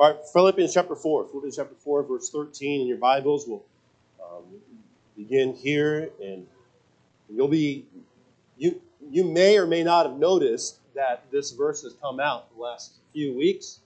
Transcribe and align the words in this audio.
All 0.00 0.10
right, 0.10 0.26
Philippians 0.32 0.72
chapter 0.72 0.96
4. 0.96 1.26
Philippians 1.26 1.56
chapter 1.56 1.74
4, 1.74 2.04
verse 2.04 2.30
13 2.30 2.80
in 2.80 2.86
your 2.86 2.96
Bibles. 2.96 3.46
We'll 3.46 3.62
um, 4.24 4.44
begin 5.14 5.52
here, 5.52 6.08
and 6.24 6.46
you'll 7.28 7.48
be, 7.48 7.84
you, 8.56 8.80
you 9.10 9.24
may 9.24 9.58
or 9.58 9.66
may 9.66 9.84
not 9.84 10.06
have 10.06 10.16
noticed 10.16 10.78
that 10.94 11.30
this 11.30 11.50
verse 11.50 11.82
has 11.82 11.92
come 11.92 12.18
out 12.18 12.46
the 12.56 12.62
last 12.62 12.94
few 13.12 13.36
weeks, 13.36 13.80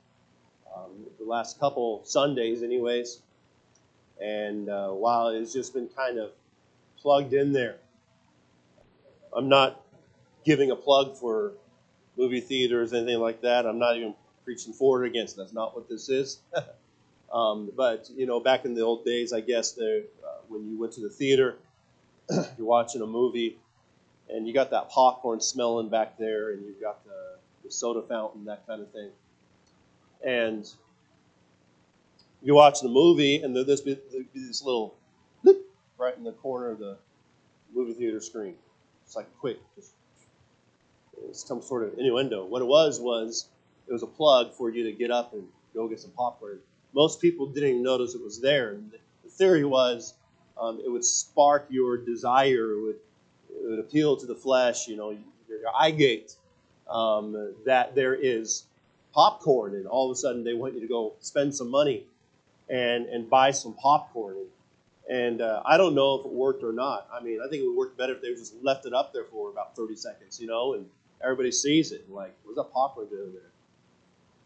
um, 0.72 0.92
the 1.18 1.24
last 1.24 1.58
couple 1.58 2.02
Sundays, 2.04 2.62
anyways. 2.62 3.18
And 4.22 4.68
uh, 4.68 4.90
while 4.90 5.30
it's 5.30 5.52
just 5.52 5.74
been 5.74 5.88
kind 5.88 6.20
of 6.20 6.30
plugged 6.96 7.32
in 7.32 7.52
there, 7.52 7.78
I'm 9.36 9.48
not 9.48 9.80
giving 10.44 10.70
a 10.70 10.76
plug 10.76 11.16
for 11.16 11.54
movie 12.16 12.40
theaters, 12.40 12.92
anything 12.92 13.18
like 13.18 13.40
that. 13.40 13.66
I'm 13.66 13.80
not 13.80 13.96
even 13.96 14.14
preaching 14.44 14.72
for 14.72 15.00
or 15.00 15.04
against. 15.04 15.36
That's 15.36 15.52
not 15.52 15.74
what 15.74 15.88
this 15.88 16.08
is. 16.08 16.38
um, 17.32 17.70
but 17.76 18.10
you 18.14 18.26
know, 18.26 18.40
back 18.40 18.64
in 18.64 18.74
the 18.74 18.82
old 18.82 19.04
days, 19.04 19.32
I 19.32 19.40
guess 19.40 19.72
the, 19.72 20.04
uh, 20.24 20.28
when 20.48 20.68
you 20.68 20.78
went 20.78 20.92
to 20.94 21.00
the 21.00 21.10
theater, 21.10 21.56
you're 22.30 22.66
watching 22.66 23.02
a 23.02 23.06
movie, 23.06 23.58
and 24.28 24.46
you 24.46 24.54
got 24.54 24.70
that 24.70 24.90
popcorn 24.90 25.40
smelling 25.40 25.88
back 25.88 26.18
there, 26.18 26.52
and 26.52 26.64
you've 26.64 26.80
got 26.80 27.04
the, 27.04 27.38
the 27.64 27.70
soda 27.70 28.02
fountain, 28.02 28.44
that 28.46 28.66
kind 28.66 28.80
of 28.80 28.90
thing, 28.90 29.10
and 30.24 30.70
you 32.42 32.54
watch 32.54 32.80
the 32.80 32.88
movie, 32.88 33.42
and 33.42 33.56
there's 33.56 33.82
this, 33.82 34.00
this 34.34 34.62
little 34.62 34.94
right 35.98 36.16
in 36.16 36.24
the 36.24 36.32
corner 36.32 36.70
of 36.70 36.78
the 36.78 36.96
movie 37.74 37.94
theater 37.94 38.20
screen. 38.20 38.54
It's 39.06 39.16
like 39.16 39.26
quick, 39.38 39.58
just 39.76 39.92
some 41.32 41.62
sort 41.62 41.84
of 41.84 41.98
innuendo. 41.98 42.44
What 42.44 42.62
it 42.62 42.66
was 42.66 43.00
was 43.00 43.48
it 43.88 43.92
was 43.92 44.02
a 44.02 44.06
plug 44.06 44.54
for 44.54 44.70
you 44.70 44.84
to 44.84 44.92
get 44.92 45.10
up 45.10 45.32
and 45.32 45.46
go 45.74 45.88
get 45.88 46.00
some 46.00 46.10
popcorn. 46.12 46.58
Most 46.94 47.20
people 47.20 47.46
didn't 47.46 47.70
even 47.70 47.82
notice 47.82 48.14
it 48.14 48.22
was 48.22 48.40
there. 48.40 48.72
And 48.72 48.92
the 49.24 49.30
theory 49.30 49.64
was 49.64 50.14
um, 50.58 50.80
it 50.84 50.88
would 50.88 51.04
spark 51.04 51.66
your 51.68 51.96
desire, 51.96 52.72
it 52.72 52.82
would, 52.82 52.96
it 53.50 53.70
would 53.70 53.78
appeal 53.80 54.16
to 54.16 54.26
the 54.26 54.34
flesh, 54.34 54.86
you 54.86 54.96
know, 54.96 55.10
your, 55.10 55.58
your 55.60 55.70
eye 55.76 55.90
gate, 55.90 56.36
um, 56.88 57.54
that 57.66 57.94
there 57.94 58.14
is 58.14 58.64
popcorn, 59.12 59.74
and 59.74 59.86
all 59.86 60.10
of 60.10 60.14
a 60.14 60.18
sudden 60.18 60.44
they 60.44 60.54
want 60.54 60.74
you 60.74 60.80
to 60.80 60.86
go 60.86 61.14
spend 61.20 61.54
some 61.54 61.70
money 61.70 62.04
and, 62.68 63.06
and 63.06 63.28
buy 63.28 63.50
some 63.50 63.74
popcorn. 63.74 64.36
And 65.08 65.40
uh, 65.40 65.62
I 65.66 65.76
don't 65.76 65.94
know 65.94 66.14
if 66.20 66.24
it 66.24 66.32
worked 66.32 66.62
or 66.62 66.72
not. 66.72 67.08
I 67.12 67.22
mean, 67.22 67.40
I 67.44 67.48
think 67.48 67.62
it 67.62 67.66
would 67.66 67.76
work 67.76 67.96
better 67.96 68.14
if 68.14 68.22
they 68.22 68.32
just 68.34 68.54
left 68.62 68.86
it 68.86 68.94
up 68.94 69.12
there 69.12 69.24
for 69.24 69.50
about 69.50 69.76
30 69.76 69.96
seconds, 69.96 70.40
you 70.40 70.46
know, 70.46 70.74
and 70.74 70.86
everybody 71.22 71.52
sees 71.52 71.92
it. 71.92 72.10
Like, 72.10 72.34
what's 72.44 72.56
that 72.56 72.72
popcorn 72.72 73.08
doing 73.08 73.32
there? 73.32 73.53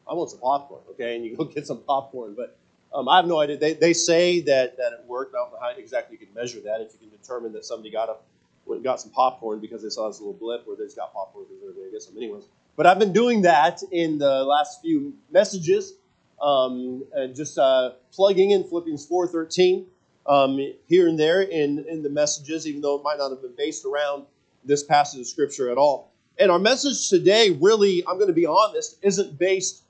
I 0.09 0.15
want 0.15 0.31
some 0.31 0.41
popcorn, 0.41 0.83
okay? 0.91 1.17
And 1.17 1.25
you 1.25 1.37
go 1.37 1.45
get 1.57 1.67
some 1.67 1.83
popcorn. 1.83 2.35
But 2.37 2.59
um, 2.93 3.09
I 3.09 3.17
have 3.17 3.27
no 3.27 3.39
idea. 3.41 3.57
They, 3.57 3.75
they 3.75 3.93
say 3.93 4.41
that, 4.43 4.77
that 4.77 4.93
it 4.93 5.05
worked. 5.07 5.35
I 5.35 5.39
don't 5.39 5.53
know 5.53 5.59
how 5.61 5.71
exactly 5.71 6.17
you 6.19 6.27
can 6.27 6.35
measure 6.35 6.61
that. 6.61 6.81
If 6.81 6.93
you 6.95 7.09
can 7.09 7.11
determine 7.11 7.53
that 7.53 7.65
somebody 7.65 7.91
got 7.91 8.09
up, 8.09 8.25
went 8.65 8.83
got 8.83 9.01
some 9.01 9.11
popcorn 9.11 9.61
because 9.61 9.83
they 9.83 9.89
saw 9.89 10.09
this 10.09 10.21
little 10.21 10.35
blip 10.35 10.67
where 10.67 10.77
they 10.77 10.85
just 10.85 10.97
got 10.97 11.13
popcorn 11.13 11.47
because 11.49 11.75
they're 11.75 11.91
get 11.91 12.03
some 12.03 12.17
anyways. 12.17 12.45
But 12.77 12.87
I've 12.87 12.99
been 12.99 13.13
doing 13.13 13.43
that 13.43 13.83
in 13.91 14.19
the 14.19 14.45
last 14.45 14.81
few 14.83 15.15
messages, 15.31 15.95
um, 16.41 17.05
and 17.13 17.35
just 17.35 17.59
uh, 17.59 17.93
plugging 18.13 18.51
in 18.51 18.63
Philippians 18.63 19.09
4.13 19.09 19.87
um, 20.27 20.75
here 20.87 21.09
and 21.09 21.19
there 21.19 21.43
in, 21.43 21.85
in 21.89 22.03
the 22.03 22.11
messages, 22.11 22.67
even 22.67 22.81
though 22.81 22.97
it 22.97 23.03
might 23.03 23.19
not 23.19 23.31
have 23.31 23.43
been 23.43 23.57
based 23.57 23.85
around 23.85 24.27
this 24.65 24.85
passage 24.85 25.21
of 25.21 25.27
Scripture 25.27 25.71
at 25.71 25.79
all. 25.79 26.13
And 26.39 26.53
our 26.53 26.59
message 26.59 27.09
today, 27.09 27.51
really, 27.61 28.05
I'm 28.07 28.17
going 28.17 28.29
to 28.29 28.35
be 28.35 28.47
honest, 28.47 28.99
isn't 29.03 29.39
based 29.39 29.83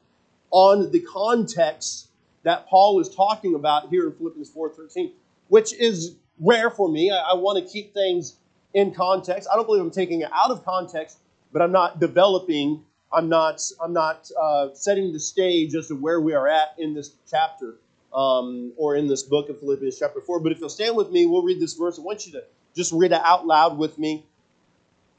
on 0.50 0.90
the 0.90 1.00
context 1.00 2.08
that 2.44 2.66
Paul 2.66 3.00
is 3.00 3.14
talking 3.14 3.54
about 3.54 3.88
here 3.90 4.06
in 4.06 4.12
Philippians 4.14 4.50
4:13, 4.50 5.12
which 5.48 5.74
is 5.74 6.16
rare 6.40 6.70
for 6.70 6.88
me. 6.88 7.10
I, 7.10 7.32
I 7.32 7.34
want 7.34 7.64
to 7.64 7.70
keep 7.70 7.92
things 7.92 8.36
in 8.74 8.92
context. 8.92 9.48
I 9.52 9.56
don't 9.56 9.66
believe 9.66 9.82
I'm 9.82 9.90
taking 9.90 10.22
it 10.22 10.30
out 10.32 10.50
of 10.50 10.64
context, 10.64 11.18
but 11.52 11.62
I'm 11.62 11.72
not 11.72 12.00
developing. 12.00 12.84
I'm 13.12 13.28
not. 13.28 13.62
I'm 13.82 13.92
not 13.92 14.30
uh, 14.40 14.68
setting 14.74 15.12
the 15.12 15.20
stage 15.20 15.74
as 15.74 15.88
to 15.88 15.94
where 15.94 16.20
we 16.20 16.34
are 16.34 16.48
at 16.48 16.74
in 16.78 16.94
this 16.94 17.12
chapter 17.30 17.76
um, 18.14 18.72
or 18.76 18.96
in 18.96 19.08
this 19.08 19.22
book 19.22 19.48
of 19.48 19.58
Philippians 19.60 19.98
chapter 19.98 20.20
four. 20.20 20.40
But 20.40 20.52
if 20.52 20.60
you'll 20.60 20.68
stand 20.68 20.96
with 20.96 21.10
me, 21.10 21.26
we'll 21.26 21.42
read 21.42 21.60
this 21.60 21.74
verse. 21.74 21.98
I 21.98 22.02
want 22.02 22.26
you 22.26 22.32
to 22.32 22.44
just 22.76 22.92
read 22.92 23.12
it 23.12 23.20
out 23.24 23.46
loud 23.46 23.78
with 23.78 23.98
me. 23.98 24.24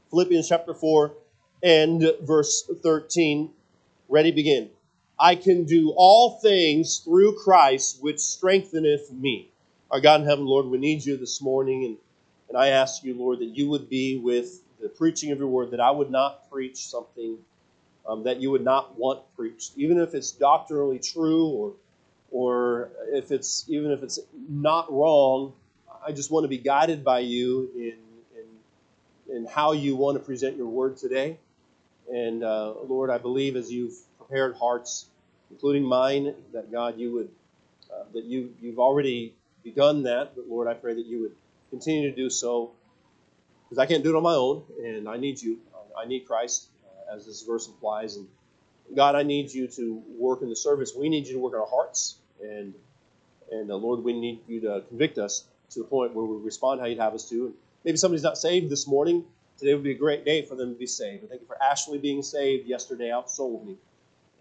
Philippians 0.09 0.47
chapter 0.47 0.73
four 0.73 1.13
and 1.61 2.11
verse 2.21 2.69
thirteen. 2.81 3.51
Ready, 4.07 4.31
begin. 4.31 4.71
I 5.19 5.35
can 5.35 5.65
do 5.65 5.93
all 5.95 6.39
things 6.39 6.99
through 6.99 7.37
Christ, 7.39 8.01
which 8.01 8.19
strengtheneth 8.19 9.11
me. 9.11 9.49
Our 9.91 9.99
God 9.99 10.21
in 10.21 10.27
heaven, 10.27 10.45
Lord, 10.45 10.67
we 10.67 10.77
need 10.77 11.03
you 11.03 11.17
this 11.17 11.41
morning, 11.41 11.83
and, 11.85 11.97
and 12.47 12.57
I 12.57 12.69
ask 12.69 13.03
you, 13.03 13.13
Lord, 13.15 13.39
that 13.39 13.57
you 13.57 13.69
would 13.69 13.89
be 13.89 14.17
with 14.17 14.61
the 14.81 14.87
preaching 14.89 15.31
of 15.31 15.39
your 15.39 15.47
word, 15.47 15.71
that 15.71 15.81
I 15.81 15.91
would 15.91 16.09
not 16.09 16.49
preach 16.49 16.87
something 16.87 17.37
um, 18.07 18.23
that 18.23 18.41
you 18.41 18.51
would 18.51 18.63
not 18.63 18.97
want 18.97 19.21
preached, 19.35 19.73
even 19.77 19.99
if 19.99 20.13
it's 20.13 20.31
doctrinally 20.31 20.99
true 20.99 21.47
or 21.47 21.73
or 22.31 22.89
if 23.11 23.31
it's 23.31 23.65
even 23.69 23.91
if 23.91 24.03
it's 24.03 24.19
not 24.49 24.91
wrong. 24.91 25.53
I 26.05 26.11
just 26.11 26.31
want 26.31 26.43
to 26.43 26.47
be 26.47 26.57
guided 26.57 27.03
by 27.03 27.19
you 27.19 27.69
in 27.75 27.97
in, 29.29 29.35
in 29.37 29.45
how 29.45 29.73
you 29.73 29.95
want 29.95 30.17
to 30.17 30.23
present 30.23 30.57
your 30.57 30.67
word 30.67 30.97
today. 30.97 31.37
And 32.11 32.43
uh, 32.43 32.73
Lord, 32.87 33.11
I 33.11 33.19
believe 33.19 33.55
as 33.55 33.71
you've 33.71 33.97
prepared 34.29 34.55
hearts, 34.57 35.07
including 35.49 35.83
mine, 35.83 36.35
that 36.53 36.71
God, 36.71 36.99
you 36.99 37.11
would, 37.13 37.29
uh, 37.91 38.03
that 38.13 38.25
you, 38.25 38.53
you've 38.61 38.79
already 38.79 39.33
begun 39.63 40.03
that, 40.03 40.35
but 40.35 40.47
Lord, 40.47 40.67
I 40.67 40.75
pray 40.75 40.93
that 40.93 41.05
you 41.05 41.21
would 41.21 41.35
continue 41.71 42.09
to 42.09 42.15
do 42.15 42.29
so, 42.29 42.71
because 43.65 43.79
I 43.79 43.85
can't 43.85 44.03
do 44.03 44.11
it 44.11 44.15
on 44.15 44.23
my 44.23 44.35
own, 44.35 44.63
and 44.83 45.09
I 45.09 45.17
need 45.17 45.41
you. 45.41 45.59
I 45.97 46.05
need 46.05 46.21
Christ, 46.21 46.67
uh, 46.85 47.15
as 47.15 47.25
this 47.25 47.41
verse 47.41 47.67
implies, 47.67 48.15
and 48.15 48.27
God, 48.95 49.15
I 49.15 49.23
need 49.23 49.51
you 49.51 49.67
to 49.67 50.01
work 50.17 50.41
in 50.41 50.49
the 50.49 50.55
service. 50.55 50.93
We 50.95 51.09
need 51.09 51.27
you 51.27 51.33
to 51.33 51.39
work 51.39 51.53
in 51.53 51.59
our 51.59 51.67
hearts, 51.67 52.17
and 52.41 52.73
and 53.51 53.71
uh, 53.71 53.75
Lord, 53.75 54.03
we 54.03 54.13
need 54.13 54.41
you 54.47 54.61
to 54.61 54.83
convict 54.87 55.17
us 55.17 55.43
to 55.71 55.79
the 55.79 55.85
point 55.85 56.13
where 56.13 56.23
we 56.25 56.37
respond 56.37 56.79
how 56.79 56.85
you'd 56.85 56.99
have 56.99 57.15
us 57.15 57.27
to. 57.29 57.47
And 57.47 57.53
maybe 57.83 57.97
somebody's 57.97 58.23
not 58.23 58.37
saved 58.37 58.69
this 58.69 58.87
morning. 58.87 59.25
Today 59.57 59.73
would 59.73 59.83
be 59.83 59.91
a 59.91 59.97
great 59.97 60.23
day 60.23 60.43
for 60.43 60.55
them 60.55 60.71
to 60.71 60.79
be 60.79 60.85
saved. 60.85 61.23
I 61.25 61.27
thank 61.27 61.41
you 61.41 61.47
for 61.47 61.61
Ashley 61.61 61.97
being 61.97 62.21
saved 62.21 62.67
yesterday. 62.67 63.09
Outsold 63.09 63.65
me. 63.65 63.75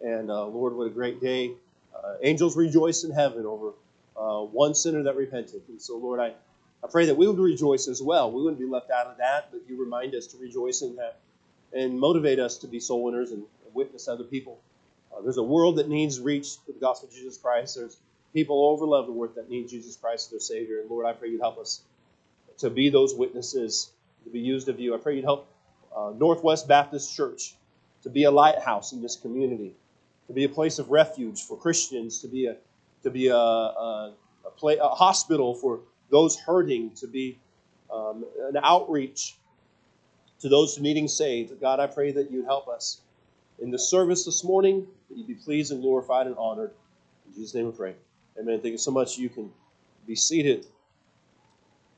And 0.03 0.31
uh, 0.31 0.47
Lord, 0.47 0.75
what 0.75 0.87
a 0.87 0.91
great 0.91 1.21
day. 1.21 1.53
Uh, 1.95 2.15
angels 2.23 2.57
rejoice 2.57 3.05
in 3.05 3.11
heaven 3.11 3.45
over 3.47 3.73
uh, 4.17 4.41
one 4.41 4.75
sinner 4.75 5.03
that 5.03 5.17
repented. 5.17 5.63
And 5.69 5.81
so, 5.81 5.97
Lord, 5.97 6.21
I, 6.21 6.33
I 6.85 6.89
pray 6.91 7.07
that 7.07 7.17
we 7.17 7.27
would 7.27 7.39
rejoice 7.39 7.89
as 7.89 8.03
well. 8.03 8.31
We 8.31 8.43
wouldn't 8.43 8.61
be 8.61 8.67
left 8.67 8.91
out 8.91 9.07
of 9.07 9.19
that, 9.19 9.49
but 9.51 9.61
you 9.69 9.81
remind 9.81 10.15
us 10.15 10.27
to 10.29 10.39
rejoice 10.39 10.83
in 10.83 10.97
that 10.97 11.19
and 11.73 11.99
motivate 11.99 12.39
us 12.39 12.59
to 12.59 12.67
be 12.67 12.81
soul 12.81 13.03
winners 13.05 13.33
and 13.33 13.43
witness 13.75 14.09
other 14.09 14.25
people. 14.25 14.59
Uh, 15.13 15.21
there's 15.23 15.37
a 15.37 15.43
world 15.43 15.77
that 15.77 15.89
needs 15.89 16.21
reach 16.21 16.55
to 16.67 16.73
the 16.73 16.81
gospel 16.81 17.09
of 17.09 17.15
Jesus 17.15 17.37
Christ. 17.37 17.77
There's 17.77 17.97
people 18.33 18.57
all 18.57 18.73
over 18.73 18.87
Leavenworth 18.87 19.35
that 19.35 19.51
need 19.51 19.69
Jesus 19.69 19.97
Christ 19.97 20.27
as 20.27 20.31
their 20.31 20.41
Savior. 20.41 20.81
And 20.81 20.91
Lord, 20.91 21.07
I 21.07 21.13
pray 21.13 21.29
you'd 21.29 21.41
help 21.41 21.59
us 21.59 21.83
to 22.59 22.71
be 22.71 22.91
those 22.91 23.15
witnesses, 23.15 23.91
to 24.25 24.31
be 24.31 24.41
used 24.41 24.69
of 24.69 24.81
you. 24.81 24.95
I 24.95 24.99
pray 24.99 25.17
you'd 25.17 25.25
help 25.25 25.49
uh, 25.95 26.13
Northwest 26.17 26.69
Baptist 26.69 27.15
Church 27.15 27.55
to 28.03 28.11
be 28.11 28.25
a 28.25 28.31
lighthouse 28.31 28.93
in 28.93 29.03
this 29.03 29.17
community 29.17 29.75
to 30.29 30.33
be 30.33 30.45
a 30.45 30.49
place 30.49 30.79
of 30.79 30.91
refuge 30.91 31.43
for 31.43 31.59
Christians, 31.59 32.21
to 32.21 32.29
be 32.29 32.47
a 32.47 32.57
to 33.03 33.11
be 33.11 33.29
a, 33.29 33.37
a, 33.37 34.15
a, 34.45 34.51
play, 34.51 34.77
a 34.77 34.89
hospital 34.89 35.55
for 35.55 35.81
those 36.11 36.39
hurting, 36.39 36.91
to 36.97 37.07
be 37.07 37.39
um, 37.93 38.25
an 38.53 38.61
outreach 38.63 39.37
to 40.41 40.49
those 40.49 40.79
needing 40.79 41.09
saved. 41.09 41.61
God, 41.61 41.81
I 41.81 41.87
pray 41.87 42.13
that 42.13 42.31
you'd 42.31 42.45
help 42.45 42.69
us 42.69 43.01
in 43.61 43.71
the 43.71 43.79
service 43.79 44.25
this 44.25 44.45
morning, 44.45 44.87
that 45.09 45.17
you'd 45.17 45.27
be 45.27 45.35
pleased 45.35 45.73
and 45.73 45.81
glorified 45.81 46.27
and 46.27 46.37
honored. 46.37 46.73
In 47.27 47.35
Jesus' 47.35 47.55
name 47.55 47.67
we 47.67 47.73
pray. 47.73 47.95
Amen. 48.39 48.61
Thank 48.61 48.73
you 48.73 48.79
so 48.79 48.91
much. 48.91 49.17
You 49.17 49.29
can 49.29 49.51
be 50.07 50.17
seated. 50.17 50.67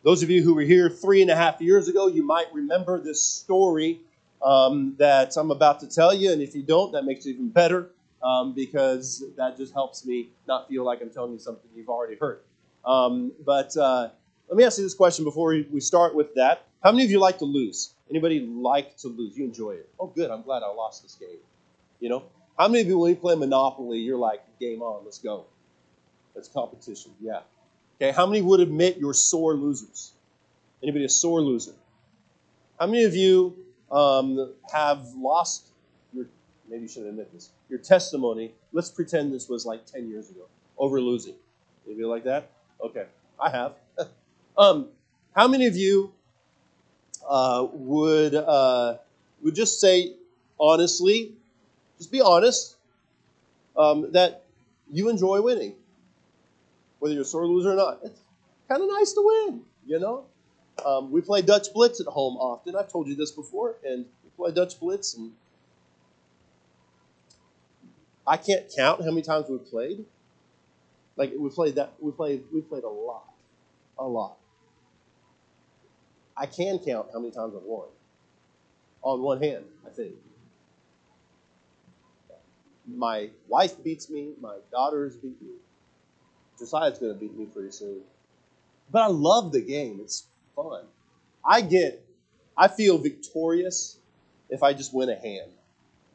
Those 0.03 0.23
of 0.23 0.31
you 0.31 0.43
who 0.43 0.55
were 0.55 0.62
here 0.62 0.88
three 0.88 1.23
and 1.23 1.31
a 1.31 1.37
half 1.37 1.61
years 1.61 1.88
ago, 1.88 2.09
you 2.09 2.23
might 2.23 2.53
remember 2.53 3.00
this 3.00 3.23
story 3.23 4.00
um, 4.43 4.94
that 4.99 5.37
I'm 5.37 5.50
about 5.50 5.81
to 5.81 5.87
tell 5.87 6.15
you. 6.15 6.33
And 6.33 6.41
if 6.41 6.55
you 6.55 6.62
don't, 6.62 6.93
that 6.93 7.05
makes 7.05 7.26
it 7.26 7.31
even 7.31 7.49
better 7.49 7.91
um, 8.22 8.55
because 8.55 9.25
that 9.37 9.56
just 9.56 9.72
helps 9.72 10.05
me 10.05 10.28
not 10.46 10.69
feel 10.69 10.84
like 10.84 11.00
I'm 11.00 11.11
telling 11.11 11.32
you 11.32 11.38
something 11.38 11.69
you've 11.75 11.88
already 11.88 12.17
heard. 12.17 12.40
Um, 12.84 13.32
but 13.44 13.76
uh, 13.76 14.11
let 14.49 14.56
me 14.56 14.64
ask 14.64 14.78
you 14.78 14.84
this 14.84 14.94
question 14.94 15.25
before 15.25 15.56
we 15.70 15.81
start 15.81 16.14
with 16.14 16.34
that. 16.34 16.67
How 16.82 16.93
many 16.93 17.05
of 17.05 17.11
you 17.11 17.20
like 17.20 17.38
to 17.38 17.44
lose? 17.44 17.94
Anybody 18.08 18.40
like 18.40 18.96
to 18.99 19.08
lose? 19.08 19.37
You 19.37 19.44
enjoy 19.44 19.72
it? 19.72 19.88
Oh, 19.99 20.06
good. 20.06 20.31
I'm 20.31 20.43
glad 20.43 20.62
I 20.62 20.72
lost 20.72 21.02
this 21.02 21.14
game. 21.14 21.38
You 22.00 22.08
know, 22.08 22.25
how 22.58 22.69
many 22.69 22.81
of 22.81 22.88
you 22.88 22.99
when 22.99 23.11
you 23.11 23.17
play 23.17 23.34
Monopoly, 23.34 23.99
you're 23.99 24.19
like, 24.19 24.43
game 24.58 24.82
on, 24.82 25.05
let's 25.05 25.19
go. 25.19 25.44
That's 26.34 26.49
competition. 26.49 27.12
Yeah. 27.20 27.40
Okay. 27.96 28.12
How 28.12 28.26
many 28.26 28.40
would 28.40 28.61
admit 28.61 28.96
you're 28.99 29.14
sore 29.14 29.55
losers? 29.55 30.12
Anybody 30.82 31.05
a 31.05 31.08
sore 31.08 31.43
loser? 31.43 31.73
How 32.78 32.87
many 32.87 33.05
of 33.05 33.14
you 33.14 33.56
um, 33.90 34.55
have 34.73 35.06
lost 35.14 35.66
maybe 36.70 36.82
you 36.82 36.88
shouldn't 36.88 37.11
admit 37.11 37.32
this. 37.32 37.50
Your 37.69 37.81
testimony, 37.81 38.52
let's 38.72 38.90
pretend 38.90 39.32
this 39.34 39.49
was 39.49 39.67
like 39.67 39.84
10 39.87 40.08
years 40.08 40.31
ago, 40.31 40.43
over 40.78 41.00
losing. 41.00 41.34
Maybe 41.87 42.05
like 42.05 42.25
that? 42.25 42.50
Okay, 42.81 43.05
I 43.38 43.50
have. 43.50 43.75
um, 44.58 44.88
how 45.34 45.49
many 45.49 45.67
of 45.67 45.76
you 45.76 46.12
uh, 47.28 47.67
would 47.72 48.34
uh, 48.34 48.96
would 49.43 49.55
just 49.55 49.81
say 49.81 50.14
honestly, 50.58 51.32
just 51.99 52.12
be 52.12 52.20
honest, 52.20 52.76
um, 53.76 54.12
that 54.12 54.44
you 54.90 55.08
enjoy 55.08 55.40
winning, 55.40 55.75
whether 56.99 57.14
you're 57.14 57.23
a 57.23 57.26
sore 57.26 57.46
loser 57.46 57.73
or 57.73 57.76
not. 57.76 58.00
It's 58.05 58.20
kind 58.69 58.82
of 58.82 58.88
nice 58.88 59.12
to 59.12 59.23
win, 59.25 59.62
you 59.87 59.99
know. 59.99 60.25
Um, 60.84 61.11
we 61.11 61.20
play 61.20 61.43
Dutch 61.43 61.73
Blitz 61.75 62.00
at 62.00 62.06
home 62.06 62.37
often. 62.37 62.75
I've 62.76 62.90
told 62.90 63.06
you 63.06 63.14
this 63.14 63.31
before, 63.31 63.76
and 63.84 64.05
we 64.25 64.31
play 64.37 64.52
Dutch 64.52 64.78
Blitz, 64.81 65.14
and 65.14 65.32
I 68.31 68.37
can't 68.37 68.65
count 68.77 69.00
how 69.00 69.11
many 69.11 69.23
times 69.23 69.47
we've 69.49 69.67
played. 69.67 70.05
Like 71.17 71.32
we 71.37 71.50
played 71.50 71.75
that, 71.75 71.94
we 71.99 72.12
played, 72.12 72.44
we 72.55 72.61
played 72.61 72.85
a 72.85 72.88
lot, 72.88 73.25
a 73.99 74.06
lot. 74.06 74.37
I 76.37 76.47
can 76.47 76.79
count 76.79 77.09
how 77.12 77.19
many 77.19 77.32
times 77.32 77.55
I've 77.56 77.65
won 77.65 77.88
on 79.03 79.21
one 79.21 79.43
hand. 79.43 79.65
I 79.85 79.91
think 79.91 80.12
my 82.87 83.31
wife 83.49 83.82
beats 83.82 84.09
me, 84.09 84.31
my 84.41 84.59
daughters 84.71 85.17
beat 85.17 85.43
me. 85.43 85.55
Josiah's 86.56 87.00
to 87.00 87.12
beat 87.15 87.37
me 87.37 87.47
pretty 87.47 87.73
soon. 87.73 88.00
But 88.93 89.03
I 89.03 89.06
love 89.09 89.50
the 89.50 89.61
game. 89.61 89.99
It's 90.00 90.26
fun. 90.55 90.85
I 91.44 91.62
get, 91.62 92.00
I 92.56 92.69
feel 92.69 92.97
victorious 92.97 93.97
if 94.50 94.62
I 94.62 94.73
just 94.73 94.94
win 94.94 95.09
a 95.09 95.17
hand. 95.17 95.50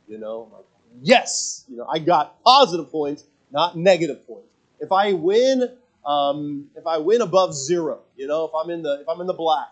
You 0.07 0.17
know, 0.17 0.47
like, 0.53 0.65
yes, 1.01 1.65
you 1.69 1.77
know, 1.77 1.85
I 1.89 1.99
got 1.99 2.41
positive 2.43 2.91
points, 2.91 3.23
not 3.51 3.77
negative 3.77 4.25
points. 4.27 4.47
If 4.79 4.91
I 4.91 5.13
win, 5.13 5.69
um, 6.05 6.67
if 6.75 6.85
I 6.85 6.97
win 6.97 7.21
above 7.21 7.53
zero, 7.53 7.99
you 8.15 8.27
know, 8.27 8.45
if 8.45 8.51
I'm 8.53 8.69
in 8.69 8.81
the 8.83 9.01
if 9.01 9.09
I'm 9.09 9.21
in 9.21 9.27
the 9.27 9.33
black, 9.33 9.69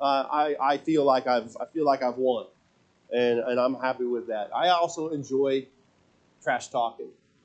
uh, 0.00 0.26
I 0.30 0.56
I 0.60 0.78
feel 0.78 1.04
like 1.04 1.26
I've 1.26 1.56
I 1.60 1.66
feel 1.66 1.84
like 1.84 2.02
I've 2.02 2.16
won, 2.16 2.46
and 3.12 3.38
and 3.38 3.60
I'm 3.60 3.74
happy 3.74 4.04
with 4.04 4.28
that. 4.28 4.50
I 4.54 4.68
also 4.68 5.08
enjoy 5.10 5.66
trash 6.42 6.68
talking 6.68 7.10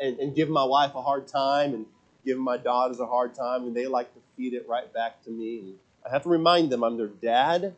and, 0.00 0.18
and 0.18 0.34
giving 0.34 0.54
my 0.54 0.64
wife 0.64 0.94
a 0.94 1.02
hard 1.02 1.26
time 1.26 1.74
and 1.74 1.86
giving 2.24 2.42
my 2.42 2.56
daughters 2.56 3.00
a 3.00 3.06
hard 3.06 3.34
time, 3.34 3.64
and 3.64 3.74
they 3.74 3.86
like 3.86 4.12
to 4.14 4.20
feed 4.36 4.54
it 4.54 4.68
right 4.68 4.92
back 4.92 5.22
to 5.24 5.30
me. 5.30 5.58
And 5.58 5.74
I 6.06 6.10
have 6.10 6.22
to 6.22 6.28
remind 6.28 6.70
them 6.70 6.84
I'm 6.84 6.96
their 6.96 7.08
dad 7.08 7.74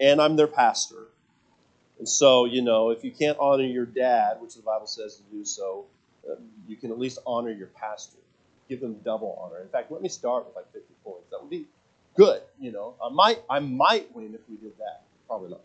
and 0.00 0.20
I'm 0.20 0.36
their 0.36 0.46
pastor. 0.46 1.08
And 2.04 2.08
so, 2.10 2.44
you 2.44 2.60
know, 2.60 2.90
if 2.90 3.02
you 3.02 3.10
can't 3.10 3.38
honor 3.40 3.64
your 3.64 3.86
dad, 3.86 4.36
which 4.42 4.56
the 4.56 4.60
Bible 4.60 4.86
says 4.86 5.16
to 5.16 5.22
do 5.34 5.42
so, 5.42 5.86
uh, 6.30 6.34
you 6.68 6.76
can 6.76 6.90
at 6.90 6.98
least 6.98 7.18
honor 7.26 7.50
your 7.50 7.68
pastor. 7.68 8.18
Give 8.68 8.78
them 8.78 9.00
double 9.02 9.38
honor. 9.40 9.62
In 9.62 9.68
fact, 9.68 9.90
let 9.90 10.02
me 10.02 10.10
start 10.10 10.44
with 10.44 10.54
like 10.54 10.70
50 10.74 10.86
points. 11.02 11.30
That 11.30 11.40
would 11.40 11.48
be 11.48 11.64
good. 12.14 12.42
You 12.60 12.72
know, 12.72 12.92
I 13.02 13.08
might 13.08 13.38
I 13.48 13.60
might 13.60 14.14
win 14.14 14.34
if 14.34 14.42
we 14.50 14.56
did 14.56 14.76
that. 14.76 15.00
Probably 15.26 15.48
not, 15.48 15.62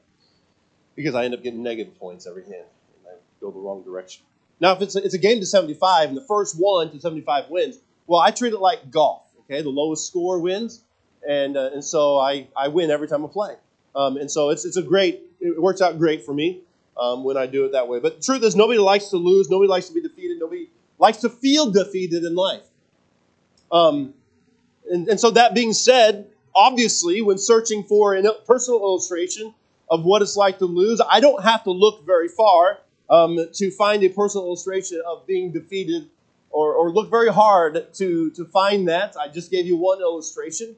because 0.95 1.13
I 1.13 1.25
end 1.25 1.33
up 1.33 1.43
getting 1.43 1.61
negative 1.61 1.99
points 1.99 2.25
every 2.25 2.43
hand, 2.43 2.55
and 2.55 3.13
I 3.13 3.15
go 3.41 3.51
the 3.51 3.59
wrong 3.59 3.83
direction. 3.83 4.23
Now, 4.61 4.71
if 4.71 4.81
it's 4.81 4.95
a, 4.95 5.03
it's 5.03 5.15
a 5.15 5.17
game 5.17 5.41
to 5.41 5.45
75 5.45 6.07
and 6.07 6.17
the 6.17 6.25
first 6.25 6.55
one 6.57 6.89
to 6.91 7.01
75 7.01 7.49
wins, 7.49 7.79
well, 8.07 8.21
I 8.21 8.31
treat 8.31 8.53
it 8.53 8.61
like 8.61 8.91
golf. 8.91 9.23
Okay, 9.41 9.61
the 9.61 9.67
lowest 9.67 10.07
score 10.07 10.39
wins, 10.39 10.81
and 11.27 11.57
uh, 11.57 11.71
and 11.73 11.83
so 11.83 12.17
I 12.17 12.47
I 12.55 12.69
win 12.69 12.91
every 12.91 13.09
time 13.09 13.25
I 13.25 13.27
play. 13.27 13.55
Um, 13.95 14.17
and 14.17 14.29
so 14.29 14.49
it's 14.49 14.65
it's 14.65 14.77
a 14.77 14.83
great 14.83 15.21
it 15.39 15.61
works 15.61 15.81
out 15.81 15.97
great 15.97 16.25
for 16.25 16.33
me 16.33 16.61
um, 16.99 17.23
when 17.23 17.37
I 17.37 17.45
do 17.45 17.65
it 17.65 17.71
that 17.71 17.87
way. 17.87 17.99
But 17.99 18.17
the 18.17 18.23
truth 18.23 18.43
is, 18.43 18.55
nobody 18.55 18.79
likes 18.79 19.09
to 19.09 19.17
lose. 19.17 19.49
Nobody 19.49 19.69
likes 19.69 19.87
to 19.87 19.93
be 19.93 20.01
defeated. 20.01 20.39
Nobody 20.39 20.69
likes 20.97 21.17
to 21.19 21.29
feel 21.29 21.71
defeated 21.71 22.23
in 22.23 22.35
life. 22.35 22.63
Um, 23.71 24.13
and, 24.89 25.07
and 25.07 25.19
so 25.19 25.31
that 25.31 25.53
being 25.53 25.73
said, 25.73 26.27
obviously, 26.55 27.21
when 27.21 27.37
searching 27.37 27.83
for 27.83 28.15
a 28.15 28.33
personal 28.45 28.79
illustration 28.81 29.53
of 29.89 30.03
what 30.03 30.21
it's 30.21 30.35
like 30.35 30.59
to 30.59 30.65
lose, 30.65 31.01
I 31.09 31.19
don't 31.19 31.43
have 31.43 31.63
to 31.63 31.71
look 31.71 32.05
very 32.05 32.27
far 32.27 32.79
um, 33.09 33.39
to 33.53 33.71
find 33.71 34.03
a 34.03 34.09
personal 34.09 34.45
illustration 34.45 35.01
of 35.07 35.25
being 35.25 35.51
defeated 35.51 36.09
or, 36.51 36.73
or 36.73 36.91
look 36.91 37.09
very 37.09 37.31
hard 37.31 37.93
to, 37.95 38.31
to 38.31 38.45
find 38.45 38.87
that. 38.87 39.15
I 39.19 39.27
just 39.27 39.51
gave 39.51 39.65
you 39.65 39.77
one 39.77 39.99
illustration. 39.99 40.75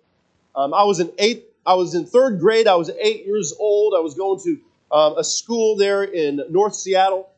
Um, 0.55 0.73
I 0.73 0.83
was 0.83 0.99
in 0.99 1.11
eighth, 1.17 1.45
I 1.65 1.75
was 1.75 1.95
in 1.95 2.05
third 2.05 2.39
grade. 2.39 2.67
I 2.67 2.75
was 2.75 2.89
eight 2.99 3.25
years 3.25 3.53
old. 3.59 3.93
I 3.95 3.99
was 3.99 4.15
going 4.15 4.39
to 4.43 4.59
um, 4.91 5.17
a 5.17 5.23
school 5.23 5.75
there 5.75 6.03
in 6.03 6.41
North 6.49 6.75
Seattle, 6.75 7.29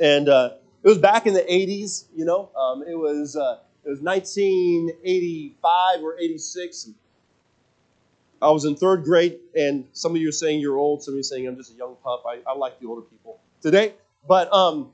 and 0.00 0.28
uh, 0.28 0.50
it 0.82 0.88
was 0.88 0.98
back 0.98 1.26
in 1.26 1.34
the 1.34 1.42
'80s. 1.42 2.04
You 2.14 2.24
know, 2.24 2.50
um, 2.56 2.82
it 2.82 2.96
was 2.96 3.36
uh, 3.36 3.58
it 3.84 3.90
was 3.90 4.00
1985 4.00 6.02
or 6.02 6.18
'86. 6.18 6.90
I 8.40 8.50
was 8.50 8.64
in 8.64 8.76
third 8.76 9.04
grade, 9.04 9.38
and 9.54 9.86
some 9.92 10.14
of 10.14 10.20
you 10.20 10.28
are 10.28 10.32
saying 10.32 10.60
you're 10.60 10.76
old. 10.76 11.02
Some 11.02 11.12
of 11.12 11.16
you 11.16 11.20
are 11.20 11.24
saying 11.24 11.48
I'm 11.48 11.56
just 11.56 11.72
a 11.72 11.76
young 11.76 11.96
pup. 12.04 12.24
I, 12.26 12.40
I 12.46 12.54
like 12.54 12.80
the 12.80 12.86
older 12.86 13.02
people 13.02 13.40
today, 13.62 13.94
but 14.28 14.52
um, 14.52 14.92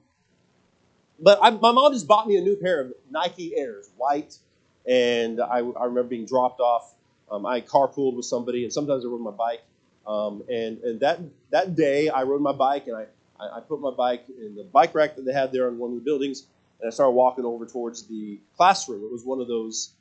but 1.21 1.39
I, 1.43 1.51
my 1.51 1.73
mom 1.73 1.93
just 1.93 2.07
bought 2.07 2.27
me 2.27 2.37
a 2.37 2.41
new 2.41 2.57
pair 2.57 2.81
of 2.81 2.93
Nike 3.11 3.57
Airs, 3.57 3.91
white, 3.97 4.39
and 4.87 5.41
I, 5.41 5.59
I 5.59 5.85
remember 5.85 6.05
being 6.05 6.27
dropped 6.27 6.61
off. 6.61 6.95
Um, 7.33 7.47
I 7.47 7.61
carpooled 7.61 8.17
with 8.17 8.27
somebody, 8.27 8.65
and 8.65 8.73
sometimes 8.73 9.05
I 9.05 9.09
rode 9.09 9.21
my 9.21 9.31
bike. 9.31 9.63
Um, 10.07 10.43
and 10.49 10.79
and 10.83 11.01
that 11.01 11.21
that 11.51 11.75
day, 11.75 12.09
I 12.09 12.23
rode 12.25 12.43
my 12.43 12.53
bike, 12.53 12.87
and 12.87 12.97
I, 12.97 13.07
I, 13.41 13.59
I 13.59 13.61
put 13.61 13.81
my 13.81 13.91
bike 13.91 14.25
in 14.29 14.55
the 14.57 14.65
bike 14.65 14.95
rack 14.95 15.17
that 15.17 15.25
they 15.25 15.33
had 15.33 15.53
there 15.53 15.69
in 15.69 15.79
one 15.79 15.91
of 15.91 15.97
the 15.97 16.03
buildings, 16.03 16.47
and 16.81 16.89
I 16.89 16.91
started 16.91 17.13
walking 17.13 17.45
over 17.45 17.67
towards 17.67 18.07
the 18.07 18.39
classroom. 18.57 19.05
It 19.05 19.13
was 19.13 19.25
one 19.25 19.41
of 19.41 19.49
those, 19.49 19.93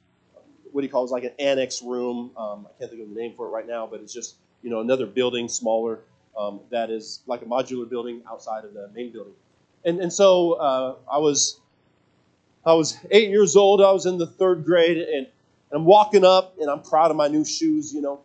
what 0.72 0.81
do 0.81 0.88
you 0.88 0.92
call 0.92 1.06
it? 1.06 1.12
Like 1.12 1.24
an 1.24 1.33
annex 1.39 1.81
room. 1.81 2.31
Um, 2.36 2.68
I 2.68 2.80
can't 2.80 2.92
think 2.92 3.04
of 3.04 3.13
the 3.13 3.19
name 3.19 3.34
for 3.38 3.45
it 3.48 3.50
right 3.50 3.68
now, 3.68 3.88
but 3.88 4.01
it's 4.01 4.13
just 4.13 4.36
you 4.63 4.69
know 4.69 4.81
another 4.81 5.06
building, 5.06 5.48
smaller, 5.48 6.00
um, 6.38 6.60
that 6.72 6.89
is 6.89 7.22
like 7.27 7.44
a 7.44 7.45
modular 7.45 7.89
building 7.89 8.24
outside 8.30 8.66
of 8.66 8.74
the 8.74 8.89
main 8.94 9.12
building 9.12 9.34
and 9.84 10.00
and 10.00 10.12
so 10.12 10.54
uh, 10.54 10.95
I 11.12 11.18
was 11.18 11.60
I 12.66 12.74
was 12.74 12.98
eight 13.10 13.30
years 13.30 13.56
old. 13.56 13.81
I 13.81 13.92
was 13.92 14.06
in 14.06 14.18
the 14.18 14.27
third 14.27 14.66
grade, 14.66 14.98
and, 14.98 15.27
and 15.72 15.80
I'm 15.80 15.86
walking 15.86 16.26
up, 16.26 16.56
and 16.60 16.70
I'm 16.70 16.82
proud 16.82 17.12
of 17.12 17.18
my 17.18 17.28
new 17.28 17.46
shoes, 17.46 17.94
you 17.94 18.02
know, 18.02 18.22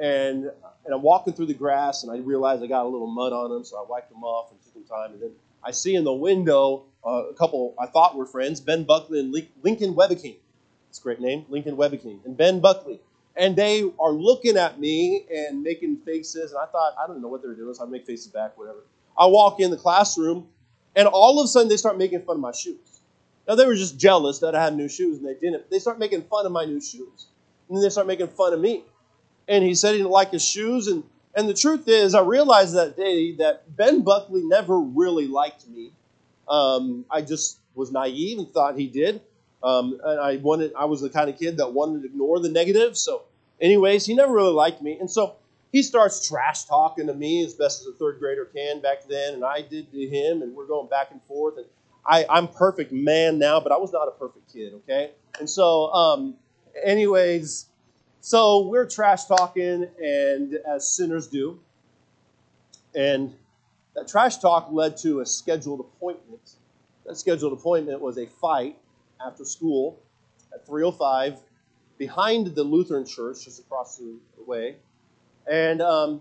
and 0.00 0.50
and 0.84 0.94
I'm 0.94 1.02
walking 1.02 1.32
through 1.32 1.46
the 1.46 1.54
grass, 1.54 2.02
and 2.02 2.12
I 2.12 2.18
realize 2.18 2.62
I 2.62 2.66
got 2.66 2.84
a 2.84 2.88
little 2.88 3.06
mud 3.06 3.32
on 3.32 3.50
them, 3.50 3.64
so 3.64 3.78
I 3.78 3.84
wiped 3.88 4.10
them 4.10 4.22
off 4.22 4.50
and 4.50 4.60
took 4.62 4.72
some 4.74 4.84
time, 4.84 5.12
and 5.12 5.22
then 5.22 5.30
I 5.62 5.70
see 5.70 5.94
in 5.94 6.04
the 6.04 6.12
window 6.12 6.84
uh, 7.04 7.24
a 7.30 7.34
couple 7.34 7.74
I 7.80 7.86
thought 7.86 8.16
were 8.16 8.26
friends, 8.26 8.60
Ben 8.60 8.84
Buckley 8.84 9.20
and 9.20 9.34
Lincoln 9.62 9.94
Webeking. 9.94 10.36
It's 10.90 10.98
a 11.00 11.02
great 11.02 11.20
name, 11.20 11.44
Lincoln 11.48 11.76
Webeking, 11.76 12.24
and 12.24 12.36
Ben 12.36 12.60
Buckley. 12.60 13.00
And 13.36 13.56
they 13.56 13.82
are 13.98 14.12
looking 14.12 14.56
at 14.56 14.78
me 14.78 15.26
and 15.34 15.62
making 15.62 15.96
faces, 16.04 16.52
and 16.52 16.60
I 16.60 16.66
thought, 16.66 16.94
I 17.02 17.08
don't 17.08 17.20
know 17.20 17.26
what 17.26 17.42
they're 17.42 17.54
doing, 17.54 17.74
so 17.74 17.84
I 17.84 17.88
make 17.88 18.06
faces 18.06 18.28
back, 18.28 18.56
whatever. 18.56 18.78
I 19.18 19.26
walk 19.26 19.58
in 19.58 19.72
the 19.72 19.76
classroom, 19.76 20.46
and 20.94 21.08
all 21.08 21.40
of 21.40 21.44
a 21.44 21.48
sudden, 21.48 21.68
they 21.68 21.76
start 21.76 21.98
making 21.98 22.22
fun 22.22 22.36
of 22.36 22.40
my 22.40 22.52
shoes. 22.52 22.93
Now, 23.46 23.54
they 23.54 23.66
were 23.66 23.74
just 23.74 23.98
jealous 23.98 24.38
that 24.38 24.54
I 24.54 24.62
had 24.62 24.76
new 24.76 24.88
shoes 24.88 25.18
and 25.18 25.26
they 25.26 25.34
didn't. 25.34 25.70
They 25.70 25.78
start 25.78 25.98
making 25.98 26.22
fun 26.22 26.46
of 26.46 26.52
my 26.52 26.64
new 26.64 26.80
shoes. 26.80 27.26
And 27.68 27.76
then 27.76 27.82
they 27.82 27.90
start 27.90 28.06
making 28.06 28.28
fun 28.28 28.52
of 28.52 28.60
me. 28.60 28.84
And 29.48 29.62
he 29.62 29.74
said 29.74 29.92
he 29.92 29.98
didn't 29.98 30.10
like 30.10 30.30
his 30.30 30.44
shoes. 30.44 30.88
And, 30.88 31.04
and 31.34 31.48
the 31.48 31.54
truth 31.54 31.86
is, 31.86 32.14
I 32.14 32.22
realized 32.22 32.74
that 32.74 32.96
day 32.96 33.36
that 33.36 33.76
Ben 33.76 34.02
Buckley 34.02 34.42
never 34.44 34.78
really 34.78 35.26
liked 35.26 35.68
me. 35.68 35.92
Um, 36.48 37.04
I 37.10 37.20
just 37.22 37.58
was 37.74 37.92
naive 37.92 38.38
and 38.38 38.50
thought 38.50 38.78
he 38.78 38.86
did. 38.86 39.20
Um, 39.62 39.98
and 40.04 40.20
I 40.20 40.36
wanted, 40.36 40.72
I 40.78 40.84
was 40.84 41.00
the 41.00 41.10
kind 41.10 41.28
of 41.28 41.38
kid 41.38 41.56
that 41.58 41.72
wanted 41.72 42.00
to 42.00 42.06
ignore 42.06 42.38
the 42.40 42.50
negative. 42.50 42.96
So, 42.96 43.22
anyways, 43.60 44.06
he 44.06 44.14
never 44.14 44.32
really 44.32 44.52
liked 44.52 44.82
me. 44.82 44.98
And 44.98 45.10
so 45.10 45.36
he 45.74 45.82
starts 45.82 46.28
trash 46.28 46.64
talking 46.64 47.08
to 47.08 47.14
me 47.14 47.44
as 47.44 47.54
best 47.54 47.80
as 47.80 47.88
a 47.88 47.92
third 47.92 48.20
grader 48.20 48.44
can 48.44 48.80
back 48.80 49.08
then, 49.08 49.34
and 49.34 49.44
I 49.44 49.60
did 49.60 49.90
to 49.90 50.06
him, 50.06 50.42
and 50.42 50.54
we're 50.54 50.68
going 50.68 50.88
back 50.88 51.08
and 51.10 51.20
forth. 51.24 51.56
And 51.56 51.66
I, 52.06 52.26
I'm 52.28 52.48
perfect 52.48 52.92
man 52.92 53.38
now, 53.38 53.60
but 53.60 53.72
I 53.72 53.76
was 53.76 53.92
not 53.92 54.08
a 54.08 54.12
perfect 54.12 54.52
kid, 54.52 54.74
okay? 54.74 55.12
And 55.38 55.48
so, 55.48 55.92
um, 55.92 56.34
anyways, 56.82 57.66
so 58.20 58.66
we're 58.66 58.86
trash 58.86 59.24
talking, 59.24 59.88
and 60.02 60.54
as 60.68 60.88
sinners 60.88 61.26
do, 61.26 61.60
and 62.94 63.34
that 63.94 64.08
trash 64.08 64.38
talk 64.38 64.68
led 64.70 64.96
to 64.98 65.20
a 65.20 65.26
scheduled 65.26 65.80
appointment. 65.80 66.56
That 67.06 67.16
scheduled 67.16 67.52
appointment 67.52 68.00
was 68.00 68.18
a 68.18 68.26
fight 68.26 68.78
after 69.24 69.44
school 69.44 70.00
at 70.54 70.66
305 70.66 71.38
behind 71.98 72.54
the 72.54 72.64
Lutheran 72.64 73.06
church 73.06 73.44
just 73.44 73.60
across 73.60 73.98
the 73.98 74.18
way 74.46 74.76
and 75.46 75.82
um, 75.82 76.20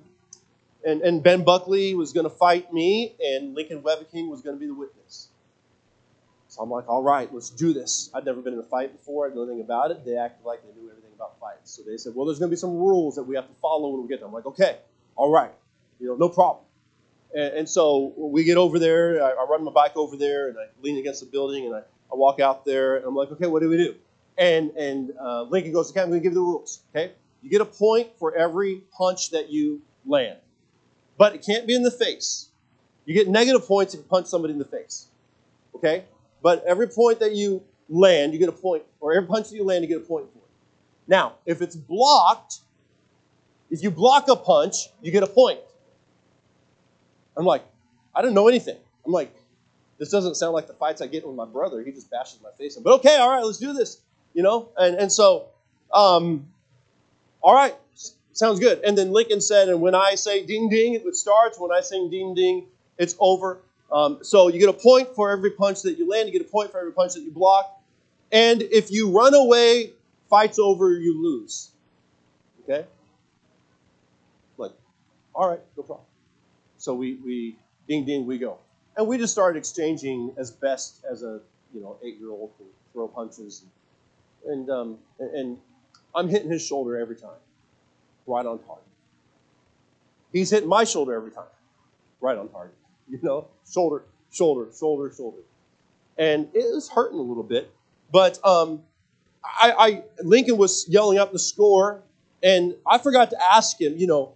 and, 0.85 1.01
and 1.01 1.23
Ben 1.23 1.43
Buckley 1.43 1.95
was 1.95 2.11
going 2.11 2.25
to 2.25 2.35
fight 2.35 2.73
me, 2.73 3.15
and 3.19 3.55
Lincoln 3.55 3.81
Webeking 3.81 4.29
was 4.29 4.41
going 4.41 4.55
to 4.55 4.59
be 4.59 4.67
the 4.67 4.73
witness. 4.73 5.29
So 6.53 6.61
I'm 6.61 6.69
like, 6.69 6.87
all 6.87 7.01
right, 7.01 7.33
let's 7.33 7.49
do 7.49 7.73
this. 7.73 8.11
I'd 8.13 8.25
never 8.25 8.39
been 8.39 8.53
in 8.53 8.59
a 8.59 8.63
fight 8.63 8.95
before. 8.95 9.25
I 9.25 9.59
about 9.59 9.89
it. 9.89 10.05
They 10.05 10.15
acted 10.15 10.45
like 10.45 10.61
they 10.61 10.79
knew 10.79 10.87
everything 10.87 11.09
about 11.15 11.39
fights. 11.39 11.71
So 11.71 11.81
they 11.81 11.97
said, 11.97 12.13
well, 12.13 12.27
there's 12.27 12.37
going 12.37 12.51
to 12.51 12.55
be 12.55 12.59
some 12.59 12.77
rules 12.77 13.15
that 13.15 13.23
we 13.23 13.35
have 13.35 13.47
to 13.47 13.55
follow 13.59 13.89
when 13.89 14.03
we 14.03 14.07
get 14.07 14.19
there. 14.19 14.27
I'm 14.27 14.33
like, 14.33 14.45
okay, 14.45 14.77
all 15.15 15.31
right, 15.31 15.49
you 15.99 16.05
know, 16.05 16.15
no 16.15 16.29
problem. 16.29 16.63
And, 17.33 17.55
and 17.55 17.69
so 17.69 18.13
we 18.15 18.43
get 18.43 18.57
over 18.57 18.77
there. 18.77 19.23
I, 19.23 19.31
I, 19.31 19.47
run 19.49 19.63
my 19.63 19.71
bike 19.71 19.97
over 19.97 20.15
there, 20.15 20.49
and 20.49 20.57
I 20.59 20.65
lean 20.83 20.99
against 20.99 21.21
the 21.21 21.25
building, 21.25 21.65
and 21.65 21.73
I, 21.73 21.79
I 21.79 22.15
walk 22.15 22.39
out 22.39 22.65
there, 22.65 22.97
and 22.97 23.05
I'm 23.05 23.15
like, 23.15 23.31
okay, 23.31 23.47
what 23.47 23.63
do 23.63 23.69
we 23.69 23.77
do? 23.77 23.95
And 24.37 24.69
and 24.77 25.11
uh, 25.19 25.43
Lincoln 25.43 25.73
goes, 25.73 25.89
okay, 25.89 26.01
I'm 26.01 26.09
going 26.09 26.21
to 26.21 26.23
give 26.23 26.33
you 26.33 26.39
the 26.39 26.41
rules. 26.41 26.81
Okay, 26.95 27.13
you 27.41 27.49
get 27.49 27.61
a 27.61 27.65
point 27.65 28.09
for 28.19 28.35
every 28.35 28.83
punch 28.95 29.31
that 29.31 29.49
you 29.49 29.81
land, 30.05 30.37
but 31.17 31.33
it 31.33 31.43
can't 31.43 31.65
be 31.65 31.73
in 31.73 31.81
the 31.81 31.89
face. 31.89 32.49
You 33.05 33.15
get 33.15 33.27
negative 33.27 33.65
points 33.65 33.95
if 33.95 34.01
you 34.01 34.05
punch 34.05 34.27
somebody 34.27 34.53
in 34.53 34.59
the 34.59 34.65
face. 34.65 35.07
Okay, 35.75 36.03
but 36.43 36.63
every 36.65 36.87
point 36.87 37.21
that 37.21 37.33
you 37.33 37.63
land, 37.89 38.33
you 38.33 38.39
get 38.39 38.49
a 38.49 38.51
point, 38.51 38.83
or 38.99 39.13
every 39.15 39.27
punch 39.27 39.49
that 39.49 39.55
you 39.55 39.63
land, 39.63 39.83
you 39.83 39.87
get 39.87 39.97
a 39.97 40.05
point 40.05 40.25
for. 40.31 40.39
Now, 41.07 41.33
if 41.45 41.61
it's 41.61 41.75
blocked, 41.75 42.59
if 43.71 43.81
you 43.81 43.89
block 43.89 44.27
a 44.27 44.35
punch, 44.35 44.89
you 45.01 45.11
get 45.11 45.23
a 45.23 45.27
point. 45.27 45.59
I'm 47.35 47.45
like, 47.45 47.63
I 48.13 48.21
don't 48.21 48.33
know 48.33 48.47
anything. 48.47 48.77
I'm 49.05 49.11
like, 49.11 49.33
this 49.97 50.11
doesn't 50.11 50.35
sound 50.35 50.53
like 50.53 50.67
the 50.67 50.73
fights 50.73 51.01
I 51.01 51.07
get 51.07 51.25
with 51.25 51.35
my 51.35 51.45
brother. 51.45 51.81
He 51.81 51.91
just 51.91 52.11
bashes 52.11 52.39
my 52.43 52.49
face 52.57 52.77
in. 52.77 52.83
But 52.83 52.93
okay, 52.95 53.15
all 53.15 53.29
right, 53.29 53.43
let's 53.43 53.57
do 53.57 53.73
this. 53.73 53.99
You 54.33 54.43
know? 54.43 54.69
And 54.77 54.97
and 54.97 55.11
so, 55.11 55.47
um, 55.93 56.47
all 57.41 57.55
right, 57.55 57.75
sounds 58.33 58.59
good. 58.59 58.81
And 58.83 58.97
then 58.97 59.11
Lincoln 59.11 59.41
said, 59.41 59.69
and 59.69 59.81
when 59.81 59.95
I 59.95 60.15
say 60.15 60.45
ding 60.45 60.69
ding, 60.69 60.95
it 60.95 61.15
starts. 61.15 61.59
When 61.59 61.71
I 61.71 61.81
sing 61.81 62.09
ding 62.09 62.35
ding, 62.35 62.65
it's 62.97 63.15
over. 63.19 63.59
Um, 63.93 64.19
so 64.23 64.47
you 64.47 64.59
get 64.59 64.69
a 64.69 64.73
point 64.73 65.13
for 65.15 65.29
every 65.29 65.51
punch 65.51 65.83
that 65.83 65.99
you 65.99 66.09
land. 66.09 66.27
You 66.27 66.33
get 66.33 66.41
a 66.41 66.49
point 66.49 66.71
for 66.71 66.79
every 66.79 66.91
punch 66.91 67.13
that 67.13 67.21
you 67.21 67.31
block. 67.31 67.79
And 68.31 68.63
if 68.63 68.89
you 68.89 69.11
run 69.11 69.35
away, 69.35 69.91
fight's 70.29 70.57
over, 70.57 70.91
you 70.91 71.23
lose. 71.23 71.69
Okay? 72.63 72.87
Like, 74.57 74.71
all 75.35 75.47
right, 75.47 75.59
no 75.77 75.83
problem. 75.83 76.07
So 76.79 76.95
we, 76.95 77.15
we 77.23 77.55
ding 77.87 78.05
ding, 78.05 78.25
we 78.25 78.39
go. 78.39 78.57
And 78.97 79.07
we 79.07 79.19
just 79.19 79.31
started 79.31 79.59
exchanging 79.59 80.33
as 80.37 80.49
best 80.49 81.03
as 81.09 81.21
a 81.23 81.39
you 81.73 81.81
know 81.81 81.97
eight 82.03 82.19
year 82.19 82.29
old 82.29 82.51
can 82.57 82.67
throw 82.93 83.07
punches, 83.07 83.63
and 84.45 84.53
and, 84.53 84.69
um, 84.69 84.97
and 85.19 85.57
I'm 86.13 86.29
hitting 86.29 86.51
his 86.51 86.63
shoulder 86.63 86.97
every 86.97 87.15
time, 87.15 87.39
right 88.27 88.45
on 88.45 88.59
target. 88.59 88.83
He's 90.31 90.51
hitting 90.51 90.69
my 90.69 90.83
shoulder 90.83 91.15
every 91.15 91.31
time, 91.31 91.45
right 92.21 92.37
on 92.37 92.49
target. 92.49 92.75
You 93.09 93.19
know, 93.21 93.47
shoulder, 93.69 94.03
shoulder, 94.31 94.69
shoulder, 94.77 95.13
shoulder, 95.15 95.39
and 96.17 96.47
it 96.53 96.73
was 96.73 96.89
hurting 96.89 97.19
a 97.19 97.21
little 97.21 97.43
bit. 97.43 97.71
But 98.11 98.39
um, 98.45 98.81
I, 99.43 99.73
I 99.77 100.03
Lincoln 100.23 100.57
was 100.57 100.87
yelling 100.87 101.17
up 101.17 101.31
the 101.31 101.39
score, 101.39 102.01
and 102.41 102.75
I 102.87 102.97
forgot 102.97 103.31
to 103.31 103.37
ask 103.51 103.79
him. 103.79 103.97
You 103.97 104.07
know, 104.07 104.33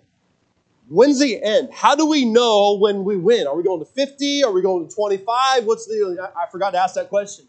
When's 0.90 1.20
the 1.20 1.42
end? 1.44 1.70
How 1.74 1.96
do 1.96 2.06
we 2.06 2.24
know 2.24 2.78
when 2.78 3.04
we 3.04 3.18
win? 3.18 3.46
Are 3.46 3.56
we 3.56 3.64
going 3.64 3.80
to 3.80 3.86
50? 3.86 4.44
Are 4.44 4.52
we 4.52 4.62
going 4.62 4.88
to 4.88 4.94
25? 4.94 5.66
What's 5.66 5.86
the. 5.86 6.32
I 6.36 6.50
forgot 6.50 6.72
to 6.72 6.78
ask 6.78 6.96
that 6.96 7.10
question. 7.10 7.46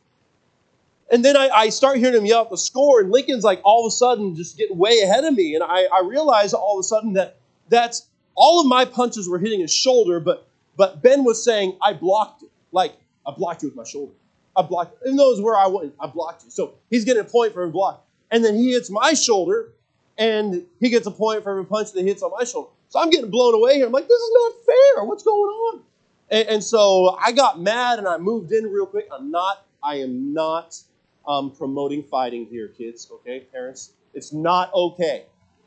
And 1.10 1.25
then 1.25 1.37
I, 1.37 1.48
I 1.48 1.68
start 1.68 1.98
hearing 1.98 2.16
him 2.16 2.26
yell 2.26 2.40
out 2.40 2.50
the 2.50 2.58
score, 2.58 3.00
and 3.00 3.10
Lincoln's 3.10 3.44
like 3.44 3.60
all 3.64 3.87
of 3.87 3.90
a 3.90 3.94
sudden 3.94 4.34
just 4.34 4.58
getting 4.58 4.76
way 4.76 5.00
ahead 5.00 5.25
of 5.25 5.34
me. 5.34 5.54
And 5.54 5.62
I, 5.62 5.84
I 5.84 6.02
realize 6.04 6.52
all 6.52 6.78
of 6.78 6.80
a 6.80 6.82
sudden 6.82 7.14
that 7.14 7.37
that's 7.68 8.06
all 8.34 8.60
of 8.60 8.66
my 8.66 8.84
punches 8.84 9.28
were 9.28 9.38
hitting 9.38 9.60
his 9.60 9.72
shoulder, 9.72 10.20
but 10.20 10.46
but 10.78 11.02
Ben 11.02 11.25
was 11.25 11.44
saying, 11.44 11.76
I 11.82 11.92
blocked 11.92 12.44
it. 12.44 12.50
Like, 12.73 12.94
I 13.26 13.32
blocked 13.32 13.62
you 13.62 13.68
with 13.68 13.76
my 13.76 13.85
shoulder. 13.85 14.12
I 14.56 14.62
blocked 14.62 14.94
it. 14.94 15.06
Even 15.06 15.16
though 15.16 15.26
it 15.26 15.35
was 15.35 15.40
where 15.42 15.56
I 15.56 15.66
went, 15.66 15.92
I 16.00 16.06
blocked 16.06 16.44
you. 16.44 16.50
So 16.50 16.75
he's 16.88 17.04
getting 17.04 17.20
a 17.20 17.25
point 17.25 17.52
for 17.52 17.64
a 17.64 17.68
block. 17.68 18.06
And 18.30 18.44
then 18.44 18.56
he 18.56 18.73
hits 18.73 18.88
my 18.88 19.12
shoulder, 19.12 19.73
and 20.16 20.64
he 20.80 20.88
gets 20.88 21.06
a 21.06 21.11
point 21.11 21.42
for 21.42 21.50
every 21.50 21.66
punch 21.66 21.92
that 21.92 22.04
hits 22.04 22.23
on 22.23 22.30
my 22.30 22.44
shoulder. 22.44 22.70
So 22.90 23.00
I'm 23.00 23.11
getting 23.11 23.28
blown 23.30 23.54
away 23.54 23.75
here. 23.75 23.87
I'm 23.87 23.92
like, 23.92 24.08
this 24.08 24.20
is 24.20 24.30
not 24.32 24.52
fair. 24.64 25.04
What's 25.04 25.25
going 25.25 25.40
on? 25.40 25.82
And, 26.30 26.49
and 26.49 26.64
so 26.64 27.18
I 27.20 27.32
got 27.32 27.61
mad 27.61 27.99
and 27.99 28.06
I 28.06 28.18
moved 28.18 28.52
in 28.52 28.70
real 28.70 28.87
quick. 28.87 29.08
I'm 29.12 29.30
not, 29.30 29.66
I 29.82 29.97
am 29.97 30.32
not 30.32 30.80
um, 31.26 31.50
promoting 31.50 32.02
fighting 32.04 32.47
here, 32.47 32.68
kids. 32.68 33.11
Okay, 33.12 33.40
parents, 33.52 33.92
it's 34.14 34.32
not 34.32 34.73
okay. 34.73 35.26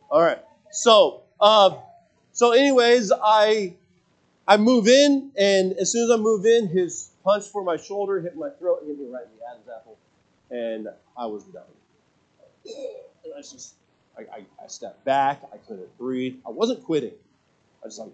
All 0.10 0.22
right. 0.22 0.39
So, 0.72 1.22
uh, 1.39 1.75
so 2.32 2.51
anyways, 2.51 3.12
I 3.12 3.75
I 4.51 4.58
move 4.58 4.89
in, 4.89 5.31
and 5.38 5.72
as 5.79 5.93
soon 5.93 6.03
as 6.03 6.12
I 6.12 6.22
move 6.22 6.46
in, 6.46 6.67
his 6.67 7.12
punch 7.24 7.46
for 7.46 7.63
my 7.63 7.77
shoulder 7.77 8.20
hit 8.20 8.36
my 8.36 8.50
throat, 8.60 8.84
hit 8.86 9.00
me 9.00 9.05
right 9.05 9.24
in 9.24 9.29
the 9.39 9.46
Adam's 9.50 9.70
apple, 9.74 9.98
and 10.50 10.89
I 11.15 11.25
was 11.25 11.46
done. 11.46 11.63
And 13.24 13.34
I 13.34 13.38
just 13.38 13.75
I, 14.17 14.24
I, 14.24 14.46
I 14.62 14.67
stepped 14.67 15.05
back. 15.05 15.41
I 15.53 15.55
couldn't 15.55 15.98
breathe. 15.98 16.36
I 16.46 16.50
wasn't 16.50 16.84
quitting. 16.84 17.13
I 17.81 17.86
was 17.86 17.98
like, 17.98 18.12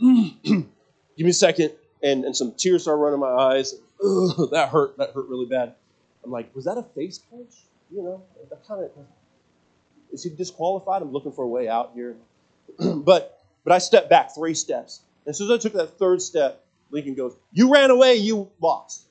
give 0.44 1.24
me 1.24 1.30
a 1.30 1.32
second. 1.32 1.72
And, 2.02 2.26
and 2.26 2.36
some 2.36 2.52
tears 2.52 2.82
started 2.82 3.00
running 3.00 3.20
my 3.20 3.30
eyes. 3.30 3.74
Ugh, 4.04 4.50
that 4.52 4.68
hurt. 4.68 4.98
That 4.98 5.12
hurt 5.12 5.28
really 5.28 5.46
bad. 5.46 5.76
I'm 6.22 6.30
like, 6.30 6.54
was 6.54 6.66
that 6.66 6.76
a 6.76 6.82
face 6.94 7.16
punch? 7.16 7.54
You 7.90 8.02
know, 8.02 8.22
that 8.50 8.68
kind 8.68 8.84
of. 8.84 8.90
Is 10.12 10.22
he 10.24 10.28
disqualified? 10.28 11.00
I'm 11.00 11.10
looking 11.10 11.32
for 11.32 11.44
a 11.44 11.48
way 11.48 11.68
out 11.68 11.92
here. 11.94 12.16
but 12.78 13.42
but 13.64 13.72
I 13.72 13.78
stepped 13.78 14.10
back 14.10 14.34
three 14.34 14.52
steps. 14.52 15.00
And 15.24 15.30
as 15.30 15.38
soon 15.38 15.50
as 15.50 15.58
I 15.58 15.62
took 15.62 15.74
that 15.74 15.98
third 15.98 16.22
step, 16.22 16.64
Lincoln 16.90 17.14
goes, 17.14 17.34
You 17.52 17.72
ran 17.72 17.90
away, 17.90 18.16
you 18.16 18.50
lost. 18.60 19.02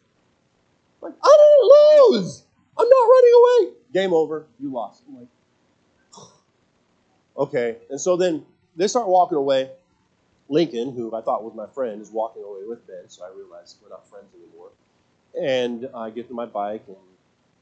I'm 1.01 1.09
like, 1.09 1.19
I 1.23 1.37
didn't 1.37 2.13
lose. 2.21 2.43
I'm 2.77 2.87
not 2.87 3.03
running 3.03 3.33
away. 3.37 3.73
Game 3.93 4.13
over. 4.13 4.45
You 4.59 4.71
lost. 4.71 5.03
I'm 5.07 5.19
like, 5.19 5.27
Okay. 7.37 7.77
And 7.89 7.99
so 7.99 8.17
then 8.17 8.45
they 8.75 8.87
start 8.87 9.07
walking 9.07 9.37
away. 9.37 9.69
Lincoln, 10.49 10.95
who 10.95 11.15
I 11.15 11.21
thought 11.21 11.43
was 11.43 11.53
my 11.53 11.67
friend, 11.67 12.01
is 12.01 12.09
walking 12.09 12.43
away 12.43 12.61
with 12.67 12.85
Ben, 12.87 13.07
so 13.07 13.23
I 13.23 13.29
realized 13.37 13.77
we're 13.83 13.89
not 13.89 14.09
friends 14.09 14.25
anymore. 14.33 14.71
And 15.39 15.87
I 15.95 16.09
get 16.09 16.27
to 16.29 16.33
my 16.33 16.47
bike, 16.47 16.83
and 16.87 16.97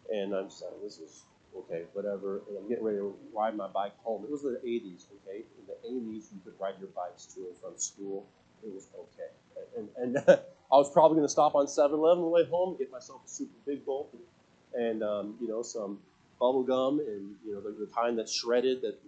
and 0.09 0.33
I'm 0.33 0.45
just 0.45 0.61
like, 0.61 0.81
this 0.81 0.99
is 0.99 1.23
okay, 1.59 1.83
whatever. 1.93 2.41
And 2.47 2.57
I'm 2.57 2.69
getting 2.69 2.83
ready 2.83 2.97
to 2.97 3.15
ride 3.33 3.55
my 3.55 3.67
bike 3.67 3.93
home. 4.03 4.23
It 4.23 4.31
was 4.31 4.43
the 4.43 4.59
80s, 4.65 5.05
okay? 5.27 5.43
In 5.59 5.65
the 5.67 5.75
80s, 5.87 6.25
you 6.33 6.39
could 6.43 6.53
ride 6.59 6.75
your 6.79 6.89
bikes 6.89 7.25
to 7.35 7.41
and 7.41 7.57
from 7.57 7.77
school. 7.77 8.25
It 8.63 8.73
was 8.73 8.87
okay. 8.97 9.29
And, 9.77 9.89
and 9.97 10.17
I 10.27 10.75
was 10.75 10.91
probably 10.91 11.15
going 11.15 11.27
to 11.27 11.31
stop 11.31 11.55
on 11.55 11.67
7 11.67 11.97
Eleven 11.97 12.23
on 12.23 12.29
the 12.29 12.29
way 12.29 12.45
home, 12.45 12.75
get 12.77 12.91
myself 12.91 13.21
a 13.25 13.29
super 13.29 13.55
big 13.65 13.85
bowl, 13.85 14.09
and, 14.73 15.03
um, 15.03 15.35
you 15.39 15.47
know, 15.47 15.61
some 15.61 15.99
bubble 16.39 16.63
gum, 16.63 16.99
and, 16.99 17.35
you 17.45 17.53
know, 17.53 17.61
the, 17.61 17.71
the 17.71 17.87
kind 17.93 18.17
that's 18.17 18.33
shredded 18.33 18.81
that 18.81 18.99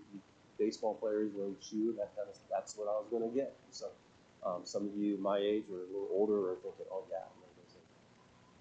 baseball 0.57 0.95
players 0.95 1.31
wearing 1.35 1.55
shoe. 1.61 1.93
That 1.97 2.15
kind 2.15 2.27
of 2.29 2.35
that's 2.49 2.75
what 2.75 2.87
I 2.87 2.91
was 2.91 3.07
going 3.09 3.29
to 3.29 3.35
get. 3.35 3.53
So 3.71 3.87
um, 4.45 4.61
some 4.63 4.85
of 4.85 4.95
you 4.97 5.17
my 5.17 5.37
age 5.37 5.63
or 5.71 5.77
a 5.77 5.85
little 5.85 6.09
older 6.11 6.51
are 6.51 6.55
thinking, 6.55 6.85
oh 6.91 7.03
yeah. 7.09 7.19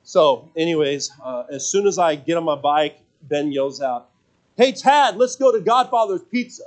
So, 0.09 0.49
anyways, 0.57 1.11
uh, 1.23 1.43
as 1.53 1.71
soon 1.71 1.87
as 1.87 1.99
I 1.99 2.15
get 2.15 2.39
on 2.39 2.45
my 2.45 2.55
bike, 2.55 2.99
Ben 3.29 3.53
yells 3.53 3.81
out, 3.81 4.11
"Hey 4.57 4.73
Tad, 4.73 5.17
let's 5.17 5.37
go 5.37 5.53
to 5.53 5.61
Godfather's 5.61 6.23
Pizza," 6.23 6.65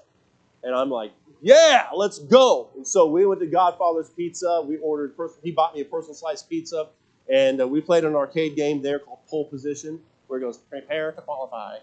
and 0.63 0.75
I'm 0.75 0.89
like, 0.89 1.11
"Yeah, 1.41 1.87
let's 1.93 2.19
go." 2.19 2.69
And 2.75 2.87
so 2.87 3.07
we 3.07 3.25
went 3.25 3.41
to 3.41 3.47
Godfather's 3.47 4.09
Pizza. 4.09 4.63
We 4.67 4.77
ordered. 4.77 5.13
He 5.43 5.51
bought 5.51 5.75
me 5.75 5.81
a 5.81 5.85
personal 5.85 6.15
slice 6.15 6.43
pizza, 6.43 6.87
and 7.31 7.61
uh, 7.61 7.67
we 7.67 7.81
played 7.81 8.03
an 8.05 8.15
arcade 8.15 8.55
game 8.55 8.81
there 8.81 8.99
called 8.99 9.19
Pole 9.27 9.45
Position, 9.45 9.99
where 10.27 10.39
it 10.39 10.43
goes 10.43 10.57
prepare 10.57 11.11
to 11.11 11.21
qualify. 11.21 11.77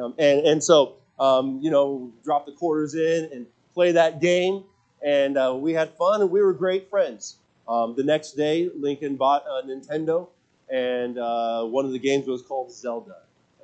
Um, 0.00 0.14
and 0.18 0.46
and 0.46 0.62
so 0.62 0.96
um, 1.20 1.60
you 1.60 1.70
know, 1.70 2.10
drop 2.24 2.46
the 2.46 2.52
quarters 2.52 2.94
in 2.94 3.30
and 3.32 3.46
play 3.74 3.92
that 3.92 4.20
game. 4.20 4.64
And 5.04 5.36
uh, 5.36 5.54
we 5.56 5.74
had 5.74 5.96
fun 5.96 6.22
and 6.22 6.30
we 6.30 6.40
were 6.40 6.54
great 6.54 6.90
friends. 6.90 7.36
Um, 7.68 7.94
the 7.94 8.02
next 8.02 8.32
day, 8.32 8.70
Lincoln 8.74 9.16
bought 9.16 9.44
a 9.46 9.64
Nintendo, 9.64 10.28
and 10.68 11.16
uh, 11.18 11.64
one 11.64 11.84
of 11.84 11.92
the 11.92 12.00
games 12.00 12.26
was 12.26 12.42
called 12.42 12.72
Zelda. 12.72 13.18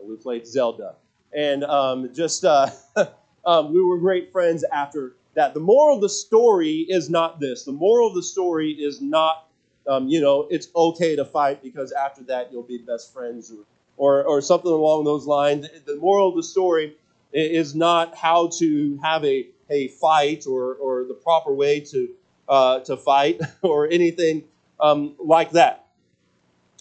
We 0.09 0.17
played 0.17 0.47
Zelda. 0.47 0.95
And 1.35 1.65
um, 1.65 2.13
just, 2.15 2.45
uh, 2.45 2.71
um, 3.45 3.73
we 3.73 3.83
were 3.83 3.99
great 3.99 4.33
friends 4.33 4.65
after 4.73 5.15
that. 5.35 5.55
The 5.55 5.61
moral 5.61 5.97
of 5.97 6.03
the 6.03 6.09
story 6.09 6.87
is 6.89 7.11
not 7.11 7.41
this. 7.41 7.65
The 7.65 7.73
moral 7.73 8.09
of 8.09 8.15
the 8.15 8.23
story 8.23 8.71
is 8.73 9.01
not, 9.01 9.49
um, 9.89 10.09
you 10.09 10.21
know, 10.21 10.47
it's 10.51 10.69
okay 10.75 11.17
to 11.17 11.25
fight 11.25 11.63
because 11.63 11.93
after 11.93 12.23
that 12.25 12.53
you'll 12.53 12.63
be 12.63 12.79
best 12.79 13.13
friends 13.13 13.53
or, 13.53 13.65
or, 13.97 14.25
or 14.25 14.41
something 14.41 14.71
along 14.71 15.05
those 15.05 15.27
lines. 15.27 15.67
The 15.85 15.97
moral 15.97 16.31
of 16.31 16.37
the 16.37 16.43
story 16.43 16.97
is 17.33 17.75
not 17.75 18.17
how 18.17 18.49
to 18.59 18.99
have 19.03 19.25
a, 19.25 19.49
a 19.69 19.89
fight 19.89 20.47
or, 20.47 20.75
or 20.75 21.05
the 21.05 21.15
proper 21.15 21.53
way 21.53 21.81
to, 21.81 22.09
uh, 22.49 22.81
to 22.81 22.97
fight 22.97 23.41
or 23.63 23.89
anything 23.89 24.45
um, 24.81 25.15
like 25.19 25.51
that. 25.53 25.87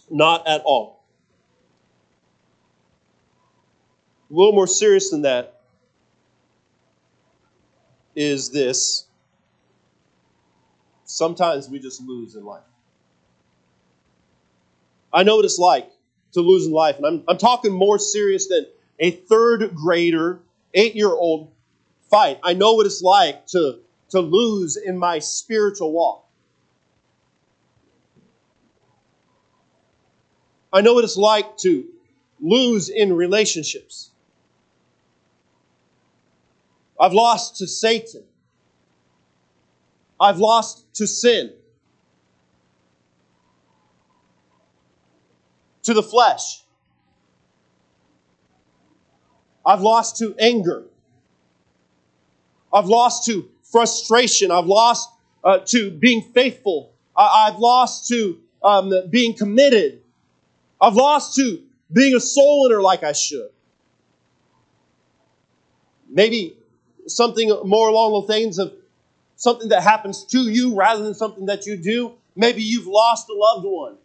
Not 0.08 0.46
at 0.46 0.62
all. 0.64 0.95
A 4.30 4.34
little 4.34 4.52
more 4.52 4.66
serious 4.66 5.10
than 5.10 5.22
that 5.22 5.60
is 8.16 8.50
this. 8.50 9.06
Sometimes 11.04 11.68
we 11.68 11.78
just 11.78 12.02
lose 12.02 12.34
in 12.34 12.44
life. 12.44 12.64
I 15.12 15.22
know 15.22 15.36
what 15.36 15.44
it's 15.44 15.58
like 15.58 15.90
to 16.32 16.40
lose 16.40 16.66
in 16.66 16.72
life, 16.72 16.96
and 16.96 17.06
I'm, 17.06 17.24
I'm 17.28 17.38
talking 17.38 17.72
more 17.72 17.98
serious 17.98 18.48
than 18.48 18.66
a 18.98 19.12
third 19.12 19.74
grader, 19.74 20.40
eight 20.74 20.96
year 20.96 21.10
old 21.10 21.52
fight. 22.10 22.40
I 22.42 22.54
know 22.54 22.74
what 22.74 22.86
it's 22.86 23.02
like 23.02 23.46
to, 23.48 23.78
to 24.10 24.20
lose 24.20 24.76
in 24.76 24.98
my 24.98 25.20
spiritual 25.20 25.92
walk. 25.92 26.24
I 30.72 30.80
know 30.80 30.94
what 30.94 31.04
it's 31.04 31.16
like 31.16 31.56
to 31.58 31.86
lose 32.40 32.88
in 32.88 33.12
relationships. 33.12 34.10
I've 37.00 37.12
lost 37.12 37.56
to 37.58 37.66
Satan. 37.66 38.24
I've 40.18 40.38
lost 40.38 40.92
to 40.94 41.06
sin, 41.06 41.52
to 45.82 45.92
the 45.92 46.02
flesh. 46.02 46.62
I've 49.64 49.80
lost 49.82 50.16
to 50.18 50.34
anger. 50.38 50.84
I've 52.72 52.86
lost 52.86 53.24
to 53.26 53.48
frustration. 53.64 54.50
I've 54.50 54.66
lost 54.66 55.10
uh, 55.44 55.58
to 55.66 55.90
being 55.90 56.22
faithful. 56.22 56.92
I- 57.16 57.50
have 57.50 57.58
lost 57.58 58.08
to 58.08 58.38
um, 58.62 58.92
being 59.10 59.34
committed. 59.34 60.02
I've 60.80 60.94
lost 60.94 61.34
to 61.36 61.62
being 61.92 62.14
a 62.14 62.20
soul 62.20 62.64
winner 62.64 62.80
like 62.82 63.02
I 63.02 63.12
should. 63.12 63.50
Maybe 66.08 66.56
something 67.06 67.48
more 67.64 67.88
along 67.88 68.22
the 68.22 68.32
things 68.32 68.58
of 68.58 68.72
something 69.36 69.68
that 69.68 69.82
happens 69.82 70.24
to 70.24 70.50
you 70.50 70.74
rather 70.74 71.02
than 71.02 71.14
something 71.14 71.46
that 71.46 71.66
you 71.66 71.76
do. 71.76 72.12
Maybe 72.34 72.62
you've 72.62 72.86
lost 72.86 73.28
a 73.28 73.34
loved 73.34 73.66
one. 73.66 73.96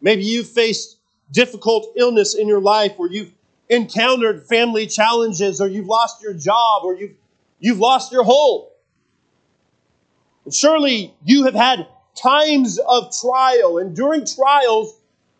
Maybe 0.00 0.24
you've 0.24 0.48
faced 0.48 0.98
difficult 1.30 1.92
illness 1.96 2.34
in 2.34 2.46
your 2.46 2.60
life, 2.60 2.92
or 2.98 3.08
you've 3.08 3.32
encountered 3.68 4.46
family 4.46 4.86
challenges, 4.86 5.60
or 5.60 5.68
you've 5.68 5.86
lost 5.86 6.22
your 6.22 6.34
job, 6.34 6.84
or 6.84 6.94
you've, 6.94 7.14
you've 7.58 7.78
lost 7.78 8.12
your 8.12 8.24
home. 8.24 8.66
And 10.44 10.54
surely 10.54 11.14
you 11.24 11.44
have 11.44 11.54
had 11.54 11.86
times 12.14 12.78
of 12.78 13.12
trial, 13.20 13.78
and 13.78 13.94
during 13.96 14.24
trials, 14.26 14.94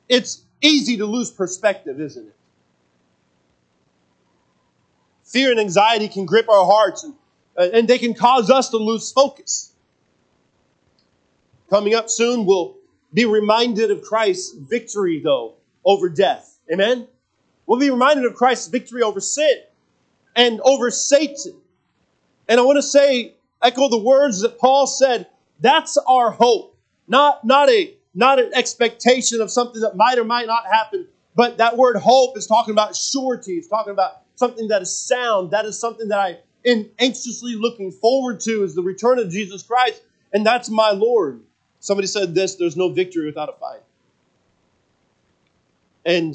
it's 0.09 0.43
easy 0.61 0.97
to 0.97 1.07
lose 1.07 1.31
perspective, 1.31 2.01
isn't 2.01 2.27
it? 2.27 2.36
Fear 5.27 5.51
and 5.51 5.61
anxiety 5.61 6.09
can 6.09 6.25
grip 6.25 6.49
our 6.49 6.65
hearts 6.65 7.05
and, 7.05 7.15
and 7.57 7.89
they 7.89 7.99
can 7.99 8.15
cause 8.15 8.49
us 8.51 8.71
to 8.71 8.77
lose 8.77 9.11
focus. 9.13 9.73
Coming 11.69 11.95
up 11.95 12.09
soon, 12.09 12.47
we'll 12.47 12.77
be 13.13 13.25
reminded 13.25 13.91
of 13.91 14.03
Christ's 14.03 14.55
victory, 14.57 15.21
though, 15.23 15.55
over 15.85 16.09
death. 16.09 16.59
Amen? 16.73 17.09
We'll 17.67 17.81
be 17.81 17.91
reminded 17.91 18.25
of 18.25 18.35
Christ's 18.35 18.69
victory 18.69 19.03
over 19.03 19.21
sin 19.21 19.63
and 20.37 20.61
over 20.63 20.93
Satan. 20.93 21.55
And 22.49 22.61
I 22.61 22.63
want 22.63 22.77
to 22.77 22.83
say, 22.83 23.35
echo 23.61 23.89
the 23.89 23.99
words 23.99 24.43
that 24.43 24.59
Paul 24.61 24.87
said, 24.87 25.27
that's 25.59 25.99
our 26.07 26.31
hope. 26.31 26.79
Not, 27.09 27.45
not, 27.45 27.69
a, 27.69 27.95
not 28.15 28.39
an 28.39 28.53
expectation 28.55 29.41
of 29.41 29.51
something 29.51 29.81
that 29.81 29.97
might 29.97 30.19
or 30.19 30.25
might 30.25 30.47
not 30.47 30.67
happen, 30.67 31.09
but 31.35 31.59
that 31.59 31.77
word 31.77 31.97
hope 31.97 32.39
is 32.39 32.47
talking 32.47 32.73
about 32.73 32.95
surety. 32.95 33.55
It's 33.55 33.67
talking 33.67 33.93
about 33.93 34.23
something 34.37 34.69
that 34.69 34.83
is 34.83 34.95
sound. 34.95 35.51
That 35.51 35.65
is 35.65 35.79
something 35.79 36.09
that 36.09 36.19
I 36.19 36.39
am 36.65 36.89
anxiously 36.99 37.57
looking 37.57 37.91
forward 37.91 38.41
to 38.41 38.63
is 38.63 38.75
the 38.75 38.83
return 38.83 39.19
of 39.19 39.31
Jesus 39.31 39.63
Christ, 39.63 40.03
and 40.33 40.47
that's 40.47 40.69
my 40.69 40.91
Lord. 40.91 41.43
Somebody 41.81 42.07
said 42.07 42.35
this 42.35 42.55
there's 42.55 42.77
no 42.77 42.91
victory 42.91 43.27
without 43.27 43.49
a 43.49 43.53
fight. 43.53 43.83
And 46.05 46.35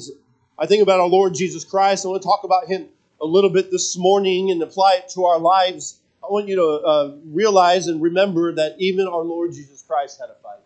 I 0.58 0.66
think 0.66 0.82
about 0.82 1.00
our 1.00 1.08
Lord 1.08 1.34
Jesus 1.34 1.64
Christ. 1.64 2.04
I 2.04 2.08
want 2.08 2.22
to 2.22 2.28
talk 2.28 2.44
about 2.44 2.66
him 2.66 2.88
a 3.20 3.26
little 3.26 3.50
bit 3.50 3.70
this 3.70 3.96
morning 3.96 4.50
and 4.50 4.62
apply 4.62 5.00
it 5.02 5.08
to 5.14 5.24
our 5.24 5.38
lives. 5.38 5.98
I 6.22 6.26
want 6.26 6.48
you 6.48 6.56
to 6.56 6.64
uh, 6.64 7.16
realize 7.26 7.86
and 7.86 8.00
remember 8.02 8.54
that 8.54 8.76
even 8.78 9.08
our 9.08 9.22
Lord 9.22 9.52
Jesus 9.52 9.82
Christ 9.82 10.20
had 10.20 10.28
a 10.28 10.34
fight. 10.42 10.60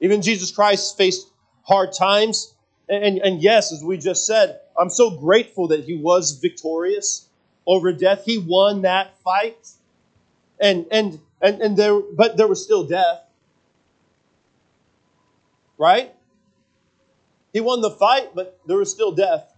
Even 0.00 0.22
Jesus 0.22 0.50
Christ 0.50 0.96
faced 0.96 1.28
hard 1.62 1.92
times. 1.92 2.52
And, 2.88 3.04
and, 3.04 3.18
and 3.18 3.42
yes, 3.42 3.72
as 3.72 3.82
we 3.82 3.96
just 3.96 4.26
said, 4.26 4.60
I'm 4.78 4.90
so 4.90 5.10
grateful 5.10 5.68
that 5.68 5.84
he 5.84 5.96
was 5.96 6.32
victorious 6.32 7.28
over 7.66 7.92
death. 7.92 8.24
He 8.24 8.38
won 8.38 8.82
that 8.82 9.18
fight. 9.18 9.68
And 10.60 10.86
and 10.90 11.20
and, 11.40 11.60
and 11.60 11.76
there 11.76 12.00
but 12.00 12.36
there 12.36 12.48
was 12.48 12.62
still 12.62 12.84
death. 12.84 13.22
Right? 15.76 16.14
He 17.52 17.60
won 17.60 17.80
the 17.80 17.90
fight, 17.90 18.34
but 18.34 18.58
there 18.66 18.78
was 18.78 18.90
still 18.90 19.12
death. 19.12 19.52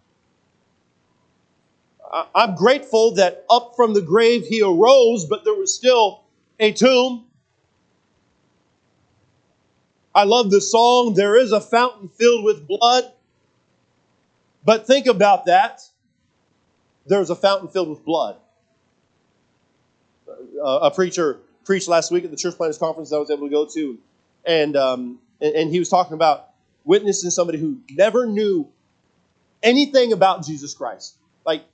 I'm 2.35 2.57
grateful 2.57 3.15
that 3.15 3.45
up 3.49 3.75
from 3.77 3.95
the 3.95 4.03
grave 4.03 4.47
he 4.47 4.63
arose, 4.63 5.27
but 5.27 5.45
there 5.45 5.55
was 5.55 5.75
still 5.75 6.25
a 6.59 6.73
tomb. 6.73 7.27
I 10.15 10.25
love 10.25 10.51
the 10.51 10.61
song, 10.61 11.15
There 11.15 11.37
is 11.37 11.53
a 11.53 11.61
fountain 11.61 12.09
filled 12.09 12.45
with 12.45 12.67
blood. 12.67 13.13
But 14.65 14.87
think 14.87 15.07
about 15.07 15.47
that. 15.47 15.81
There's 17.07 17.31
a 17.31 17.37
fountain 17.37 17.69
filled 17.69 17.89
with 17.89 18.05
blood. 18.05 18.37
Uh, 20.29 20.79
a 20.83 20.91
preacher 20.91 21.39
preached 21.65 21.89
last 21.89 22.11
week 22.11 22.25
at 22.25 22.31
the 22.31 22.37
church 22.37 22.57
planners 22.57 22.79
conference 22.79 23.11
that 23.11 23.17
I 23.17 23.19
was 23.21 23.31
able 23.31 23.47
to 23.47 23.51
go 23.51 23.67
to, 23.67 23.99
and, 24.45 24.77
um, 24.77 25.19
and, 25.41 25.71
he 25.71 25.79
was 25.79 25.89
talking 25.89 26.15
about 26.15 26.51
witnessing 26.85 27.31
somebody 27.31 27.59
who 27.59 27.79
never 27.91 28.27
knew 28.27 28.69
anything 29.63 30.13
about 30.13 30.45
Jesus 30.45 30.75
Christ. 30.75 31.17
Like 31.45 31.65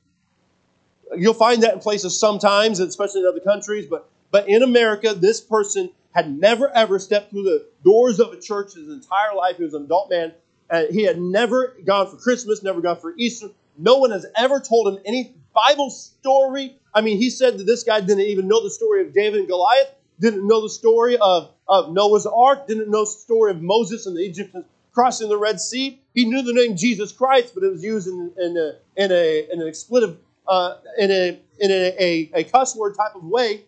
you'll 1.17 1.35
find 1.35 1.63
that 1.63 1.75
in 1.75 1.81
places 1.81 2.19
sometimes, 2.19 2.81
especially 2.81 3.23
in 3.23 3.27
other 3.27 3.41
countries, 3.41 3.87
but 3.87 4.09
but 4.31 4.49
in 4.49 4.63
America, 4.63 5.15
this 5.15 5.41
person 5.41 5.91
had 6.13 6.31
never 6.39 6.69
ever 6.71 6.99
stepped 6.99 7.31
through 7.31 7.45
the 7.45 7.67
doors 7.85 8.21
of 8.21 8.33
a 8.33 8.41
church 8.41 8.75
his 8.75 8.89
entire 8.89 9.35
life. 9.35 9.57
He 9.57 9.65
was 9.65 9.75
an 9.75 9.85
adult 9.85 10.11
man, 10.11 10.33
uh, 10.71 10.85
he 10.91 11.03
had 11.03 11.21
never 11.21 11.77
gone 11.85 12.09
for 12.11 12.17
Christmas, 12.17 12.63
never 12.63 12.81
gone 12.81 12.99
for 12.99 13.15
Easter. 13.17 13.49
No 13.79 13.99
one 13.99 14.11
has 14.11 14.27
ever 14.37 14.61
told 14.61 14.89
him 14.89 15.03
any 15.05 15.35
Bible 15.55 15.91
story. 15.91 16.77
I 16.95 17.01
mean, 17.01 17.19
he 17.19 17.31
said 17.31 17.59
that 17.59 17.65
this 17.65 17.83
guy 17.83 18.01
didn't 18.01 18.25
even 18.25 18.49
know 18.49 18.63
the 18.63 18.71
story 18.71 19.03
of 19.03 19.13
David 19.13 19.41
and 19.41 19.49
Goliath, 19.49 19.89
didn't 20.19 20.47
know 20.47 20.63
the 20.63 20.69
story 20.69 21.17
of, 21.19 21.51
of 21.69 21.93
Noah's 21.93 22.27
Ark, 22.27 22.67
didn't 22.67 22.91
know 22.91 23.05
the 23.05 23.11
story 23.11 23.51
of 23.51 23.63
Moses 23.63 24.07
and 24.07 24.17
the 24.17 24.25
Egyptians 24.25 24.65
crossing 24.93 25.29
the 25.29 25.37
Red 25.37 25.61
Sea. 25.61 26.01
He 26.15 26.25
knew 26.25 26.43
the 26.43 26.55
name 26.55 26.75
Jesus 26.77 27.13
Christ, 27.13 27.53
but 27.55 27.63
it 27.63 27.71
was 27.71 27.85
used 27.85 28.09
in, 28.09 28.33
in, 28.39 28.57
a, 28.57 28.73
in, 28.97 29.13
a, 29.13 29.53
in 29.53 29.61
an 29.61 29.69
expletive, 29.69 30.17
uh, 30.49 30.77
in, 30.99 31.11
a, 31.11 31.39
in 31.61 31.71
a, 31.71 32.03
a, 32.03 32.31
a 32.35 32.45
cuss 32.45 32.75
word 32.75 32.97
type 32.97 33.15
of 33.15 33.25
way. 33.25 33.65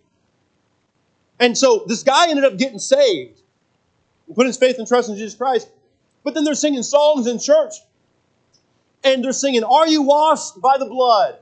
And 1.38 1.56
so 1.56 1.84
this 1.86 2.02
guy 2.02 2.30
ended 2.30 2.44
up 2.44 2.56
getting 2.56 2.78
saved, 2.78 3.40
put 4.34 4.46
his 4.46 4.56
faith 4.56 4.78
and 4.78 4.88
trust 4.88 5.10
in 5.10 5.16
Jesus 5.16 5.34
Christ. 5.34 5.68
But 6.24 6.34
then 6.34 6.44
they're 6.44 6.54
singing 6.54 6.82
songs 6.82 7.26
in 7.26 7.38
church. 7.38 7.74
And 9.04 9.24
they're 9.24 9.32
singing, 9.32 9.64
Are 9.64 9.86
you 9.86 10.02
washed 10.02 10.60
by 10.60 10.78
the 10.78 10.86
blood? 10.86 11.38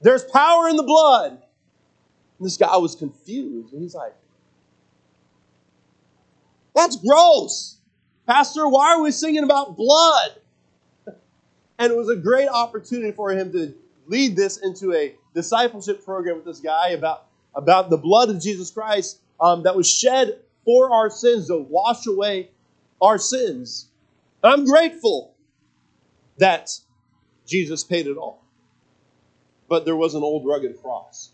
There's 0.00 0.24
power 0.24 0.68
in 0.68 0.76
the 0.76 0.82
blood. 0.82 1.32
And 1.32 2.46
this 2.46 2.56
guy 2.56 2.76
was 2.76 2.94
confused. 2.94 3.72
And 3.72 3.82
he's 3.82 3.94
like, 3.94 4.14
That's 6.74 6.96
gross. 6.96 7.78
Pastor, 8.26 8.68
why 8.68 8.94
are 8.94 9.02
we 9.02 9.12
singing 9.12 9.44
about 9.44 9.76
blood? 9.76 10.30
And 11.78 11.92
it 11.92 11.96
was 11.96 12.08
a 12.08 12.16
great 12.16 12.48
opportunity 12.48 13.12
for 13.12 13.30
him 13.30 13.52
to 13.52 13.74
lead 14.06 14.34
this 14.34 14.56
into 14.56 14.94
a 14.94 15.14
discipleship 15.34 16.04
program 16.04 16.36
with 16.36 16.44
this 16.44 16.60
guy 16.60 16.90
about, 16.90 17.26
about 17.54 17.90
the 17.90 17.98
blood 17.98 18.30
of 18.30 18.40
Jesus 18.40 18.70
Christ 18.70 19.20
um, 19.40 19.62
that 19.64 19.76
was 19.76 19.88
shed 19.88 20.40
for 20.66 20.92
our 20.92 21.08
sins, 21.08 21.46
to 21.46 21.56
wash 21.56 22.06
away 22.06 22.50
our 23.00 23.16
sins. 23.16 23.88
I'm 24.42 24.66
grateful 24.66 25.34
that 26.36 26.70
Jesus 27.46 27.84
paid 27.84 28.06
it 28.06 28.18
all. 28.18 28.44
But 29.68 29.84
there 29.84 29.96
was 29.96 30.14
an 30.14 30.22
old 30.22 30.46
rugged 30.46 30.80
cross. 30.82 31.30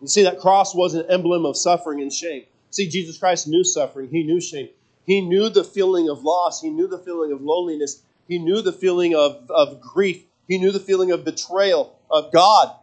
You 0.00 0.08
see, 0.08 0.22
that 0.24 0.40
cross 0.40 0.74
was 0.74 0.94
an 0.94 1.06
emblem 1.08 1.46
of 1.46 1.56
suffering 1.56 2.00
and 2.00 2.12
shame. 2.12 2.44
See, 2.70 2.88
Jesus 2.88 3.18
Christ 3.18 3.48
knew 3.48 3.64
suffering, 3.64 4.10
He 4.10 4.22
knew 4.22 4.40
shame. 4.40 4.68
He 5.06 5.20
knew 5.20 5.48
the 5.48 5.64
feeling 5.64 6.08
of 6.08 6.24
loss, 6.24 6.60
He 6.60 6.70
knew 6.70 6.86
the 6.86 6.98
feeling 6.98 7.32
of 7.32 7.40
loneliness, 7.40 8.02
He 8.28 8.38
knew 8.38 8.62
the 8.62 8.72
feeling 8.72 9.14
of, 9.14 9.50
of 9.50 9.80
grief, 9.80 10.24
He 10.48 10.58
knew 10.58 10.72
the 10.72 10.80
feeling 10.80 11.10
of 11.10 11.24
betrayal 11.24 11.98
of 12.10 12.32
God. 12.32 12.74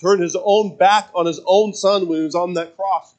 Turned 0.00 0.22
His 0.22 0.36
own 0.38 0.76
back 0.76 1.08
on 1.14 1.26
His 1.26 1.40
own 1.46 1.72
Son 1.72 2.08
when 2.08 2.18
He 2.18 2.24
was 2.24 2.34
on 2.34 2.54
that 2.54 2.76
cross. 2.76 3.14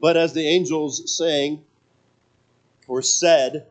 But 0.00 0.16
as 0.16 0.32
the 0.32 0.46
angels 0.46 1.16
sang 1.16 1.64
or 2.86 3.02
said, 3.02 3.66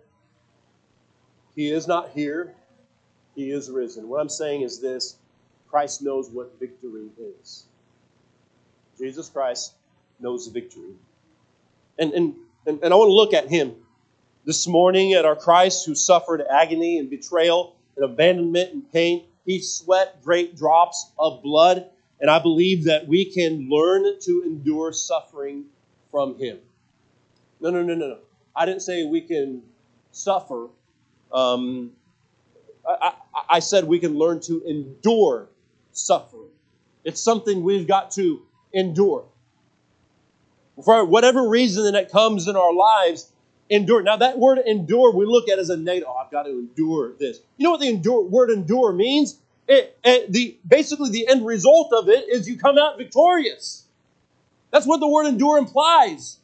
He 1.55 1.71
is 1.71 1.87
not 1.87 2.11
here, 2.11 2.53
He 3.35 3.51
is 3.51 3.69
risen. 3.69 4.09
What 4.09 4.19
I'm 4.19 4.29
saying 4.29 4.61
is 4.61 4.79
this 4.79 5.17
Christ 5.69 6.01
knows 6.01 6.29
what 6.29 6.59
victory 6.59 7.09
is. 7.17 7.65
Jesus 8.97 9.29
Christ 9.29 9.73
knows 10.19 10.47
victory. 10.47 10.95
And, 11.99 12.13
and, 12.13 12.35
and, 12.65 12.83
and 12.83 12.93
I 12.93 12.97
want 12.97 13.09
to 13.09 13.13
look 13.13 13.33
at 13.33 13.47
Him 13.47 13.75
this 14.45 14.67
morning 14.67 15.13
at 15.13 15.25
our 15.25 15.35
Christ 15.35 15.85
who 15.85 15.95
suffered 15.95 16.41
agony 16.41 16.99
and 16.99 17.09
betrayal 17.09 17.75
and 17.95 18.05
abandonment 18.05 18.73
and 18.73 18.91
pain. 18.91 19.25
He 19.45 19.61
sweat 19.61 20.23
great 20.23 20.57
drops 20.57 21.11
of 21.17 21.41
blood. 21.41 21.89
And 22.19 22.29
I 22.29 22.39
believe 22.39 22.85
that 22.85 23.07
we 23.07 23.25
can 23.31 23.69
learn 23.69 24.19
to 24.21 24.43
endure 24.45 24.91
suffering 24.91 25.65
from 26.17 26.35
Him. 26.39 26.57
No, 27.59 27.69
no, 27.69 27.83
no, 27.83 27.93
no, 27.93 28.07
no. 28.07 28.17
I 28.55 28.65
didn't 28.65 28.81
say 28.81 29.05
we 29.05 29.21
can 29.21 29.61
suffer. 30.11 30.67
Um, 31.31 31.91
I, 32.89 33.13
I, 33.35 33.41
I 33.57 33.59
said 33.59 33.83
we 33.83 33.99
can 33.99 34.17
learn 34.17 34.39
to 34.41 34.63
endure 34.65 35.47
suffering. 35.91 36.49
It's 37.03 37.21
something 37.21 37.61
we've 37.61 37.87
got 37.87 38.09
to 38.13 38.41
endure. 38.73 39.25
For 40.83 41.05
whatever 41.05 41.47
reason 41.47 41.93
that 41.93 42.11
comes 42.11 42.47
in 42.47 42.55
our 42.55 42.73
lives, 42.73 43.31
endure. 43.69 44.01
Now, 44.01 44.17
that 44.17 44.39
word 44.39 44.57
endure, 44.65 45.13
we 45.13 45.25
look 45.25 45.47
at 45.49 45.59
as 45.59 45.69
a 45.69 45.77
negative. 45.77 46.09
Oh, 46.09 46.15
I've 46.15 46.31
got 46.31 46.43
to 46.43 46.49
endure 46.49 47.13
this. 47.19 47.41
You 47.57 47.65
know 47.65 47.71
what 47.71 47.81
the 47.81 47.89
endure, 47.89 48.23
word 48.23 48.49
endure 48.49 48.91
means? 48.91 49.37
It, 49.67 49.95
it, 50.03 50.33
the, 50.33 50.57
basically, 50.67 51.11
the 51.11 51.27
end 51.27 51.45
result 51.45 51.93
of 51.93 52.09
it 52.09 52.27
is 52.27 52.49
you 52.49 52.57
come 52.57 52.79
out 52.79 52.97
victorious. 52.97 53.86
That's 54.71 54.85
what 54.85 54.99
the 54.99 55.07
word 55.07 55.25
endure 55.27 55.57
implies. 55.57 56.39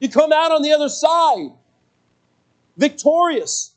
You 0.00 0.08
come 0.08 0.32
out 0.32 0.52
on 0.52 0.62
the 0.62 0.72
other 0.72 0.88
side 0.88 1.50
victorious. 2.76 3.72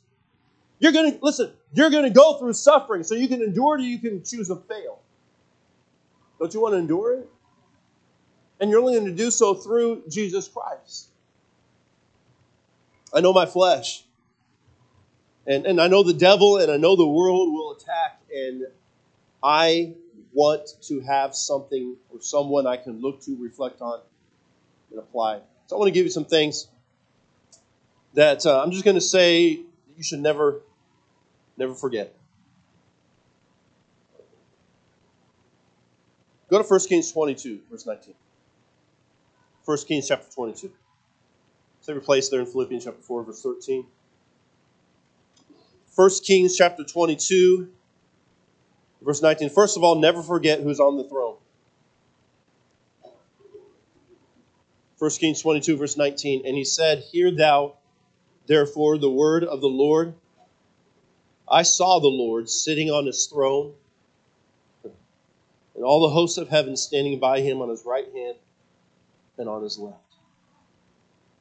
You're 0.80 0.92
going 0.92 1.14
to, 1.14 1.20
listen, 1.22 1.52
you're 1.74 1.90
going 1.90 2.04
to 2.04 2.10
go 2.10 2.38
through 2.38 2.54
suffering 2.54 3.04
so 3.04 3.16
you 3.16 3.28
can 3.28 3.42
endure 3.42 3.78
it 3.78 3.82
or 3.82 3.86
you 3.86 4.00
can 4.00 4.24
choose 4.24 4.48
to 4.48 4.56
fail. 4.56 5.00
Don't 6.40 6.54
you 6.54 6.62
want 6.62 6.74
to 6.74 6.78
endure 6.78 7.20
it? 7.20 7.30
And 8.60 8.70
you're 8.70 8.80
only 8.80 8.94
going 8.94 9.06
to 9.06 9.12
do 9.12 9.32
so 9.32 9.54
through 9.54 10.04
Jesus 10.08 10.48
Christ. 10.48 11.10
I 13.14 13.22
know 13.22 13.34
my 13.34 13.46
flesh. 13.46 14.04
And, 15.48 15.66
and 15.66 15.82
I 15.82 15.88
know 15.88 16.04
the 16.04 16.14
devil 16.14 16.58
and 16.58 16.72
I 16.72 16.78
know 16.78 16.96
the 16.96 17.08
world 17.08 17.52
will 17.52 17.74
attack. 17.74 18.22
And 18.34 18.68
I 19.44 19.94
want 20.34 20.70
to 20.84 21.00
have 21.02 21.36
something 21.36 21.96
or 22.10 22.22
someone 22.22 22.68
I 22.68 22.78
can 22.78 23.02
look 23.02 23.22
to, 23.24 23.36
reflect 23.38 23.82
on, 23.82 24.00
and 24.90 25.00
apply. 25.00 25.42
So 25.68 25.76
I 25.76 25.80
want 25.80 25.88
to 25.88 25.94
give 25.94 26.06
you 26.06 26.12
some 26.12 26.26
things 26.26 26.68
that 28.14 28.46
uh, 28.46 28.62
I'm 28.62 28.72
just 28.72 28.84
going 28.84 28.96
to 28.96 29.02
say 29.02 29.48
you 29.98 30.04
should 30.04 30.20
never, 30.20 30.62
never 31.58 31.74
forget. 31.74 32.14
Go 36.50 36.62
to 36.62 36.68
1 36.68 36.80
Kings 36.90 37.12
22, 37.12 37.60
verse 37.70 37.86
19. 37.86 38.14
1 39.64 39.78
Kings 39.88 40.08
chapter 40.08 40.30
22. 40.34 40.70
Save 41.82 41.96
your 41.96 42.04
place 42.04 42.30
there 42.30 42.42
in 42.42 42.46
Philippians 42.46 42.84
chapter 42.84 43.02
4, 43.02 43.24
verse 43.24 43.42
13. 43.42 43.86
1 45.96 46.10
Kings 46.26 46.58
chapter 46.58 46.84
22, 46.84 47.70
verse 49.02 49.22
19. 49.22 49.50
First 49.50 49.78
of 49.78 49.84
all, 49.84 49.96
never 49.96 50.22
forget 50.22 50.62
who's 50.62 50.80
on 50.80 50.98
the 50.98 51.04
throne. 51.04 51.38
1 55.00 55.10
Kings 55.12 55.42
22, 55.42 55.78
verse 55.78 55.98
19. 55.98 56.46
And 56.46 56.56
he 56.56 56.64
said, 56.64 57.00
Hear 57.12 57.32
thou 57.32 57.74
therefore 58.46 59.00
the 59.00 59.10
word 59.10 59.44
of 59.44 59.60
the 59.60 59.68
Lord. 59.68 60.14
I 61.50 61.64
saw 61.64 62.00
the 62.00 62.08
Lord 62.08 62.50
sitting 62.50 62.92
on 62.92 63.08
his 63.08 63.26
throne, 63.26 63.74
and 64.84 65.84
all 65.84 66.02
the 66.02 66.14
hosts 66.14 66.38
of 66.38 66.50
heaven 66.50 66.78
standing 66.78 67.20
by 67.20 67.42
him 67.42 67.62
on 67.62 67.70
his 67.70 67.84
right 67.86 68.06
hand 68.14 68.36
and 69.38 69.50
on 69.50 69.64
his 69.64 69.80
left. 69.80 69.98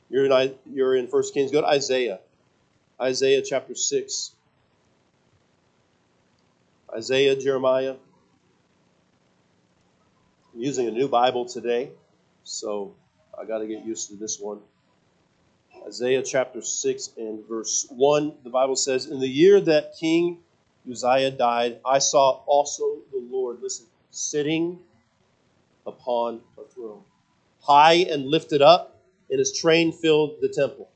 You're 0.09 0.25
in, 0.25 0.55
you're 0.73 0.97
in 0.97 1.07
1 1.07 1.23
Kings. 1.35 1.53
Go 1.53 1.61
to 1.61 1.67
Isaiah. 1.67 2.19
Isaiah 3.01 3.43
chapter 3.43 3.75
6. 3.75 4.33
Isaiah, 6.95 7.37
Jeremiah. 7.37 7.95
I'm 10.53 10.61
using 10.61 10.89
a 10.89 10.91
new 10.91 11.07
Bible 11.07 11.45
today, 11.45 11.91
so 12.43 12.95
I 13.39 13.45
got 13.45 13.59
to 13.59 13.67
get 13.67 13.85
used 13.85 14.09
to 14.11 14.17
this 14.17 14.41
one. 14.41 14.59
Isaiah 15.87 16.23
chapter 16.23 16.63
6 16.63 17.11
and 17.17 17.47
verse 17.49 17.87
1, 17.91 18.35
the 18.43 18.51
Bible 18.51 18.75
says, 18.75 19.07
In 19.07 19.21
the 19.21 19.29
year 19.29 19.61
that 19.61 19.95
King 19.99 20.39
Uzziah 20.91 21.31
died, 21.31 21.79
I 21.85 22.01
saw 22.01 22.43
also 22.47 22.99
the 23.13 23.25
Lord, 23.31 23.59
listen, 23.63 23.87
sitting 24.11 24.81
upon 25.87 26.41
a 26.59 26.65
throne, 26.75 27.03
high 27.63 28.07
and 28.11 28.27
lifted 28.27 28.63
up, 28.63 29.01
and 29.31 29.39
his 29.39 29.57
train 29.57 29.93
filled 29.93 30.39
the 30.41 30.49
temple. 30.49 30.89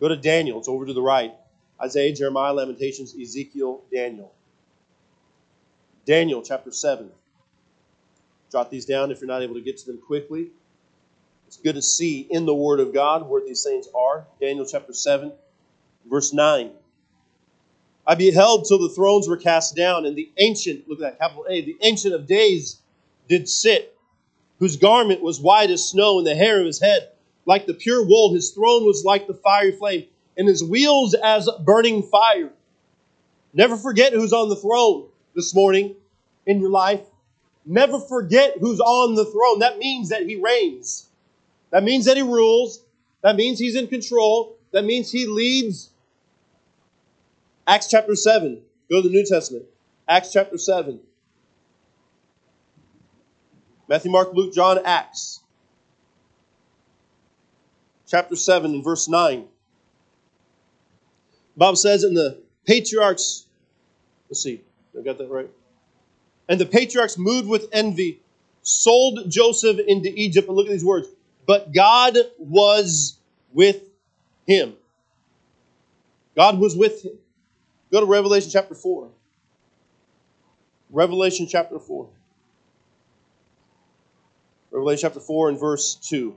Go 0.00 0.08
to 0.08 0.16
Daniel, 0.16 0.58
it's 0.58 0.68
over 0.68 0.86
to 0.86 0.92
the 0.92 1.02
right. 1.02 1.34
Isaiah, 1.80 2.12
Jeremiah, 2.12 2.52
Lamentations, 2.52 3.14
Ezekiel, 3.14 3.82
Daniel. 3.94 4.32
Daniel 6.10 6.42
chapter 6.42 6.72
7. 6.72 7.08
Jot 8.50 8.68
these 8.68 8.84
down 8.84 9.12
if 9.12 9.20
you're 9.20 9.28
not 9.28 9.42
able 9.42 9.54
to 9.54 9.60
get 9.60 9.78
to 9.78 9.86
them 9.86 9.98
quickly. 10.04 10.48
It's 11.46 11.56
good 11.56 11.76
to 11.76 11.82
see 11.82 12.26
in 12.28 12.46
the 12.46 12.54
Word 12.54 12.80
of 12.80 12.92
God 12.92 13.28
where 13.28 13.40
these 13.46 13.62
things 13.62 13.86
are. 13.94 14.26
Daniel 14.40 14.66
chapter 14.66 14.92
7, 14.92 15.30
verse 16.10 16.32
9. 16.32 16.72
I 18.04 18.14
beheld 18.16 18.64
till 18.66 18.80
the 18.80 18.92
thrones 18.92 19.28
were 19.28 19.36
cast 19.36 19.76
down, 19.76 20.04
and 20.04 20.16
the 20.16 20.28
ancient, 20.38 20.88
look 20.88 20.98
at 20.98 21.02
that, 21.02 21.18
capital 21.20 21.46
A, 21.48 21.60
the 21.60 21.76
ancient 21.80 22.12
of 22.12 22.26
days 22.26 22.80
did 23.28 23.48
sit, 23.48 23.96
whose 24.58 24.76
garment 24.78 25.22
was 25.22 25.38
white 25.38 25.70
as 25.70 25.88
snow, 25.88 26.18
and 26.18 26.26
the 26.26 26.34
hair 26.34 26.58
of 26.58 26.66
his 26.66 26.80
head 26.80 27.10
like 27.46 27.66
the 27.66 27.74
pure 27.74 28.04
wool. 28.04 28.34
His 28.34 28.50
throne 28.50 28.84
was 28.84 29.04
like 29.04 29.28
the 29.28 29.34
fiery 29.34 29.76
flame, 29.76 30.06
and 30.36 30.48
his 30.48 30.64
wheels 30.64 31.14
as 31.14 31.48
burning 31.64 32.02
fire. 32.02 32.50
Never 33.54 33.76
forget 33.76 34.12
who's 34.12 34.32
on 34.32 34.48
the 34.48 34.56
throne 34.56 35.06
this 35.36 35.54
morning 35.54 35.94
in 36.46 36.60
your 36.60 36.70
life. 36.70 37.02
Never 37.66 38.00
forget 38.00 38.54
who's 38.58 38.80
on 38.80 39.14
the 39.14 39.24
throne. 39.24 39.60
That 39.60 39.78
means 39.78 40.08
that 40.08 40.22
he 40.22 40.36
reigns. 40.36 41.08
That 41.70 41.84
means 41.84 42.06
that 42.06 42.16
he 42.16 42.22
rules. 42.22 42.82
That 43.22 43.36
means 43.36 43.58
he's 43.58 43.76
in 43.76 43.86
control. 43.86 44.56
That 44.72 44.84
means 44.84 45.10
he 45.10 45.26
leads. 45.26 45.90
Acts 47.66 47.88
chapter 47.88 48.14
7. 48.14 48.60
Go 48.90 49.02
to 49.02 49.08
the 49.08 49.14
New 49.14 49.24
Testament. 49.24 49.64
Acts 50.08 50.32
chapter 50.32 50.58
7. 50.58 50.98
Matthew, 53.88 54.10
Mark, 54.10 54.32
Luke, 54.32 54.54
John, 54.54 54.78
Acts. 54.84 55.40
Chapter 58.06 58.34
7 58.34 58.72
and 58.72 58.84
verse 58.84 59.08
9. 59.08 59.46
Bob 61.56 61.76
says, 61.76 62.02
in 62.04 62.14
the 62.14 62.40
patriarchs, 62.64 63.46
let's 64.28 64.42
see, 64.42 64.62
I 64.98 65.02
got 65.02 65.18
that 65.18 65.28
right. 65.28 65.50
And 66.50 66.60
the 66.60 66.66
patriarchs, 66.66 67.16
moved 67.16 67.48
with 67.48 67.68
envy, 67.72 68.20
sold 68.62 69.30
Joseph 69.30 69.78
into 69.78 70.12
Egypt. 70.14 70.48
And 70.48 70.56
look 70.56 70.66
at 70.66 70.72
these 70.72 70.84
words 70.84 71.08
but 71.50 71.72
God 71.72 72.16
was 72.38 73.18
with 73.52 73.82
him. 74.46 74.74
God 76.36 76.60
was 76.60 76.76
with 76.76 77.04
him. 77.04 77.18
Go 77.90 77.98
to 77.98 78.06
Revelation 78.06 78.50
chapter 78.52 78.76
4. 78.76 79.08
Revelation 80.90 81.48
chapter 81.48 81.80
4. 81.80 82.08
Revelation 84.70 85.08
chapter 85.08 85.18
4 85.18 85.48
and 85.48 85.58
verse 85.58 85.96
2. 85.96 86.36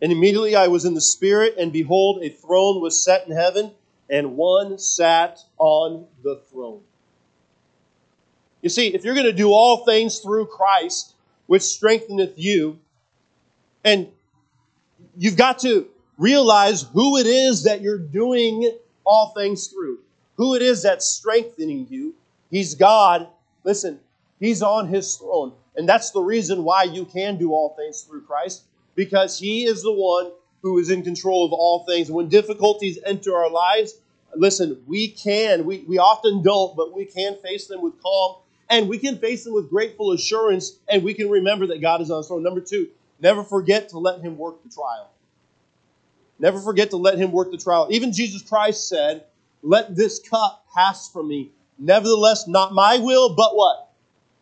And 0.00 0.10
immediately 0.10 0.56
I 0.56 0.68
was 0.68 0.86
in 0.86 0.94
the 0.94 1.02
Spirit, 1.02 1.56
and 1.58 1.70
behold, 1.70 2.22
a 2.22 2.30
throne 2.30 2.80
was 2.80 3.04
set 3.04 3.26
in 3.26 3.36
heaven, 3.36 3.72
and 4.08 4.38
one 4.38 4.78
sat 4.78 5.40
on 5.58 6.06
the 6.22 6.40
throne. 6.50 6.80
You 8.64 8.70
see, 8.70 8.94
if 8.94 9.04
you're 9.04 9.12
going 9.12 9.26
to 9.26 9.32
do 9.34 9.52
all 9.52 9.84
things 9.84 10.20
through 10.20 10.46
Christ, 10.46 11.16
which 11.48 11.60
strengtheneth 11.60 12.32
you, 12.36 12.78
and 13.84 14.08
you've 15.18 15.36
got 15.36 15.58
to 15.58 15.86
realize 16.16 16.80
who 16.94 17.18
it 17.18 17.26
is 17.26 17.64
that 17.64 17.82
you're 17.82 17.98
doing 17.98 18.74
all 19.04 19.34
things 19.36 19.66
through, 19.66 19.98
who 20.36 20.54
it 20.54 20.62
is 20.62 20.82
that's 20.82 21.06
strengthening 21.06 21.86
you. 21.90 22.14
He's 22.50 22.74
God. 22.74 23.28
Listen, 23.64 24.00
He's 24.40 24.62
on 24.62 24.88
His 24.88 25.14
throne. 25.16 25.52
And 25.76 25.86
that's 25.86 26.12
the 26.12 26.22
reason 26.22 26.64
why 26.64 26.84
you 26.84 27.04
can 27.04 27.36
do 27.36 27.52
all 27.52 27.74
things 27.76 28.00
through 28.00 28.22
Christ, 28.22 28.62
because 28.94 29.38
He 29.38 29.64
is 29.66 29.82
the 29.82 29.92
one 29.92 30.32
who 30.62 30.78
is 30.78 30.88
in 30.88 31.02
control 31.02 31.44
of 31.44 31.52
all 31.52 31.84
things. 31.84 32.10
When 32.10 32.30
difficulties 32.30 32.98
enter 33.04 33.36
our 33.36 33.50
lives, 33.50 34.00
listen, 34.34 34.82
we 34.86 35.08
can, 35.08 35.66
we, 35.66 35.80
we 35.80 35.98
often 35.98 36.42
don't, 36.42 36.74
but 36.74 36.94
we 36.96 37.04
can 37.04 37.36
face 37.42 37.66
them 37.66 37.82
with 37.82 38.00
calm 38.02 38.36
and 38.70 38.88
we 38.88 38.98
can 38.98 39.18
face 39.18 39.44
them 39.44 39.54
with 39.54 39.70
grateful 39.70 40.12
assurance 40.12 40.78
and 40.88 41.02
we 41.02 41.14
can 41.14 41.28
remember 41.28 41.66
that 41.68 41.80
God 41.80 42.00
is 42.00 42.10
on 42.10 42.18
His 42.18 42.28
throne. 42.28 42.42
Number 42.42 42.60
two, 42.60 42.88
Never 43.24 43.42
forget 43.42 43.88
to 43.90 43.98
let 43.98 44.20
him 44.20 44.36
work 44.36 44.62
the 44.62 44.68
trial. 44.68 45.10
Never 46.38 46.60
forget 46.60 46.90
to 46.90 46.98
let 46.98 47.16
him 47.16 47.32
work 47.32 47.50
the 47.50 47.56
trial. 47.56 47.88
Even 47.90 48.12
Jesus 48.12 48.42
Christ 48.42 48.86
said, 48.86 49.24
Let 49.62 49.96
this 49.96 50.18
cup 50.18 50.66
pass 50.74 51.10
from 51.10 51.28
me. 51.28 51.50
Nevertheless, 51.78 52.46
not 52.46 52.74
my 52.74 52.98
will, 52.98 53.34
but 53.34 53.56
what? 53.56 53.88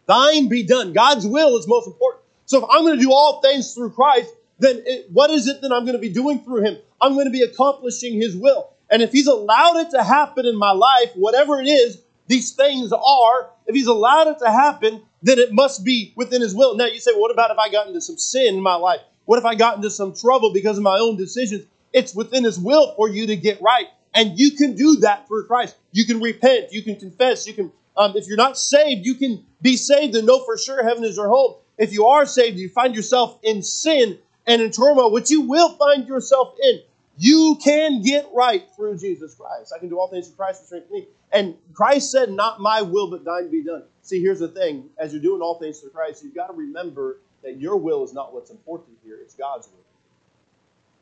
Thine 0.07 0.49
be 0.49 0.65
done. 0.65 0.93
God's 0.93 1.27
will 1.27 1.57
is 1.57 1.69
most 1.69 1.87
important. 1.87 2.25
So 2.47 2.59
if 2.59 2.65
I'm 2.71 2.83
going 2.83 2.99
to 2.99 3.01
do 3.01 3.13
all 3.13 3.41
things 3.41 3.73
through 3.73 3.91
Christ, 3.91 4.35
then 4.59 4.83
it, 4.85 5.07
what 5.13 5.31
is 5.31 5.47
it 5.47 5.61
that 5.61 5.73
I'm 5.73 5.85
going 5.85 5.95
to 5.95 6.01
be 6.01 6.13
doing 6.13 6.41
through 6.41 6.65
him? 6.65 6.77
I'm 7.01 7.15
going 7.15 7.27
to 7.27 7.31
be 7.31 7.43
accomplishing 7.43 8.21
his 8.21 8.37
will. 8.37 8.71
And 8.91 9.01
if 9.01 9.13
he's 9.13 9.29
allowed 9.29 9.77
it 9.77 9.91
to 9.91 10.03
happen 10.03 10.45
in 10.45 10.59
my 10.59 10.73
life, 10.73 11.13
whatever 11.15 11.61
it 11.61 11.67
is, 11.67 12.03
these 12.27 12.51
things 12.51 12.93
are, 12.93 13.51
if 13.67 13.75
he's 13.75 13.87
allowed 13.87 14.29
it 14.29 14.39
to 14.41 14.51
happen, 14.51 15.03
then 15.23 15.39
it 15.39 15.53
must 15.53 15.85
be 15.85 16.13
within 16.17 16.41
his 16.43 16.55
will. 16.55 16.77
Now 16.77 16.87
you 16.87 17.01
say, 17.01 17.13
what 17.15 17.31
about 17.31 17.51
if 17.51 17.59
I 17.59 17.71
got 17.71 17.87
into 17.87 18.01
some 18.01 18.19
sin 18.19 18.55
in 18.55 18.63
my 18.63 18.75
life? 18.75 19.01
What 19.25 19.39
if 19.39 19.45
I 19.45 19.55
got 19.55 19.77
into 19.77 19.91
some 19.91 20.15
trouble 20.15 20.53
because 20.53 20.79
of 20.79 20.83
my 20.83 20.99
own 20.99 21.17
decisions? 21.17 21.65
It's 21.93 22.15
within 22.15 22.45
His 22.45 22.59
will 22.59 22.95
for 22.97 23.09
you 23.09 23.27
to 23.29 23.37
get 23.37 23.61
right. 23.63 23.87
And 24.15 24.39
you 24.39 24.53
can 24.53 24.75
do 24.75 24.97
that 24.97 25.27
through 25.27 25.47
Christ. 25.47 25.77
You 25.93 26.05
can 26.05 26.21
repent, 26.21 26.73
you 26.73 26.83
can 26.83 26.97
confess, 26.97 27.47
you 27.47 27.55
can, 27.55 27.73
um, 27.97 28.13
if 28.17 28.27
you're 28.27 28.37
not 28.37 28.59
saved, 28.59 29.07
you 29.07 29.15
can 29.15 29.45
be 29.61 29.77
saved 29.77 30.15
and 30.15 30.27
know 30.27 30.45
for 30.45 30.59
sure 30.59 30.83
heaven 30.83 31.05
is 31.05 31.17
your 31.17 31.29
home. 31.29 31.55
If 31.79 31.93
you 31.93 32.07
are 32.07 32.27
saved, 32.27 32.59
you 32.59 32.69
find 32.69 32.95
yourself 32.95 33.39
in 33.43 33.63
sin 33.63 34.19
and 34.47 34.61
in 34.61 34.71
turmoil, 34.71 35.13
which 35.13 35.31
you 35.31 35.43
will 35.43 35.71
find 35.77 36.07
yourself 36.07 36.55
in. 36.63 36.81
You 37.17 37.59
can 37.63 38.03
get 38.03 38.29
right 38.35 38.65
through 38.75 38.99
Jesus 38.99 39.35
Christ. 39.35 39.73
I 39.75 39.79
can 39.79 39.89
do 39.89 39.99
all 39.99 40.09
things 40.09 40.29
through 40.29 40.37
Christ 40.37 40.61
who 40.61 40.67
strengthens 40.67 40.93
me. 40.93 41.07
And 41.31 41.57
Christ 41.75 42.11
said, 42.11 42.31
Not 42.31 42.61
my 42.61 42.83
will, 42.83 43.11
but 43.11 43.25
thine 43.25 43.51
be 43.51 43.63
done. 43.63 43.85
See, 44.03 44.21
here's 44.21 44.41
the 44.41 44.49
thing. 44.49 44.91
As 44.99 45.13
you're 45.13 45.23
doing 45.23 45.43
all 45.43 45.59
things 45.59 45.81
through 45.81 45.91
Christ, 45.91 46.25
you've 46.25 46.35
got 46.35 46.49
to 46.49 46.55
remember 46.55 47.19
that 47.43 47.59
your 47.59 47.77
will 47.77 48.05
is 48.05 48.13
not 48.13 48.33
what's 48.33 48.51
important 48.51 48.97
here, 49.05 49.19
it's 49.21 49.35
God's 49.35 49.69
will. 49.69 49.85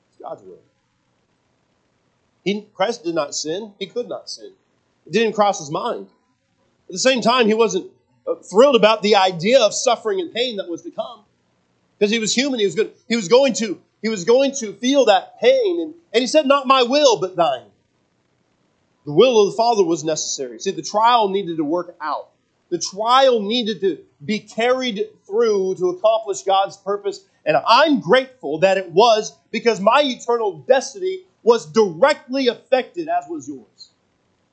It's 0.09 0.21
God's 0.21 0.43
will. 0.43 0.61
He, 2.45 2.67
Christ 2.75 3.05
did 3.05 3.15
not 3.15 3.35
sin. 3.35 3.75
He 3.79 3.87
could 3.87 4.09
not 4.09 4.31
sin. 4.31 4.53
It 5.07 5.13
didn't 5.13 5.35
cross 5.35 5.59
his 5.59 5.71
mind. 5.71 6.07
At 6.89 6.93
the 6.93 6.99
same 6.99 7.21
time, 7.21 7.47
he 7.47 7.55
wasn't 7.55 7.91
uh, 8.27 8.37
thrilled 8.37 8.77
about 8.77 9.03
the 9.03 9.17
idea 9.17 9.61
of 9.61 9.75
suffering 9.75 10.21
and 10.21 10.33
pain 10.33 10.57
that 10.57 10.69
was 10.69 10.83
to 10.83 10.91
come. 10.91 11.25
Because 11.99 12.11
he 12.11 12.19
was 12.19 12.35
human, 12.35 12.59
he 12.59 12.67
was 12.67 12.75
good. 12.75 12.93
He 13.09 13.17
was 13.17 13.29
going 13.29 13.53
to, 13.55 13.81
he 14.03 14.09
was 14.09 14.25
going 14.25 14.53
to 14.57 14.73
feel 14.75 15.07
that 15.07 15.41
pain. 15.41 15.81
And, 15.81 15.95
and 16.13 16.21
he 16.21 16.27
said, 16.27 16.47
Not 16.47 16.67
my 16.67 16.83
will, 16.83 17.21
but 17.21 17.37
thine. 17.37 17.67
The 19.05 19.13
will 19.13 19.41
of 19.41 19.53
the 19.53 19.57
Father 19.57 19.85
was 19.85 20.05
necessary. 20.05 20.59
See, 20.59 20.71
the 20.71 20.83
trial 20.83 21.29
needed 21.29 21.57
to 21.57 21.65
work 21.65 21.97
out. 22.01 22.31
The 22.69 22.79
trial 22.79 23.41
needed 23.41 23.81
to 23.81 23.99
be 24.25 24.39
carried 24.39 25.09
through 25.27 25.77
to 25.77 25.89
accomplish 25.89 26.43
God's 26.43 26.77
purpose. 26.77 27.25
And 27.45 27.57
I'm 27.67 28.01
grateful 28.01 28.59
that 28.59 28.79
it 28.79 28.91
was 28.91 29.37
because 29.51 29.81
my 29.81 30.03
eternal 30.05 30.59
destiny 30.59 31.23
was 31.43 31.67
directly 31.67 32.49
affected, 32.49 33.09
as 33.09 33.25
was 33.29 33.49
yours, 33.49 33.91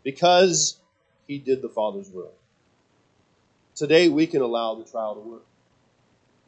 because 0.04 0.80
he 1.28 1.38
did 1.38 1.62
the 1.62 1.70
Father's 1.70 2.10
will. 2.10 2.32
Today, 3.76 4.08
we 4.08 4.26
can 4.26 4.42
allow 4.42 4.76
the 4.76 4.86
trial 4.86 5.16
to 5.16 5.22
work. 5.22 5.46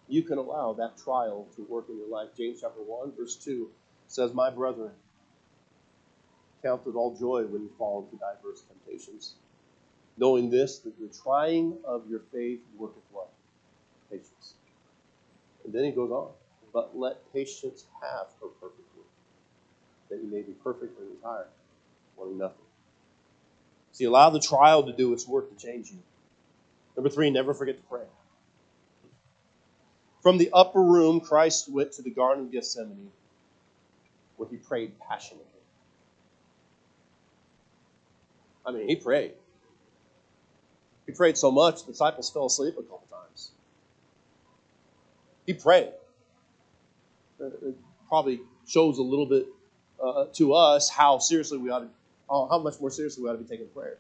You 0.10 0.24
can 0.24 0.40
allow 0.40 0.74
that 0.74 0.98
trial 0.98 1.48
to 1.56 1.62
work 1.70 1.86
in 1.88 1.98
your 1.98 2.10
life. 2.10 2.30
James 2.36 2.60
chapter 2.62 2.82
1, 2.82 3.14
verse 3.16 3.36
2 3.36 3.70
says, 4.08 4.34
My 4.34 4.50
brethren, 4.50 4.92
count 6.64 6.82
it 6.88 6.96
all 6.96 7.16
joy 7.16 7.46
when 7.46 7.62
you 7.62 7.72
fall 7.78 8.04
into 8.06 8.18
diverse 8.18 8.64
temptations, 8.64 9.36
knowing 10.18 10.50
this, 10.50 10.80
that 10.80 11.00
the 11.00 11.16
trying 11.24 11.78
of 11.86 12.10
your 12.10 12.22
faith 12.34 12.60
worketh 12.76 13.04
what? 13.12 13.30
Patience. 14.10 14.56
And 15.64 15.72
then 15.72 15.84
he 15.84 15.92
goes 15.92 16.10
on, 16.10 16.32
but 16.74 16.98
let 16.98 17.32
patience 17.32 17.86
have 18.02 18.28
her 18.42 18.48
perfect 18.60 18.90
work, 18.98 19.06
that 20.10 20.24
you 20.24 20.32
may 20.32 20.42
be 20.42 20.54
perfect 20.64 21.00
and 21.00 21.12
entire, 21.12 21.46
wanting 22.18 22.40
nothing. 22.40 22.58
See, 23.92 24.06
allow 24.06 24.32
the 24.32 24.40
trial 24.40 24.84
to 24.84 24.92
do 24.92 25.14
its 25.14 25.28
work 25.28 25.56
to 25.56 25.66
change 25.68 25.92
you. 25.92 26.00
Number 26.96 27.10
three, 27.12 27.30
never 27.30 27.54
forget 27.54 27.78
to 27.78 27.84
pray. 27.84 28.02
From 30.30 30.38
the 30.38 30.52
upper 30.54 30.84
room, 30.84 31.22
Christ 31.22 31.72
went 31.72 31.94
to 31.94 32.04
the 32.04 32.12
Garden 32.12 32.46
of 32.46 32.52
Gethsemane, 32.52 33.10
where 34.38 34.48
he 34.48 34.58
prayed 34.58 34.92
passionately. 35.00 35.48
I 38.64 38.72
mean, 38.72 38.88
he 38.88 38.96
prayed. 38.96 39.32
He 41.08 41.14
prayed 41.14 41.36
so 41.36 41.50
much, 41.50 41.84
the 41.84 41.94
disciples 41.94 42.30
fell 42.30 42.46
asleep 42.46 42.76
a 42.78 42.84
couple 42.84 43.08
times. 43.10 43.50
He 45.48 45.56
prayed. 45.56 45.94
It 47.40 47.76
probably 48.08 48.40
shows 48.68 49.00
a 49.00 49.02
little 49.02 49.26
bit 49.26 49.48
uh, 50.00 50.26
to 50.34 50.54
us 50.54 50.92
how 50.92 51.18
seriously 51.18 51.58
we 51.58 51.72
ought 51.72 51.80
to, 51.80 51.90
how 52.30 52.60
much 52.60 52.80
more 52.80 52.92
seriously 52.92 53.24
we 53.24 53.32
ought 53.32 53.34
to 53.34 53.40
be 53.40 53.50
taking 53.50 53.68
prayer. 53.70 53.98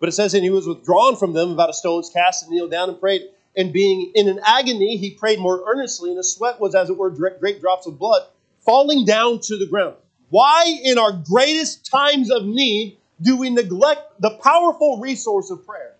But 0.00 0.08
it 0.08 0.12
says, 0.12 0.34
and 0.34 0.42
he 0.42 0.50
was 0.50 0.66
withdrawn 0.66 1.14
from 1.14 1.34
them 1.34 1.52
about 1.52 1.70
a 1.70 1.72
stone's 1.72 2.10
cast 2.10 2.42
and 2.42 2.50
kneeled 2.50 2.72
down 2.72 2.88
and 2.88 2.98
prayed. 2.98 3.28
And 3.56 3.72
being 3.72 4.12
in 4.14 4.28
an 4.28 4.40
agony, 4.44 4.96
he 4.96 5.10
prayed 5.10 5.38
more 5.38 5.62
earnestly, 5.66 6.10
and 6.10 6.18
his 6.18 6.34
sweat 6.34 6.60
was, 6.60 6.74
as 6.74 6.90
it 6.90 6.96
were, 6.96 7.10
great 7.10 7.60
drops 7.60 7.86
of 7.86 7.98
blood 7.98 8.22
falling 8.60 9.04
down 9.04 9.38
to 9.40 9.56
the 9.56 9.66
ground. 9.66 9.94
Why, 10.28 10.78
in 10.82 10.98
our 10.98 11.12
greatest 11.12 11.88
times 11.88 12.30
of 12.30 12.44
need, 12.44 12.98
do 13.22 13.36
we 13.36 13.48
neglect 13.48 14.20
the 14.20 14.30
powerful 14.30 14.98
resource 15.00 15.50
of 15.50 15.64
prayer? 15.64 15.94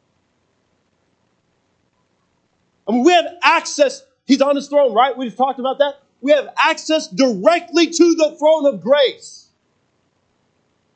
I 2.89 2.93
mean, 2.93 3.05
we 3.05 3.13
have 3.13 3.27
access. 3.43 4.05
He's 4.27 4.43
on 4.43 4.57
his 4.57 4.69
throne, 4.69 4.93
right? 4.93 5.17
We 5.17 5.27
just 5.27 5.39
talked 5.39 5.61
about 5.61 5.79
that 5.79 6.01
we 6.21 6.33
have 6.33 6.49
access 6.59 7.09
directly 7.09 7.87
to 7.89 8.15
the 8.15 8.37
throne 8.39 8.67
of 8.67 8.83
grace. 8.83 9.49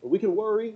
we 0.02 0.18
can 0.18 0.34
worry. 0.34 0.74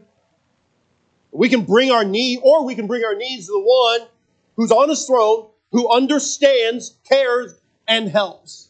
We 1.33 1.49
can 1.49 1.65
bring 1.65 1.91
our 1.91 2.05
need, 2.05 2.41
or 2.43 2.65
we 2.65 2.75
can 2.75 2.87
bring 2.87 3.05
our 3.05 3.17
needs 3.17 3.47
to 3.47 3.53
the 3.53 3.61
one 3.61 4.09
who's 4.55 4.71
on 4.71 4.89
his 4.89 5.05
throne, 5.07 5.49
who 5.75 5.91
understands, 5.91 6.97
cares, 7.03 7.61
and 7.89 8.09
helps. 8.09 8.69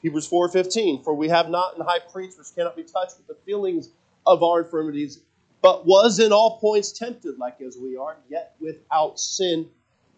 Hebrews 0.00 0.28
4:15, 0.28 1.02
for 1.02 1.12
we 1.12 1.28
have 1.28 1.50
not 1.50 1.76
an 1.76 1.84
high 1.84 1.98
priest 1.98 2.38
which 2.38 2.54
cannot 2.54 2.76
be 2.76 2.84
touched 2.84 3.16
with 3.16 3.26
the 3.26 3.34
feelings 3.44 3.90
of 4.24 4.44
our 4.44 4.62
infirmities, 4.62 5.20
but 5.60 5.84
was 5.84 6.20
in 6.20 6.32
all 6.32 6.60
points 6.60 6.92
tempted 6.92 7.36
like 7.38 7.60
as 7.60 7.76
we 7.76 7.96
are, 7.96 8.16
yet 8.28 8.54
without 8.60 9.18
sin. 9.18 9.68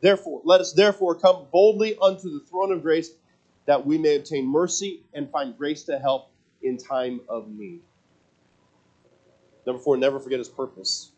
Therefore, 0.02 0.42
let 0.44 0.60
us 0.60 0.74
therefore 0.74 1.14
come 1.14 1.46
boldly 1.50 1.96
unto 1.96 2.28
the 2.28 2.44
throne 2.44 2.70
of 2.70 2.82
grace 2.82 3.10
that 3.64 3.86
we 3.86 3.96
may 3.96 4.16
obtain 4.16 4.46
mercy 4.46 5.02
and 5.14 5.30
find 5.30 5.56
grace 5.56 5.84
to 5.84 5.98
help 5.98 6.28
in 6.60 6.76
time 6.76 7.22
of 7.26 7.48
need. 7.48 7.80
Number 9.66 9.80
four, 9.80 9.96
never 9.96 10.20
forget 10.20 10.40
his 10.40 10.50
purpose. 10.50 11.11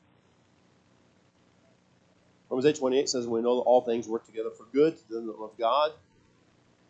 Romans 2.54 2.66
8 2.66 2.76
28 2.76 3.08
says, 3.08 3.26
We 3.26 3.40
know 3.40 3.56
that 3.56 3.62
all 3.62 3.80
things 3.80 4.06
work 4.06 4.24
together 4.24 4.50
for 4.50 4.62
good 4.72 4.96
to 4.96 5.12
them 5.12 5.26
that 5.26 5.40
love 5.40 5.50
God, 5.58 5.90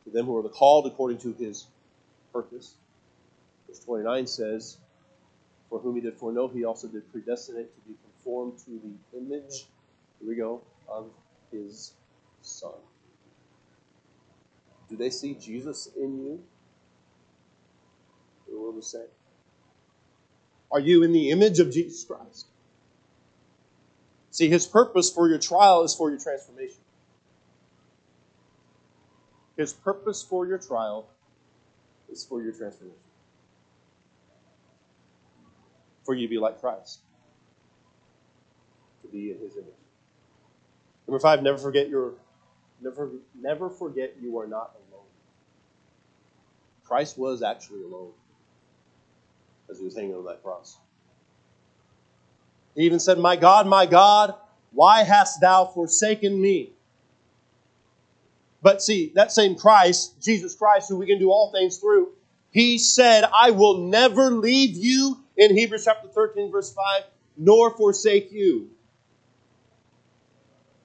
to 0.05 0.11
them 0.11 0.27
who 0.27 0.37
are 0.37 0.43
the 0.43 0.51
called 0.51 0.87
according 0.87 1.17
to 1.21 1.33
his 1.33 1.69
purpose. 2.35 2.75
Verse 3.67 3.79
29 3.79 4.27
says, 4.27 4.77
For 5.71 5.79
whom 5.79 5.95
he 5.95 6.03
did 6.03 6.19
foreknow, 6.19 6.49
he 6.49 6.67
also 6.67 6.87
did 6.87 7.11
predestinate 7.11 7.75
to 7.75 7.81
be 7.89 7.95
conformed 8.05 8.59
to 8.67 8.73
the 8.73 9.19
image, 9.19 9.65
here 10.21 10.29
we 10.29 10.35
go, 10.35 10.61
of 10.87 11.07
his 11.51 11.95
Son. 12.43 12.75
Do 14.91 14.99
they 14.99 15.09
see 15.09 15.33
Jesus 15.33 15.89
in 15.97 16.23
you? 16.27 16.43
The 18.51 18.59
world 18.59 18.77
is 18.77 18.87
saying. 18.89 19.07
Are 20.71 20.81
you 20.81 21.03
in 21.05 21.13
the 21.13 21.31
image 21.31 21.59
of 21.59 21.71
Jesus 21.73 22.05
Christ? 22.05 22.49
See, 24.35 24.49
his 24.49 24.67
purpose 24.67 25.11
for 25.11 25.29
your 25.29 25.39
trial 25.39 25.85
is 25.85 25.95
for 25.95 26.11
your 26.11 26.19
transformation. 26.19 26.81
His 29.57 29.73
purpose 29.73 30.25
for 30.25 30.45
your 30.45 30.59
trial 30.59 31.07
is 32.11 32.25
for 32.25 32.43
your 32.43 32.53
transformation. 32.53 32.99
For 36.03 36.15
you 36.15 36.27
to 36.27 36.31
be 36.31 36.39
like 36.39 36.61
Christ, 36.61 36.99
to 39.03 39.09
be 39.09 39.31
in 39.31 39.39
his 39.39 39.55
image. 39.55 39.73
Number 41.07 41.21
five, 41.21 41.41
never 41.41 41.59
forget 41.59 41.89
your 41.89 42.15
Never, 42.85 43.11
never 43.41 43.71
forget 43.71 44.15
you 44.21 44.39
are 44.39 44.47
not 44.47 44.73
alone. 44.91 45.07
Christ 46.85 47.17
was 47.17 47.43
actually 47.43 47.83
alone 47.83 48.11
as 49.71 49.79
he 49.79 49.85
was 49.85 49.97
hanging 49.97 50.15
on 50.15 50.25
that 50.27 50.43
cross. 50.43 50.77
He 52.75 52.83
even 52.85 52.99
said, 52.99 53.19
My 53.19 53.37
God, 53.37 53.67
my 53.67 53.87
God, 53.87 54.35
why 54.73 55.05
hast 55.05 55.41
thou 55.41 55.67
forsaken 55.67 56.41
me? 56.41 56.71
But 58.63 58.83
see, 58.83 59.13
that 59.15 59.31
same 59.31 59.57
Christ, 59.57 60.21
Jesus 60.23 60.55
Christ, 60.55 60.89
who 60.89 60.97
we 60.97 61.07
can 61.07 61.19
do 61.19 61.31
all 61.31 61.53
things 61.53 61.77
through, 61.77 62.13
he 62.51 62.79
said, 62.79 63.25
I 63.35 63.51
will 63.51 63.79
never 63.79 64.31
leave 64.31 64.75
you 64.77 65.19
in 65.37 65.57
Hebrews 65.57 65.85
chapter 65.85 66.09
13, 66.09 66.51
verse 66.51 66.73
5, 66.73 67.03
nor 67.37 67.77
forsake 67.77 68.33
you. 68.33 68.71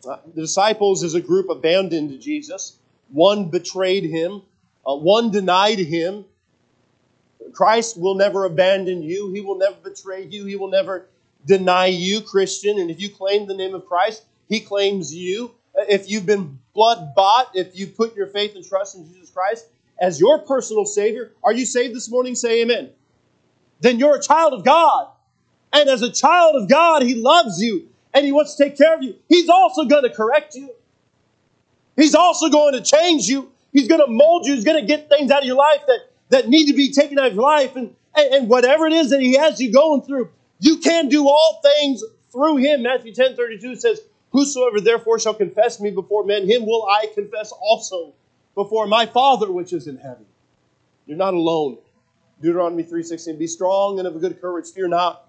Uh, 0.08 0.18
the 0.34 0.42
disciples, 0.42 1.04
is 1.04 1.14
a 1.14 1.22
group, 1.22 1.50
abandoned 1.50 2.20
Jesus. 2.20 2.78
One 3.12 3.50
betrayed 3.50 4.04
him, 4.04 4.42
uh, 4.86 4.96
one 4.96 5.32
denied 5.32 5.80
him. 5.80 6.26
Christ 7.54 8.00
will 8.00 8.16
never 8.16 8.46
abandon 8.46 9.02
you. 9.02 9.32
He 9.32 9.42
will 9.42 9.58
never 9.58 9.76
betray 9.84 10.26
you. 10.26 10.46
He 10.46 10.56
will 10.56 10.70
never 10.70 11.08
deny 11.46 11.88
you, 11.88 12.22
Christian. 12.22 12.80
And 12.80 12.90
if 12.92 13.00
you 13.00 13.10
claim 13.10 13.48
the 13.48 13.56
name 13.56 13.74
of 13.74 13.86
Christ, 13.86 14.24
He 14.48 14.60
claims 14.60 15.14
you. 15.14 15.56
If 15.88 16.10
you've 16.10 16.26
been 16.26 16.60
blood 16.74 17.14
bought, 17.16 17.52
if 17.54 17.78
you 17.78 17.88
put 17.88 18.16
your 18.16 18.28
faith 18.28 18.56
and 18.56 18.66
trust 18.66 18.96
in 18.96 19.08
Jesus 19.08 19.30
Christ 19.30 19.68
as 20.00 20.20
your 20.20 20.40
personal 20.40 20.86
Savior, 20.86 21.32
are 21.44 21.54
you 21.54 21.66
saved 21.66 21.96
this 21.96 22.10
morning? 22.10 22.36
Say 22.36 22.62
amen. 22.62 22.90
Then 23.82 24.00
you're 24.00 24.16
a 24.16 24.22
child 24.22 24.54
of 24.54 24.64
God. 24.66 25.08
And 25.72 25.88
as 25.90 26.02
a 26.02 26.12
child 26.12 26.56
of 26.56 26.70
God, 26.70 27.04
He 27.04 27.16
loves 27.16 27.62
you 27.62 27.88
and 28.14 28.26
He 28.26 28.32
wants 28.32 28.56
to 28.56 28.64
take 28.64 28.78
care 28.78 28.96
of 28.96 29.04
you, 29.04 29.16
He's 29.28 29.50
also 29.50 29.86
going 29.86 30.04
to 30.04 30.10
correct 30.10 30.56
you. 30.56 30.74
He's 31.96 32.16
also 32.16 32.50
going 32.50 32.74
to 32.74 32.82
change 32.82 33.28
you. 33.28 33.52
He's 33.74 33.88
going 33.88 34.00
to 34.02 34.08
mold 34.08 34.46
you. 34.46 34.56
He's 34.56 34.64
going 34.64 34.80
to 34.80 34.88
get 34.88 35.10
things 35.10 35.32
out 35.32 35.42
of 35.42 35.46
your 35.46 35.58
life 35.58 35.82
that, 35.88 36.00
that 36.30 36.48
need 36.48 36.68
to 36.68 36.74
be 36.74 36.94
taken 36.94 37.20
out 37.20 37.28
of 37.28 37.34
your 37.34 37.44
life. 37.44 37.76
And, 37.76 37.94
and, 38.16 38.34
and 38.34 38.50
whatever 38.50 38.88
it 38.88 38.94
is 38.94 39.10
that 39.10 39.20
He 39.20 39.36
has 39.36 39.60
you 39.60 39.72
going 39.72 40.02
through, 40.04 40.30
you 40.60 40.78
can 40.78 41.10
do 41.10 41.28
all 41.28 41.62
things 41.64 42.04
through 42.32 42.58
Him. 42.58 42.84
Matthew 42.84 43.14
10 43.14 43.36
32 43.36 43.76
says, 43.76 44.02
Whosoever 44.32 44.80
therefore 44.80 45.20
shall 45.20 45.34
confess 45.34 45.80
me 45.80 45.90
before 45.90 46.24
men, 46.24 46.48
him 46.48 46.66
will 46.66 46.88
I 46.88 47.08
confess 47.16 47.52
also 47.52 48.14
before 48.54 48.86
my 48.86 49.06
Father 49.06 49.52
which 49.52 49.74
is 49.74 49.88
in 49.88 49.98
heaven. 49.98 50.26
You're 51.08 51.18
not 51.18 51.34
alone. 51.34 51.78
Deuteronomy 52.42 52.84
3:16 52.84 53.40
Be 53.40 53.48
strong 53.48 54.00
and 54.00 54.08
of 54.08 54.16
a 54.16 54.20
good 54.20 54.40
courage, 54.40 54.70
fear 54.70 54.88
not, 54.88 55.28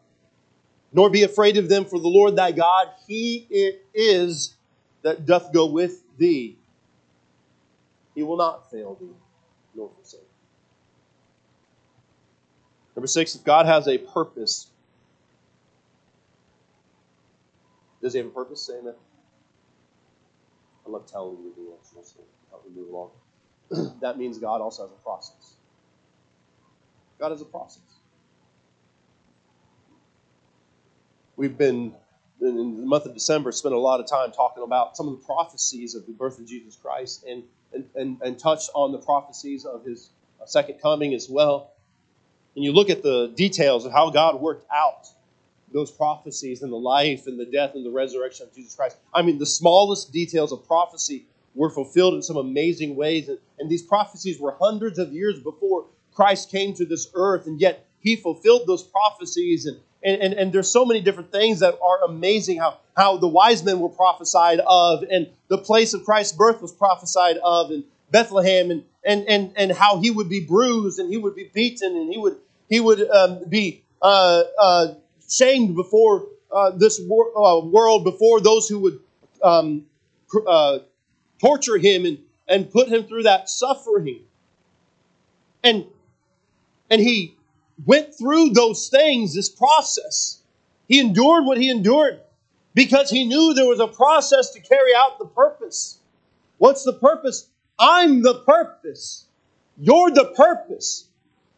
nor 0.93 1.09
be 1.09 1.23
afraid 1.23 1.57
of 1.57 1.69
them, 1.69 1.85
for 1.85 1.99
the 1.99 2.09
Lord 2.09 2.37
thy 2.37 2.53
God, 2.53 2.88
he 3.07 3.47
it 3.51 3.87
is 3.95 4.55
that 5.03 5.25
doth 5.25 5.53
go 5.53 5.66
with 5.66 6.03
thee. 6.19 6.59
He 8.14 8.23
will 8.23 8.37
not 8.37 8.71
fail 8.71 8.97
thee, 9.01 9.14
nor 9.75 9.88
forsake. 9.88 10.21
Number 12.95 13.07
six, 13.07 13.35
if 13.35 13.45
God 13.45 13.66
has 13.66 13.88
a 13.88 13.97
purpose, 13.97 14.66
does 18.03 18.13
he 18.13 18.19
have 18.19 18.29
a 18.29 18.31
purpose? 18.31 18.71
Amen. 18.73 18.95
I 20.87 20.91
love 20.91 21.07
telling 21.07 21.37
you 21.39 21.53
the 21.57 21.73
answer, 21.73 22.09
so 22.15 22.21
help 22.51 22.65
me 22.67 22.73
move 22.75 22.91
along. 22.91 23.11
that 24.01 24.19
means 24.19 24.39
God 24.39 24.61
also 24.61 24.83
has 24.83 24.91
a 24.91 25.03
process. 25.03 25.55
God 27.19 27.31
has 27.31 27.41
a 27.41 27.45
process. 27.45 27.83
We've 31.37 31.57
been 31.57 31.95
in 32.41 32.81
the 32.81 32.87
month 32.87 33.05
of 33.05 33.13
December 33.13 33.53
spent 33.53 33.75
a 33.75 33.79
lot 33.79 34.01
of 34.01 34.07
time 34.07 34.33
talking 34.33 34.63
about 34.63 34.97
some 34.97 35.09
of 35.09 35.19
the 35.19 35.25
prophecies 35.27 35.95
of 35.95 36.07
the 36.07 36.13
birth 36.13 36.39
of 36.39 36.47
Jesus 36.47 36.77
Christ 36.77 37.25
and 37.29 37.43
and, 37.73 37.85
and, 37.95 38.21
and 38.23 38.39
touched 38.39 38.71
on 38.75 38.93
the 38.93 38.99
prophecies 38.99 39.65
of 39.65 39.85
his 39.85 40.11
uh, 40.41 40.47
second 40.47 40.81
coming 40.81 41.15
as 41.15 41.29
well. 41.29 41.73
And 42.57 42.65
you 42.65 42.73
look 42.73 42.91
at 42.91 43.03
the 43.03 43.29
details 43.29 43.87
of 43.87 43.93
how 43.93 44.11
God 44.11 44.41
worked 44.41 44.67
out 44.75 45.07
those 45.72 45.90
prophecies 45.90 46.62
and 46.62 46.72
the 46.72 46.76
life 46.76 47.26
and 47.26 47.38
the 47.38 47.44
death 47.44 47.74
and 47.74 47.85
the 47.85 47.90
resurrection 47.90 48.46
of 48.46 48.54
Jesus 48.54 48.74
Christ. 48.74 48.96
I 49.14 49.22
mean, 49.22 49.38
the 49.38 49.46
smallest 49.46 50.12
details 50.12 50.52
of 50.52 50.66
prophecy 50.66 51.26
were 51.54 51.70
fulfilled 51.70 52.14
in 52.14 52.22
some 52.22 52.37
amazing 52.37 52.96
ways. 52.96 53.28
And, 53.28 53.38
and 53.59 53.70
these 53.70 53.83
prophecies 53.83 54.38
were 54.40 54.56
hundreds 54.61 54.98
of 54.98 55.12
years 55.12 55.40
before 55.40 55.87
Christ 56.14 56.50
came 56.50 56.74
to 56.74 56.85
this 56.85 57.09
earth, 57.14 57.46
and 57.46 57.61
yet 57.61 57.87
he 58.00 58.16
fulfilled 58.16 58.66
those 58.66 58.83
prophecies. 58.83 59.66
And, 59.66 59.78
and, 60.02 60.20
and, 60.22 60.35
and 60.35 60.52
there's 60.52 60.70
so 60.70 60.85
many 60.85 61.00
different 61.00 61.30
things 61.30 61.61
that 61.61 61.78
are 61.83 62.04
amazing 62.04 62.59
how, 62.59 62.78
how 62.96 63.16
the 63.16 63.28
wise 63.28 63.62
men 63.62 63.80
were 63.80 63.88
prophesied 63.88 64.61
of, 64.66 65.04
and 65.11 65.28
the 65.48 65.59
place 65.59 65.94
of 65.94 66.04
Christ's 66.04 66.37
birth 66.37 66.61
was 66.61 66.72
prophesied 66.72 67.37
of, 67.38 67.70
and 67.70 67.85
Bethlehem, 68.11 68.70
and, 68.70 68.85
and, 69.04 69.24
and, 69.28 69.52
and 69.56 69.72
how 69.72 70.00
he 70.00 70.11
would 70.11 70.28
be 70.28 70.40
bruised, 70.40 70.98
and 70.98 71.11
he 71.11 71.16
would 71.16 71.37
be 71.37 71.50
beaten, 71.52 71.96
and 71.96 72.12
he 72.12 72.18
would, 72.18 72.37
he 72.68 72.80
would 72.80 73.09
um, 73.11 73.44
be 73.48 73.83
uh, 74.02 74.42
uh, 74.59 74.94
shamed 75.31 75.75
before 75.75 76.27
uh, 76.53 76.71
this 76.71 77.01
wor- 77.07 77.37
uh, 77.38 77.61
world, 77.61 78.05
before 78.05 78.40
those 78.40 78.69
who 78.69 78.81
would 78.81 79.01
um, 79.43 79.87
uh, 80.47 80.81
torture 81.40 81.79
him 81.79 82.05
and, 82.05 82.19
and 82.49 82.71
put 82.71 82.88
him 82.88 83.05
through 83.05 83.23
that 83.23 83.49
suffering. 83.49 84.21
And 85.62 85.87
and 86.90 87.01
he 87.01 87.37
went 87.87 88.14
through 88.14 88.51
those 88.51 88.88
things, 88.88 89.35
this 89.35 89.49
process. 89.49 90.43
He 90.88 90.99
endured 90.99 91.45
what 91.45 91.57
he 91.59 91.71
endured 91.71 92.21
because 92.75 93.11
he 93.11 93.25
knew 93.25 93.55
there 93.55 93.69
was 93.69 93.79
a 93.81 93.87
process 93.87 94.51
to 94.51 94.61
carry 94.61 94.90
out 94.97 95.19
the 95.19 95.27
purpose. 95.27 95.99
What's 96.59 96.85
the 96.85 96.93
purpose? 96.93 97.49
I'm 97.79 98.23
the 98.23 98.40
purpose. 98.40 99.27
You're 99.79 100.11
the 100.11 100.33
purpose. 100.37 101.07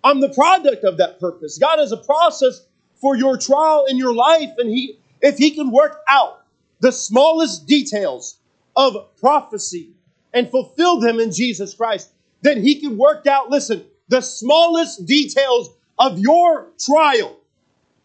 I'm 0.05 0.21
the 0.21 0.29
product 0.29 0.85
of 0.85 0.99
that 0.99 1.19
purpose. 1.19 1.59
God 1.59 1.79
has 1.79 1.93
a 1.93 1.97
process 1.97 2.61
for 3.03 3.17
your 3.17 3.37
trial 3.37 3.85
in 3.88 3.99
your 3.99 4.15
life, 4.15 4.51
and 4.59 4.71
He, 4.71 4.99
if 5.21 5.37
He 5.37 5.51
can 5.51 5.73
work 5.73 6.01
out 6.09 6.45
the 6.81 6.93
smallest 6.93 7.67
details 7.67 8.38
of 8.77 9.15
prophecy 9.21 9.91
and 10.33 10.51
fulfill 10.51 11.01
them 11.01 11.19
in 11.19 11.33
Jesus 11.33 11.75
Christ, 11.75 12.12
then 12.41 12.62
He 12.62 12.77
can 12.77 12.97
work 12.97 13.27
out, 13.27 13.51
listen, 13.51 13.85
the 14.09 14.21
smallest 14.21 15.05
details 15.05 15.71
of 15.99 16.19
your 16.19 16.69
trial 16.79 17.38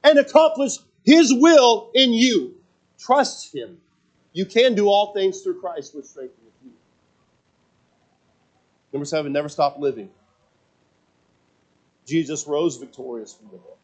and 0.04 0.18
accomplish 0.18 0.78
His 1.06 1.32
will 1.34 1.92
in 1.94 2.12
you. 2.12 2.56
Trust 3.00 3.54
Him. 3.56 3.78
You 4.34 4.46
can 4.46 4.74
do 4.74 4.88
all 4.88 5.14
things 5.14 5.42
through 5.42 5.62
Christ, 5.62 5.96
which 5.96 6.06
strengthens 6.06 6.54
you. 6.66 6.72
Number 8.92 9.06
seven, 9.06 9.32
never 9.32 9.50
stop 9.50 9.78
living. 9.78 10.10
Jesus 12.08 12.48
rose 12.48 12.78
victorious 12.78 13.34
from 13.34 13.50
the 13.52 13.58
dead. 13.58 13.77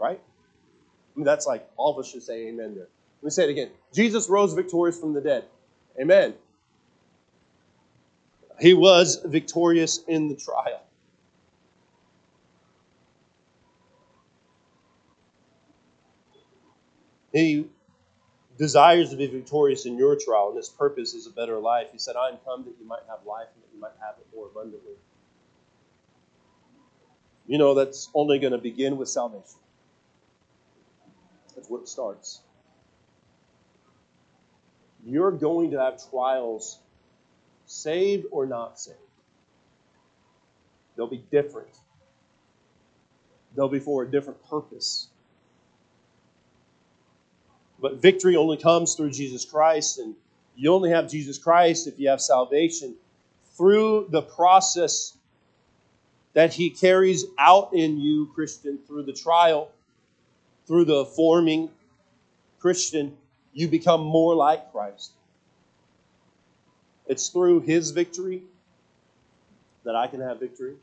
Right? 0.00 0.18
I 0.18 1.18
mean, 1.18 1.24
that's 1.24 1.46
like 1.46 1.68
all 1.76 1.92
of 1.92 1.98
us 1.98 2.10
should 2.10 2.22
say 2.22 2.48
amen 2.48 2.74
there. 2.74 2.88
Let 3.20 3.24
me 3.24 3.30
say 3.30 3.44
it 3.44 3.50
again. 3.50 3.70
Jesus 3.92 4.28
rose 4.28 4.54
victorious 4.54 4.98
from 4.98 5.12
the 5.12 5.20
dead. 5.20 5.44
Amen. 6.00 6.34
He 8.58 8.74
was 8.74 9.20
victorious 9.24 10.00
in 10.08 10.28
the 10.28 10.36
trial. 10.36 10.82
He 17.32 17.66
desires 18.58 19.10
to 19.10 19.16
be 19.16 19.26
victorious 19.26 19.86
in 19.86 19.96
your 19.96 20.16
trial, 20.16 20.48
and 20.48 20.56
his 20.56 20.68
purpose 20.68 21.14
is 21.14 21.26
a 21.26 21.30
better 21.30 21.58
life. 21.58 21.86
He 21.92 21.98
said, 21.98 22.16
I 22.16 22.28
am 22.28 22.38
come 22.44 22.64
that 22.64 22.74
you 22.80 22.86
might 22.86 23.02
have 23.08 23.18
life 23.26 23.46
and 23.54 23.62
that 23.62 23.68
you 23.74 23.80
might 23.80 23.92
have 24.00 24.16
it 24.18 24.26
more 24.34 24.46
abundantly. 24.46 24.94
You 27.46 27.58
know, 27.58 27.74
that's 27.74 28.10
only 28.14 28.38
going 28.38 28.52
to 28.52 28.58
begin 28.58 28.96
with 28.96 29.08
salvation. 29.08 29.59
That's 31.60 31.68
where 31.68 31.82
it 31.82 31.88
starts. 31.88 32.40
You're 35.04 35.30
going 35.30 35.72
to 35.72 35.78
have 35.78 36.00
trials 36.10 36.78
saved 37.66 38.24
or 38.30 38.46
not 38.46 38.80
saved. 38.80 38.96
They'll 40.96 41.06
be 41.06 41.22
different. 41.30 41.68
They'll 43.54 43.68
be 43.68 43.78
for 43.78 44.04
a 44.04 44.10
different 44.10 44.42
purpose. 44.48 45.08
But 47.78 48.00
victory 48.00 48.36
only 48.36 48.56
comes 48.56 48.94
through 48.94 49.10
Jesus 49.10 49.44
Christ, 49.44 49.98
and 49.98 50.14
you 50.56 50.72
only 50.72 50.88
have 50.88 51.10
Jesus 51.10 51.36
Christ 51.36 51.86
if 51.86 52.00
you 52.00 52.08
have 52.08 52.22
salvation 52.22 52.94
through 53.54 54.06
the 54.08 54.22
process 54.22 55.14
that 56.32 56.54
He 56.54 56.70
carries 56.70 57.26
out 57.38 57.74
in 57.74 58.00
you, 58.00 58.30
Christian, 58.34 58.78
through 58.86 59.02
the 59.02 59.12
trial, 59.12 59.70
through 60.66 60.84
the 60.84 61.04
forming 61.04 61.70
Christian, 62.60 63.16
you 63.52 63.68
become 63.68 64.02
more 64.02 64.34
like 64.34 64.70
Christ. 64.72 65.12
It's 67.06 67.28
through 67.28 67.60
his 67.60 67.90
victory 67.90 68.42
that 69.84 69.96
I 69.96 70.06
can 70.06 70.20
have 70.20 70.38
victory. 70.38 70.76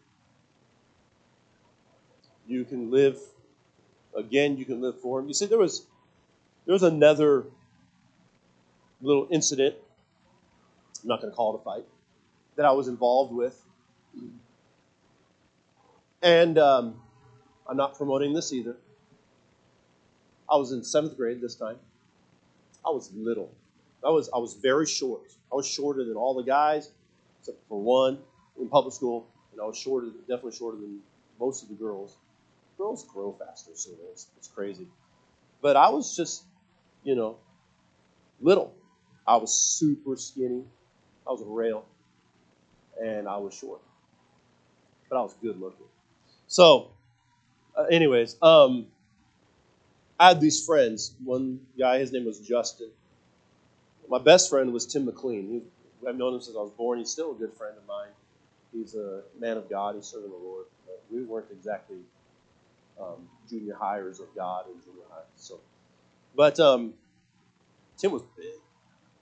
You 2.47 2.65
can 2.65 2.91
live 2.91 3.17
again, 4.15 4.57
you 4.57 4.65
can 4.65 4.81
live 4.81 4.99
for 4.99 5.19
him. 5.19 5.27
You 5.27 5.33
see, 5.33 5.45
there 5.45 5.57
was 5.57 5.85
there 6.65 6.73
was 6.73 6.83
another 6.83 7.45
little 9.01 9.27
incident, 9.31 9.75
I'm 11.01 11.07
not 11.07 11.21
going 11.21 11.31
to 11.31 11.35
call 11.35 11.55
it 11.55 11.61
a 11.61 11.63
fight, 11.63 11.85
that 12.55 12.65
I 12.65 12.71
was 12.71 12.87
involved 12.87 13.33
with. 13.33 13.61
And 16.21 16.57
um, 16.57 16.99
I'm 17.69 17.77
not 17.77 17.97
promoting 17.97 18.33
this 18.33 18.51
either. 18.51 18.75
I 20.49 20.55
was 20.55 20.71
in 20.71 20.83
seventh 20.83 21.17
grade 21.17 21.41
this 21.41 21.55
time. 21.55 21.77
I 22.85 22.89
was 22.89 23.11
little. 23.13 23.51
I 24.03 24.09
was 24.09 24.29
I 24.33 24.37
was 24.37 24.53
very 24.53 24.85
short. 24.85 25.21
I 25.51 25.55
was 25.55 25.67
shorter 25.67 26.03
than 26.05 26.15
all 26.15 26.33
the 26.33 26.43
guys, 26.43 26.91
except 27.39 27.57
for 27.67 27.79
one 27.81 28.19
in 28.59 28.69
public 28.69 28.93
school, 28.93 29.27
and 29.51 29.61
I 29.61 29.65
was 29.65 29.77
shorter, 29.77 30.07
definitely 30.21 30.53
shorter 30.53 30.77
than 30.77 30.99
most 31.39 31.63
of 31.63 31.69
the 31.69 31.75
girls. 31.75 32.15
Girls 32.77 33.05
grow 33.05 33.35
faster, 33.39 33.71
so 33.73 33.91
it's, 34.11 34.27
it's 34.37 34.47
crazy. 34.47 34.87
But 35.61 35.75
I 35.75 35.89
was 35.89 36.15
just, 36.15 36.43
you 37.03 37.15
know, 37.15 37.37
little. 38.39 38.73
I 39.25 39.37
was 39.37 39.53
super 39.53 40.15
skinny. 40.15 40.63
I 41.27 41.31
was 41.31 41.41
a 41.41 41.45
rail, 41.45 41.85
and 43.01 43.27
I 43.27 43.37
was 43.37 43.53
short, 43.53 43.81
but 45.09 45.17
I 45.19 45.21
was 45.21 45.33
good 45.41 45.59
looking. 45.59 45.87
So, 46.47 46.91
uh, 47.75 47.83
anyways, 47.83 48.37
um, 48.41 48.87
I 50.19 50.29
had 50.29 50.41
these 50.41 50.65
friends. 50.65 51.13
One 51.23 51.59
guy, 51.77 51.99
his 51.99 52.11
name 52.11 52.25
was 52.25 52.39
Justin 52.39 52.89
my 54.09 54.19
best 54.19 54.49
friend 54.49 54.73
was 54.73 54.85
Tim 54.85 55.05
McLean. 55.05 55.49
He, 55.49 56.07
I've 56.07 56.15
known 56.15 56.33
him 56.35 56.41
since 56.41 56.55
I 56.55 56.61
was 56.61 56.71
born. 56.71 56.99
He's 56.99 57.09
still 57.11 57.31
a 57.31 57.35
good 57.35 57.53
friend 57.53 57.75
of 57.77 57.85
mine. 57.87 58.09
He's 58.73 58.95
a 58.95 59.21
man 59.39 59.57
of 59.57 59.69
God. 59.69 59.95
He's 59.95 60.05
serving 60.05 60.29
the 60.29 60.37
Lord. 60.37 60.65
But 60.85 61.01
we 61.11 61.23
weren't 61.23 61.47
exactly 61.51 61.97
um, 62.99 63.27
junior 63.49 63.75
hires 63.75 64.19
of 64.19 64.27
God 64.35 64.65
in 64.67 64.81
junior 64.81 65.03
high. 65.09 65.23
So, 65.35 65.59
but 66.35 66.59
um, 66.59 66.93
Tim 67.97 68.11
was 68.11 68.23
big, 68.35 68.53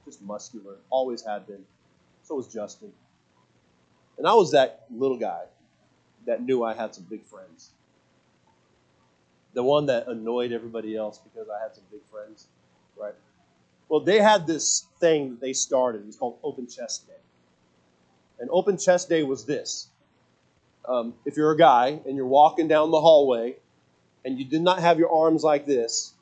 just 0.05 0.21
muscular. 0.21 0.75
Always 0.89 1.23
had 1.23 1.47
been. 1.47 1.63
So 2.23 2.35
was 2.35 2.47
Justin. 2.47 2.91
And 4.17 4.27
I 4.27 4.33
was 4.33 4.51
that 4.51 4.85
little 4.91 5.17
guy 5.17 5.43
that 6.25 6.41
knew 6.41 6.63
I 6.63 6.73
had 6.73 6.95
some 6.95 7.05
big 7.09 7.23
friends. 7.25 7.71
The 9.55 9.63
one 9.63 9.87
that 9.87 10.07
annoyed 10.07 10.51
everybody 10.51 10.95
else 10.95 11.17
because 11.17 11.47
I 11.49 11.63
had 11.63 11.73
some 11.73 11.85
big 11.91 12.01
friends, 12.11 12.47
right? 12.95 13.15
Well, 13.89 14.01
they 14.01 14.19
had 14.19 14.45
this 14.45 14.85
thing 14.99 15.31
that 15.31 15.41
they 15.41 15.53
started. 15.53 16.01
It 16.01 16.07
was 16.07 16.17
called 16.17 16.37
Open 16.43 16.67
Chest 16.67 17.07
Day. 17.07 17.13
And 18.39 18.49
Open 18.51 18.77
Chest 18.77 19.09
Day 19.09 19.23
was 19.23 19.45
this. 19.45 19.87
Um, 20.87 21.15
if 21.25 21.37
you're 21.37 21.51
a 21.51 21.57
guy 21.57 21.99
and 22.05 22.15
you're 22.15 22.27
walking 22.27 22.67
down 22.67 22.91
the 22.91 22.99
hallway 22.99 23.55
and 24.23 24.37
you 24.37 24.45
did 24.45 24.61
not 24.61 24.79
have 24.79 24.99
your 24.99 25.11
arms 25.11 25.43
like 25.43 25.65
this, 25.65 26.13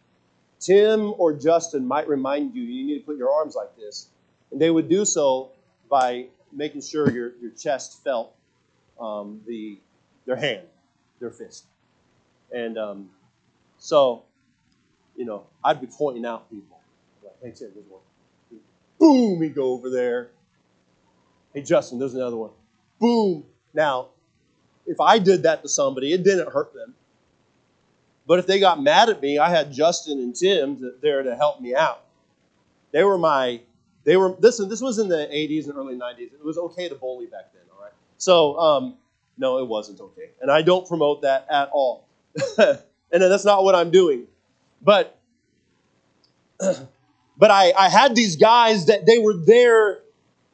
Tim 0.59 1.13
or 1.17 1.33
Justin 1.33 1.85
might 1.85 2.07
remind 2.07 2.55
you 2.55 2.61
you 2.61 2.85
need 2.85 2.99
to 2.99 3.05
put 3.05 3.17
your 3.17 3.31
arms 3.31 3.55
like 3.55 3.75
this. 3.75 4.07
And 4.51 4.61
they 4.61 4.69
would 4.69 4.87
do 4.87 5.03
so 5.03 5.49
by 5.89 6.27
making 6.53 6.81
sure 6.81 7.09
your, 7.09 7.33
your 7.41 7.51
chest 7.51 8.03
felt 8.03 8.33
um, 8.99 9.41
the, 9.47 9.77
their 10.25 10.35
hand, 10.35 10.67
their 11.19 11.31
fist. 11.31 11.65
And 12.53 12.77
um, 12.77 13.09
so, 13.83 14.23
you 15.17 15.25
know, 15.25 15.43
I'd 15.61 15.81
be 15.81 15.87
pointing 15.87 16.25
out 16.25 16.49
people. 16.49 16.79
Like, 17.21 17.33
hey, 17.41 17.51
Tim, 17.51 17.71
there's 17.75 17.85
one. 17.89 17.99
Boom, 18.97 19.41
he'd 19.41 19.53
go 19.53 19.73
over 19.73 19.89
there. 19.89 20.29
Hey, 21.53 21.63
Justin, 21.63 21.99
there's 21.99 22.13
another 22.13 22.37
one. 22.37 22.51
Boom. 22.97 23.43
Now, 23.73 24.07
if 24.87 25.01
I 25.01 25.19
did 25.19 25.43
that 25.43 25.63
to 25.63 25.67
somebody, 25.67 26.13
it 26.13 26.23
didn't 26.23 26.49
hurt 26.53 26.73
them. 26.73 26.95
But 28.25 28.39
if 28.39 28.47
they 28.47 28.57
got 28.61 28.81
mad 28.81 29.09
at 29.09 29.21
me, 29.21 29.37
I 29.37 29.49
had 29.49 29.73
Justin 29.73 30.19
and 30.19 30.33
Tim 30.33 30.93
there 31.01 31.21
to 31.21 31.35
help 31.35 31.59
me 31.59 31.75
out. 31.75 32.05
They 32.93 33.03
were 33.03 33.17
my, 33.17 33.59
they 34.05 34.15
were, 34.15 34.29
listen, 34.39 34.69
this 34.69 34.79
was 34.79 34.97
in 34.97 35.09
the 35.09 35.27
80s 35.29 35.65
and 35.65 35.75
early 35.75 35.95
90s. 35.95 36.31
It 36.31 36.45
was 36.45 36.57
okay 36.57 36.87
to 36.87 36.95
bully 36.95 37.25
back 37.25 37.51
then, 37.51 37.63
all 37.75 37.83
right? 37.83 37.91
So, 38.17 38.57
um, 38.57 38.95
no, 39.37 39.57
it 39.57 39.67
wasn't 39.67 39.99
okay. 39.99 40.29
And 40.41 40.49
I 40.49 40.61
don't 40.61 40.87
promote 40.87 41.23
that 41.23 41.47
at 41.49 41.69
all. 41.73 42.07
and 43.13 43.21
that's 43.21 43.45
not 43.45 43.63
what 43.63 43.75
I'm 43.75 43.91
doing. 43.91 44.25
But, 44.81 45.17
but 46.59 47.51
I, 47.51 47.71
I 47.77 47.89
had 47.89 48.15
these 48.15 48.35
guys 48.35 48.87
that 48.87 49.05
they 49.05 49.19
were 49.19 49.35
there 49.35 49.99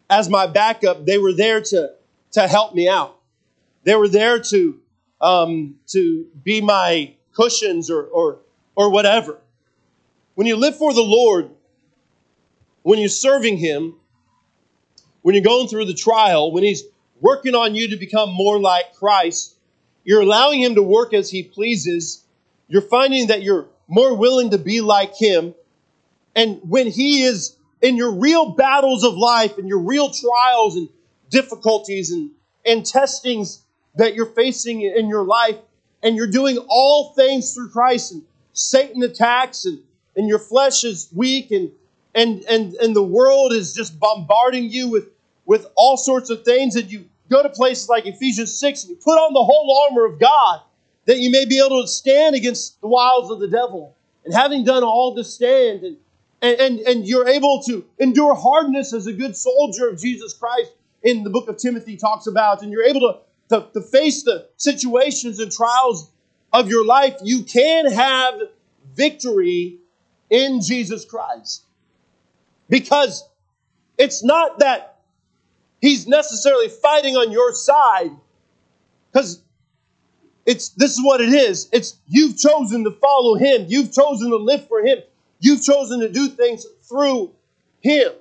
as 0.10 0.30
my 0.30 0.46
backup. 0.46 1.06
They 1.06 1.18
were 1.18 1.34
there 1.34 1.62
to, 1.62 1.92
to 2.34 2.48
help 2.48 2.76
me 2.76 2.90
out. 2.90 3.18
They 3.84 3.96
were 3.96 4.10
there 4.10 4.40
to, 4.40 4.80
um, 5.22 5.76
to 5.88 6.28
be 6.44 6.62
my 6.62 7.16
cushions 7.34 7.90
or, 7.90 8.04
or, 8.04 8.40
or 8.76 8.92
whatever. 8.92 9.40
When 10.36 10.46
you 10.46 10.58
live 10.58 10.78
for 10.78 10.94
the 10.94 11.02
Lord, 11.02 11.50
when 12.84 13.00
you're 13.00 13.10
serving 13.10 13.58
Him, 13.58 13.96
when 15.22 15.34
you're 15.34 15.44
going 15.44 15.68
through 15.68 15.86
the 15.86 15.94
trial, 15.94 16.52
when 16.52 16.64
He's 16.64 16.84
working 17.22 17.56
on 17.56 17.76
you 17.76 17.90
to 17.90 17.98
become 17.98 18.34
more 18.34 18.60
like 18.60 18.94
Christ, 18.96 19.56
you're 20.04 20.22
allowing 20.22 20.62
Him 20.62 20.76
to 20.76 20.84
work 20.84 21.14
as 21.14 21.30
He 21.30 21.44
pleases. 21.44 22.24
You're 22.70 22.84
finding 22.84 23.28
that 23.28 23.42
you're 23.42 23.68
more 23.88 24.16
willing 24.16 24.52
to 24.52 24.58
be 24.58 24.80
like 24.80 25.16
Him. 25.16 25.56
And 26.36 26.60
when 26.64 26.88
He 26.88 27.24
is 27.24 27.58
in 27.82 27.98
your 27.98 28.12
real 28.12 28.52
battles 28.52 29.04
of 29.04 29.16
life 29.16 29.58
and 29.58 29.68
your 29.68 29.80
real 29.80 30.12
trials 30.12 30.76
and 30.76 30.88
difficulties 31.30 32.12
and, 32.12 32.32
and 32.66 32.86
testings 32.86 33.64
that 33.96 34.14
you're 34.14 34.28
facing 34.28 34.82
in 34.82 35.10
your 35.10 35.24
life, 35.24 35.58
and 36.02 36.16
you're 36.16 36.28
doing 36.28 36.58
all 36.70 37.14
things 37.14 37.54
through 37.54 37.70
Christ, 37.70 38.14
and 38.14 38.24
Satan 38.54 39.04
attacks, 39.04 39.66
and, 39.66 39.80
and 40.16 40.30
your 40.30 40.40
flesh 40.40 40.84
is 40.84 41.10
weak, 41.14 41.52
and, 41.52 41.72
and, 42.16 42.44
and, 42.46 42.74
and 42.76 42.96
the 42.96 43.04
world 43.04 43.52
is 43.52 43.74
just 43.74 44.00
bombarding 44.00 44.70
you 44.72 44.90
with, 44.90 45.10
with 45.46 45.66
all 45.76 45.98
sorts 45.98 46.30
of 46.30 46.46
things, 46.46 46.76
and 46.76 46.90
you 46.90 47.06
go 47.30 47.44
to 47.44 47.50
places 47.50 47.90
like 47.90 48.06
Ephesians 48.06 48.58
6 48.58 48.84
and 48.84 48.92
you 48.92 48.96
put 48.96 49.18
on 49.18 49.34
the 49.34 49.44
whole 49.44 49.88
armor 49.90 50.06
of 50.06 50.20
God 50.20 50.62
that 51.10 51.18
you 51.18 51.32
may 51.32 51.44
be 51.44 51.58
able 51.58 51.82
to 51.82 51.88
stand 51.88 52.36
against 52.36 52.80
the 52.82 52.88
wiles 52.88 53.32
of 53.32 53.40
the 53.40 53.48
devil. 53.48 53.98
And 54.24 54.32
having 54.32 54.64
done 54.64 54.84
all 54.84 55.16
to 55.16 55.24
stand, 55.24 55.82
and, 55.84 55.98
and, 56.40 56.60
and, 56.60 56.80
and 56.82 57.08
you're 57.08 57.28
able 57.28 57.64
to 57.64 57.84
endure 57.98 58.36
hardness 58.36 58.94
as 58.94 59.08
a 59.08 59.14
good 59.14 59.36
soldier 59.36 59.90
of 59.90 60.00
Jesus 60.00 60.36
Christ, 60.36 60.72
in 61.02 61.24
the 61.24 61.32
book 61.32 61.50
of 61.50 61.58
Timothy 61.58 61.98
talks 61.98 62.28
about, 62.28 62.62
and 62.62 62.72
you're 62.72 62.84
able 62.84 63.00
to 63.00 63.20
to, 63.50 63.68
to 63.74 63.82
face 63.82 64.22
the 64.22 64.48
situations 64.58 65.40
and 65.40 65.52
trials 65.52 66.12
of 66.54 66.70
your 66.70 66.86
life, 66.86 67.16
you 67.24 67.42
can 67.42 67.92
have 67.92 68.36
victory 68.94 69.80
in 70.30 70.62
Jesus 70.62 71.06
Christ. 71.06 71.64
Because 72.70 73.28
it's 73.98 74.24
not 74.24 74.60
that 74.60 75.00
he's 75.82 76.08
necessarily 76.08 76.70
fighting 76.70 77.16
on 77.16 77.32
your 77.32 77.52
side, 77.56 78.12
because 79.12 79.42
it's 80.50 80.70
this 80.70 80.94
is 80.98 81.06
what 81.06 81.22
it 81.22 81.30
is. 81.30 81.70
It's 81.72 81.98
you've 82.08 82.36
chosen 82.36 82.84
to 82.84 82.92
follow 82.92 83.36
him, 83.36 83.66
you've 83.68 83.94
chosen 83.94 84.32
to 84.32 84.38
live 84.38 84.68
for 84.68 84.82
him, 84.82 84.98
you've 85.40 85.64
chosen 85.64 86.00
to 86.00 86.10
do 86.10 86.28
things 86.28 86.66
through 86.82 87.32
him. 87.82 88.14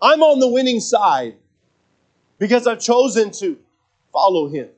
I'm 0.00 0.22
on 0.22 0.38
the 0.38 0.46
winning 0.46 0.78
side 0.78 1.34
because 2.38 2.68
I've 2.68 2.78
chosen 2.78 3.32
to 3.32 3.58
follow 4.12 4.48
him. 4.48 4.68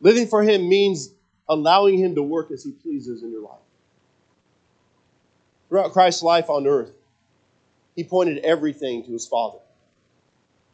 Living 0.00 0.26
for 0.26 0.42
him 0.42 0.66
means 0.66 1.10
allowing 1.46 1.98
him 1.98 2.14
to 2.14 2.22
work 2.22 2.50
as 2.50 2.64
he 2.64 2.70
pleases 2.70 3.22
in 3.22 3.30
your 3.30 3.42
life. 3.42 3.58
Throughout 5.68 5.92
Christ's 5.92 6.22
life 6.22 6.48
on 6.48 6.66
earth, 6.66 6.92
he 7.94 8.02
pointed 8.02 8.38
everything 8.38 9.04
to 9.04 9.12
his 9.12 9.26
Father 9.26 9.58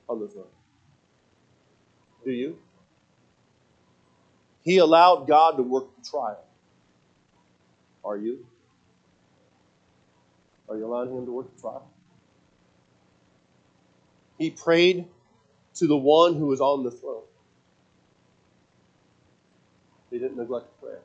on 0.08 0.20
the 0.20 0.28
throne. 0.28 0.46
Do 2.24 2.30
you? 2.30 2.58
He 4.64 4.78
allowed 4.78 5.28
God 5.28 5.58
to 5.58 5.62
work 5.62 5.84
the 5.96 6.08
trial. 6.08 6.42
Are 8.04 8.16
you? 8.16 8.46
Are 10.68 10.76
you 10.76 10.86
allowing 10.86 11.14
him 11.14 11.26
to 11.26 11.32
work 11.32 11.54
the 11.54 11.60
trial? 11.60 11.86
He 14.38 14.50
prayed 14.50 15.06
to 15.74 15.86
the 15.86 15.96
one 15.96 16.34
who 16.34 16.46
was 16.46 16.60
on 16.60 16.82
the 16.82 16.90
throne. 16.90 17.22
They 20.10 20.18
didn't 20.18 20.36
neglect 20.36 20.66
prayer. 20.80 21.00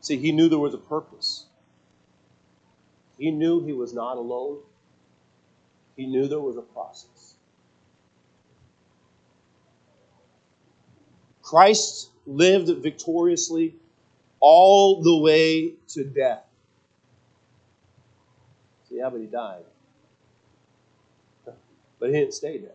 See, 0.00 0.16
he 0.16 0.32
knew 0.32 0.48
there 0.48 0.58
was 0.58 0.74
a 0.74 0.78
purpose. 0.78 1.46
He 3.18 3.30
knew 3.30 3.64
he 3.64 3.72
was 3.72 3.92
not 3.92 4.16
alone. 4.16 4.58
He 5.96 6.06
knew 6.06 6.28
there 6.28 6.40
was 6.40 6.56
a 6.56 6.62
process. 6.62 7.15
Christ 11.46 12.10
lived 12.26 12.68
victoriously 12.82 13.76
all 14.40 15.00
the 15.00 15.16
way 15.18 15.74
to 15.90 16.02
death. 16.02 16.42
See, 18.88 18.96
yeah, 18.96 19.08
but 19.10 19.20
he 19.20 19.26
died. 19.26 19.62
But 21.44 22.08
he 22.08 22.12
didn't 22.12 22.34
stay 22.34 22.58
dead. 22.58 22.74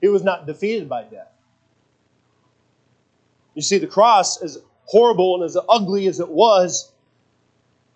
He 0.00 0.08
was 0.08 0.22
not 0.22 0.46
defeated 0.46 0.88
by 0.88 1.02
death. 1.02 1.30
You 3.54 3.60
see, 3.60 3.76
the 3.76 3.86
cross, 3.86 4.40
as 4.42 4.58
horrible 4.86 5.34
and 5.34 5.44
as 5.44 5.58
ugly 5.68 6.06
as 6.06 6.20
it 6.20 6.30
was, 6.30 6.90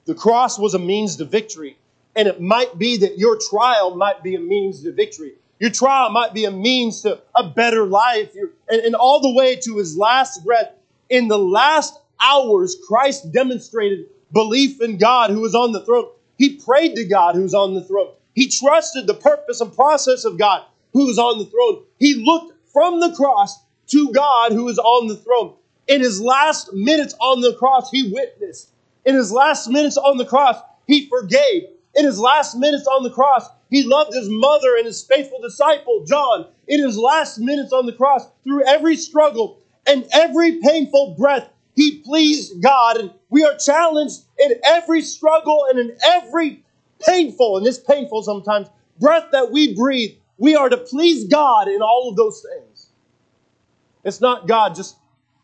the 0.04 0.14
cross 0.14 0.58
was 0.58 0.74
a 0.74 0.78
means 0.78 1.16
to 1.16 1.24
victory. 1.24 1.78
And 2.14 2.28
it 2.28 2.42
might 2.42 2.76
be 2.76 2.98
that 2.98 3.16
your 3.16 3.38
trial 3.38 3.96
might 3.96 4.22
be 4.22 4.34
a 4.34 4.40
means 4.40 4.82
to 4.82 4.92
victory. 4.92 5.32
Your 5.62 5.70
trial 5.70 6.10
might 6.10 6.34
be 6.34 6.44
a 6.44 6.50
means 6.50 7.02
to 7.02 7.20
a 7.36 7.48
better 7.48 7.86
life. 7.86 8.34
And, 8.68 8.80
and 8.80 8.96
all 8.96 9.20
the 9.20 9.32
way 9.32 9.54
to 9.54 9.76
his 9.76 9.96
last 9.96 10.44
breath, 10.44 10.72
in 11.08 11.28
the 11.28 11.38
last 11.38 11.96
hours, 12.20 12.76
Christ 12.88 13.30
demonstrated 13.30 14.06
belief 14.32 14.80
in 14.80 14.96
God 14.96 15.30
who 15.30 15.38
was 15.38 15.54
on 15.54 15.70
the 15.70 15.84
throne. 15.84 16.08
He 16.36 16.56
prayed 16.56 16.96
to 16.96 17.04
God 17.04 17.36
who's 17.36 17.54
on 17.54 17.74
the 17.74 17.80
throne. 17.80 18.10
He 18.34 18.48
trusted 18.48 19.06
the 19.06 19.14
purpose 19.14 19.60
and 19.60 19.72
process 19.72 20.24
of 20.24 20.36
God 20.36 20.64
who 20.94 21.08
is 21.08 21.16
on 21.16 21.38
the 21.38 21.46
throne. 21.46 21.84
He 22.00 22.14
looked 22.14 22.54
from 22.72 22.98
the 22.98 23.14
cross 23.14 23.56
to 23.86 24.12
God 24.12 24.50
who 24.50 24.68
is 24.68 24.80
on 24.80 25.06
the 25.06 25.16
throne. 25.16 25.54
In 25.86 26.00
his 26.00 26.20
last 26.20 26.72
minutes 26.72 27.14
on 27.20 27.40
the 27.40 27.54
cross, 27.54 27.88
he 27.88 28.10
witnessed. 28.12 28.70
In 29.04 29.14
his 29.14 29.30
last 29.30 29.68
minutes 29.68 29.96
on 29.96 30.16
the 30.16 30.26
cross, 30.26 30.56
he 30.88 31.08
forgave. 31.08 31.68
In 31.94 32.04
his 32.04 32.18
last 32.18 32.56
minutes 32.56 32.86
on 32.86 33.02
the 33.02 33.10
cross, 33.10 33.46
he 33.70 33.82
loved 33.82 34.14
his 34.14 34.28
mother 34.28 34.76
and 34.76 34.86
his 34.86 35.02
faithful 35.02 35.40
disciple, 35.40 36.04
John. 36.06 36.46
In 36.68 36.82
his 36.82 36.96
last 36.96 37.38
minutes 37.38 37.72
on 37.72 37.86
the 37.86 37.92
cross, 37.92 38.26
through 38.44 38.64
every 38.66 38.96
struggle 38.96 39.58
and 39.86 40.06
every 40.12 40.60
painful 40.60 41.16
breath, 41.18 41.48
he 41.74 41.98
pleased 41.98 42.62
God. 42.62 42.96
And 42.96 43.10
we 43.30 43.44
are 43.44 43.56
challenged 43.56 44.22
in 44.38 44.52
every 44.64 45.02
struggle 45.02 45.66
and 45.68 45.78
in 45.78 45.96
every 46.04 46.62
painful, 47.00 47.56
and 47.56 47.66
this 47.66 47.78
painful 47.78 48.22
sometimes, 48.22 48.68
breath 48.98 49.26
that 49.32 49.50
we 49.50 49.74
breathe 49.74 50.12
we 50.42 50.56
are 50.56 50.68
to 50.68 50.76
please 50.76 51.28
God 51.28 51.68
in 51.68 51.82
all 51.82 52.08
of 52.10 52.16
those 52.16 52.42
things. 52.42 52.88
It's 54.02 54.20
not 54.20 54.48
God 54.48 54.74
just, 54.74 54.96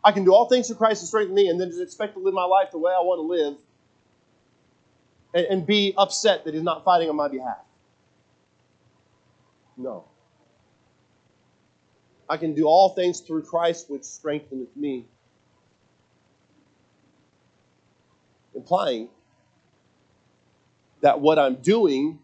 I 0.03 0.11
can 0.11 0.25
do 0.25 0.35
all 0.35 0.49
things 0.49 0.67
through 0.67 0.77
Christ 0.77 1.03
to 1.03 1.07
strengthen 1.07 1.37
me 1.37 1.49
and 1.49 1.61
then 1.61 1.69
just 1.69 1.81
expect 1.81 2.15
to 2.15 2.21
live 2.21 2.35
my 2.35 2.43
life 2.43 2.73
the 2.73 2.79
way 2.79 2.91
I 2.91 3.01
want 3.03 3.19
to 3.21 3.23
live. 3.23 3.57
And, 5.35 5.47
and 5.47 5.67
be 5.67 5.95
upset 5.97 6.45
that 6.45 6.55
he's 6.55 6.63
not 6.63 6.85
fighting 6.85 7.09
on 7.09 7.17
my 7.17 7.29
behalf. 7.29 7.59
No. 9.77 10.05
I 12.29 12.37
can 12.37 12.55
do 12.55 12.67
all 12.67 12.91
things 12.91 13.21
through 13.21 13.43
Christ, 13.43 13.89
which 13.89 14.05
strengtheneth 14.05 14.77
me. 14.77 15.07
Implying 18.55 19.09
that 21.01 21.21
what 21.21 21.39
I'm 21.39 21.57
doing 21.57 22.19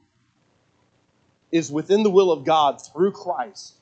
is 1.52 1.70
within 1.70 2.02
the 2.02 2.10
will 2.10 2.32
of 2.32 2.44
God 2.44 2.84
through 2.84 3.12
Christ. 3.12 3.74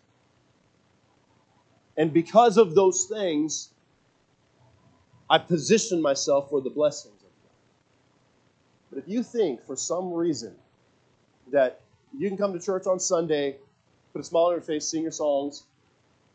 And 1.96 2.12
because 2.12 2.58
of 2.58 2.74
those 2.74 3.06
things, 3.06 3.70
I 5.28 5.38
position 5.38 6.02
myself 6.02 6.50
for 6.50 6.60
the 6.60 6.70
God. 6.70 7.11
But 8.92 9.02
if 9.02 9.08
you 9.08 9.22
think 9.22 9.64
for 9.64 9.74
some 9.74 10.12
reason 10.12 10.54
that 11.50 11.80
you 12.16 12.28
can 12.28 12.36
come 12.36 12.52
to 12.52 12.60
church 12.60 12.86
on 12.86 13.00
Sunday, 13.00 13.56
put 14.12 14.20
a 14.20 14.24
smile 14.24 14.44
on 14.44 14.52
your 14.52 14.60
face, 14.60 14.86
sing 14.86 15.02
your 15.02 15.12
songs, 15.12 15.64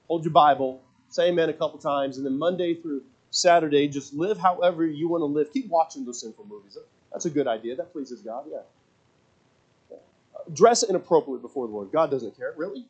hold 0.07 0.23
your 0.23 0.33
Bible, 0.33 0.81
say 1.09 1.29
amen 1.29 1.49
a 1.49 1.53
couple 1.53 1.77
times, 1.77 2.17
and 2.17 2.25
then 2.25 2.37
Monday 2.37 2.73
through 2.73 3.03
Saturday, 3.29 3.87
just 3.87 4.13
live 4.13 4.39
however 4.39 4.85
you 4.85 5.07
want 5.07 5.21
to 5.21 5.25
live. 5.25 5.53
Keep 5.53 5.69
watching 5.69 6.03
those 6.03 6.21
sinful 6.21 6.45
movies. 6.47 6.77
That's 7.11 7.25
a 7.25 7.29
good 7.29 7.47
idea. 7.47 7.75
That 7.75 7.93
pleases 7.93 8.21
God, 8.21 8.45
yeah. 8.51 8.61
Dress 10.53 10.81
inappropriately 10.83 11.41
before 11.41 11.67
the 11.67 11.73
Lord. 11.73 11.91
God 11.91 12.09
doesn't 12.09 12.35
care, 12.37 12.53
really. 12.57 12.85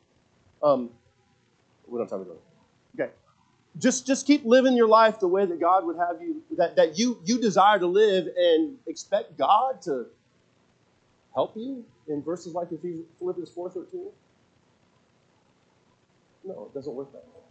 Um, 0.62 0.90
time 1.90 2.06
to 2.06 2.24
go. 2.24 2.32
Okay. 2.32 2.47
Just, 3.78 4.06
just 4.06 4.26
keep 4.26 4.44
living 4.44 4.76
your 4.76 4.88
life 4.88 5.20
the 5.20 5.28
way 5.28 5.46
that 5.46 5.60
God 5.60 5.86
would 5.86 5.96
have 5.96 6.20
you, 6.20 6.42
that, 6.56 6.76
that 6.76 6.98
you, 6.98 7.20
you 7.24 7.40
desire 7.40 7.78
to 7.78 7.86
live, 7.86 8.26
and 8.36 8.76
expect 8.86 9.38
God 9.38 9.80
to 9.82 10.06
help 11.32 11.56
you 11.56 11.84
in 12.08 12.22
verses 12.22 12.54
like 12.54 12.68
Philippians 12.70 13.50
4.13. 13.50 14.10
No, 16.44 16.70
it 16.70 16.74
doesn't 16.74 16.94
work 16.94 17.12
that 17.12 17.18
way. 17.18 17.42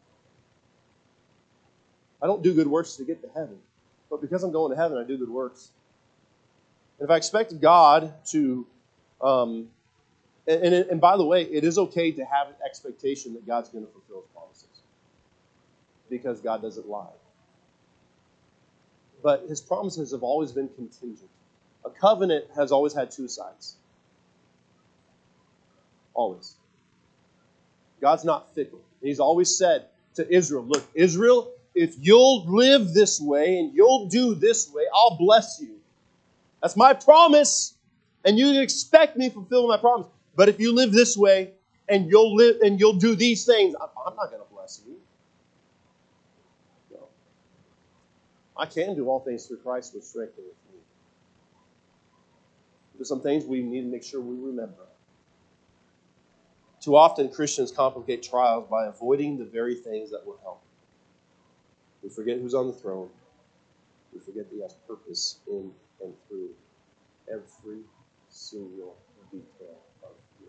I 2.22 2.26
don't 2.26 2.42
do 2.42 2.54
good 2.54 2.68
works 2.68 2.96
to 2.98 3.04
get 3.04 3.22
to 3.22 3.30
heaven, 3.30 3.58
but 4.10 4.20
because 4.20 4.44
I'm 4.44 4.52
going 4.52 4.72
to 4.72 4.78
heaven, 4.78 4.98
I 4.98 5.04
do 5.04 5.18
good 5.18 5.30
works. 5.30 5.70
And 7.00 7.08
if 7.08 7.12
I 7.12 7.16
expect 7.16 7.62
God 7.62 8.14
to, 8.32 8.66
um, 9.22 9.70
and, 10.48 10.64
and, 10.64 10.74
and 10.74 11.02
by 11.02 11.16
the 11.16 11.26
way, 11.26 11.44
it 11.44 11.64
is 11.64 11.78
okay 11.78 12.12
to 12.12 12.26
have 12.26 12.48
an 12.48 12.56
expectation 12.66 13.34
that 13.36 13.46
God's 13.46 13.70
going 13.70 13.86
to 13.86 13.92
fulfill 13.92 14.22
his 14.22 14.30
promises 14.34 14.67
because 16.10 16.42
God 16.42 16.62
doesn't 16.62 16.88
lie. 16.88 17.08
But 19.24 19.46
his 19.48 19.62
promises 19.62 20.12
have 20.12 20.24
always 20.24 20.52
been 20.52 20.70
contingent. 20.70 21.30
A 21.86 21.90
covenant 21.90 22.46
has 22.56 22.72
always 22.72 22.94
had 22.94 23.12
two 23.12 23.28
sides. 23.28 23.76
Always. 26.14 26.56
God's 28.02 28.26
not 28.26 28.54
fickle. 28.54 28.82
He's 29.02 29.20
always 29.20 29.56
said 29.56 29.86
to 30.16 30.34
Israel, 30.34 30.64
Look, 30.64 30.84
Israel, 30.94 31.52
if 31.74 31.96
you'll 32.00 32.46
live 32.46 32.94
this 32.94 33.22
way 33.22 33.60
and 33.60 33.74
you'll 33.74 34.08
do 34.08 34.36
this 34.36 34.72
way, 34.74 34.84
I'll 34.94 35.18
bless 35.18 35.60
you. 35.62 35.76
That's 36.62 36.76
my 36.76 36.94
promise. 36.94 37.76
And 38.26 38.38
you 38.38 38.60
expect 38.62 39.16
me 39.16 39.30
to 39.30 39.34
fulfill 39.34 39.68
my 39.68 39.78
promise. 39.78 40.08
But 40.36 40.50
if 40.50 40.60
you 40.60 40.74
live 40.74 40.92
this 40.92 41.16
way 41.16 41.52
and 41.88 42.10
you'll 42.10 42.36
live 42.36 42.58
and 42.62 42.80
you'll 42.80 42.98
do 42.98 43.16
these 43.16 43.46
things, 43.46 43.76
I'm 43.80 44.16
not 44.16 44.30
going 44.30 44.42
to 44.42 44.54
bless 44.54 44.82
you. 44.86 44.96
No. 46.92 47.08
I 48.60 48.66
can 48.66 48.96
do 48.96 49.10
all 49.10 49.20
things 49.20 49.46
through 49.46 49.58
Christ 49.58 49.94
which 49.94 50.04
strengtheneth 50.04 50.46
me. 50.46 50.80
There's 52.96 53.08
some 53.08 53.22
things 53.22 53.46
we 53.46 53.62
need 53.62 53.82
to 53.82 53.88
make 53.88 54.04
sure 54.04 54.20
we 54.20 54.36
remember. 54.36 54.88
Too 56.82 56.96
often, 56.96 57.30
Christians 57.30 57.72
complicate 57.72 58.24
trials 58.24 58.68
by 58.70 58.88
avoiding 58.88 59.38
the 59.38 59.46
very 59.46 59.76
things 59.76 60.10
that 60.12 60.26
will 60.26 60.40
help. 60.42 60.62
We 62.02 62.10
forget 62.10 62.40
who's 62.40 62.54
on 62.54 62.68
the 62.68 62.74
throne. 62.74 63.10
We 64.14 64.20
forget 64.20 64.50
that 64.50 64.56
He 64.56 64.62
has 64.62 64.74
purpose 64.88 65.40
in 65.48 65.72
and 66.02 66.14
through 66.28 66.50
every 67.30 67.82
single 68.30 68.96
detail 69.32 69.78
of 70.04 70.12
you. 70.40 70.48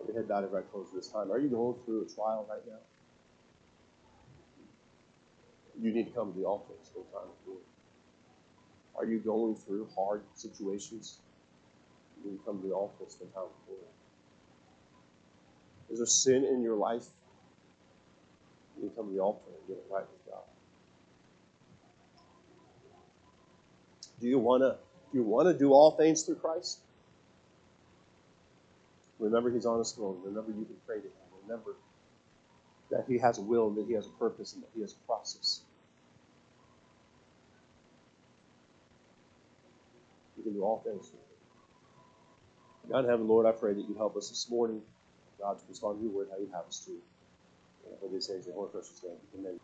Every 0.00 0.14
head 0.14 0.28
bowed, 0.28 0.44
every 0.44 0.60
eye 0.60 0.64
closed 0.70 0.94
this 0.94 1.08
time. 1.08 1.32
Are 1.32 1.38
you 1.38 1.48
going 1.48 1.76
through 1.84 2.02
a 2.02 2.14
trial 2.14 2.46
right 2.48 2.62
now? 2.66 2.78
You 5.80 5.92
need 5.92 6.06
to 6.06 6.12
come 6.12 6.32
to 6.32 6.38
the 6.38 6.44
altar 6.44 6.72
and 6.76 6.86
spend 6.86 7.04
time 7.12 7.28
with 7.28 7.54
me. 7.54 7.60
Are 8.96 9.04
you 9.04 9.18
going 9.18 9.54
through 9.54 9.88
hard 9.94 10.22
situations? 10.34 11.18
You 12.24 12.30
need 12.30 12.38
to 12.38 12.44
come 12.44 12.60
to 12.62 12.68
the 12.68 12.74
altar 12.74 12.96
and 13.00 13.10
spend 13.10 13.34
time 13.34 13.44
with 13.44 13.76
me. 13.78 13.84
Is 15.90 15.98
there 15.98 16.06
sin 16.06 16.44
in 16.44 16.62
your 16.62 16.76
life? 16.76 17.04
You 18.76 18.84
need 18.84 18.90
to 18.90 18.96
come 18.96 19.08
to 19.08 19.12
the 19.14 19.20
altar 19.20 19.48
and 19.48 19.68
get 19.68 19.76
it 19.76 19.84
right 19.90 20.04
with 20.10 20.32
God. 20.32 20.42
Do 24.20 24.26
you 24.26 24.38
want 24.38 24.62
to 24.62 24.76
do 25.12 25.18
you 25.18 25.24
want 25.24 25.46
to 25.48 25.54
do 25.56 25.72
all 25.72 25.92
things 25.92 26.22
through 26.22 26.36
Christ? 26.36 26.78
Remember 29.18 29.50
He's 29.50 29.66
on 29.66 29.78
His 29.78 29.92
throne. 29.92 30.20
Remember 30.24 30.50
you 30.50 30.64
can 30.64 30.76
pray 30.86 30.96
to 30.96 31.02
Him. 31.02 31.12
Remember 31.46 31.76
that 32.90 33.04
He 33.08 33.18
has 33.18 33.38
a 33.38 33.42
will 33.42 33.68
and 33.68 33.76
that 33.76 33.86
He 33.86 33.94
has 33.94 34.06
a 34.06 34.10
purpose 34.10 34.54
and 34.54 34.62
that 34.62 34.70
He 34.74 34.80
has 34.80 34.92
a 34.92 35.06
process. 35.06 35.60
Can 40.46 40.54
do 40.54 40.64
all 40.64 40.82
things 40.84 41.10
through. 41.10 41.20
God 42.90 43.04
in 43.04 43.10
heaven, 43.10 43.28
Lord, 43.28 43.46
I 43.46 43.52
pray 43.52 43.74
that 43.74 43.88
you 43.88 43.96
help 43.96 44.16
us 44.16 44.30
this 44.30 44.48
morning. 44.50 44.82
God, 45.40 45.58
to 45.58 45.64
respond 45.68 45.98
to 45.98 46.04
your 46.04 46.12
word 46.12 46.28
how 46.32 46.38
you 46.38 46.50
have 46.54 46.66
us 46.66 46.84
to. 46.86 46.92
And 46.92 47.94
I 47.94 47.96
pray 48.00 48.10
these 48.12 48.28
things 48.28 48.46
in 48.46 48.54
your 48.54 48.68
precious 48.68 49.02
name. 49.04 49.18
Amen. 49.38 49.58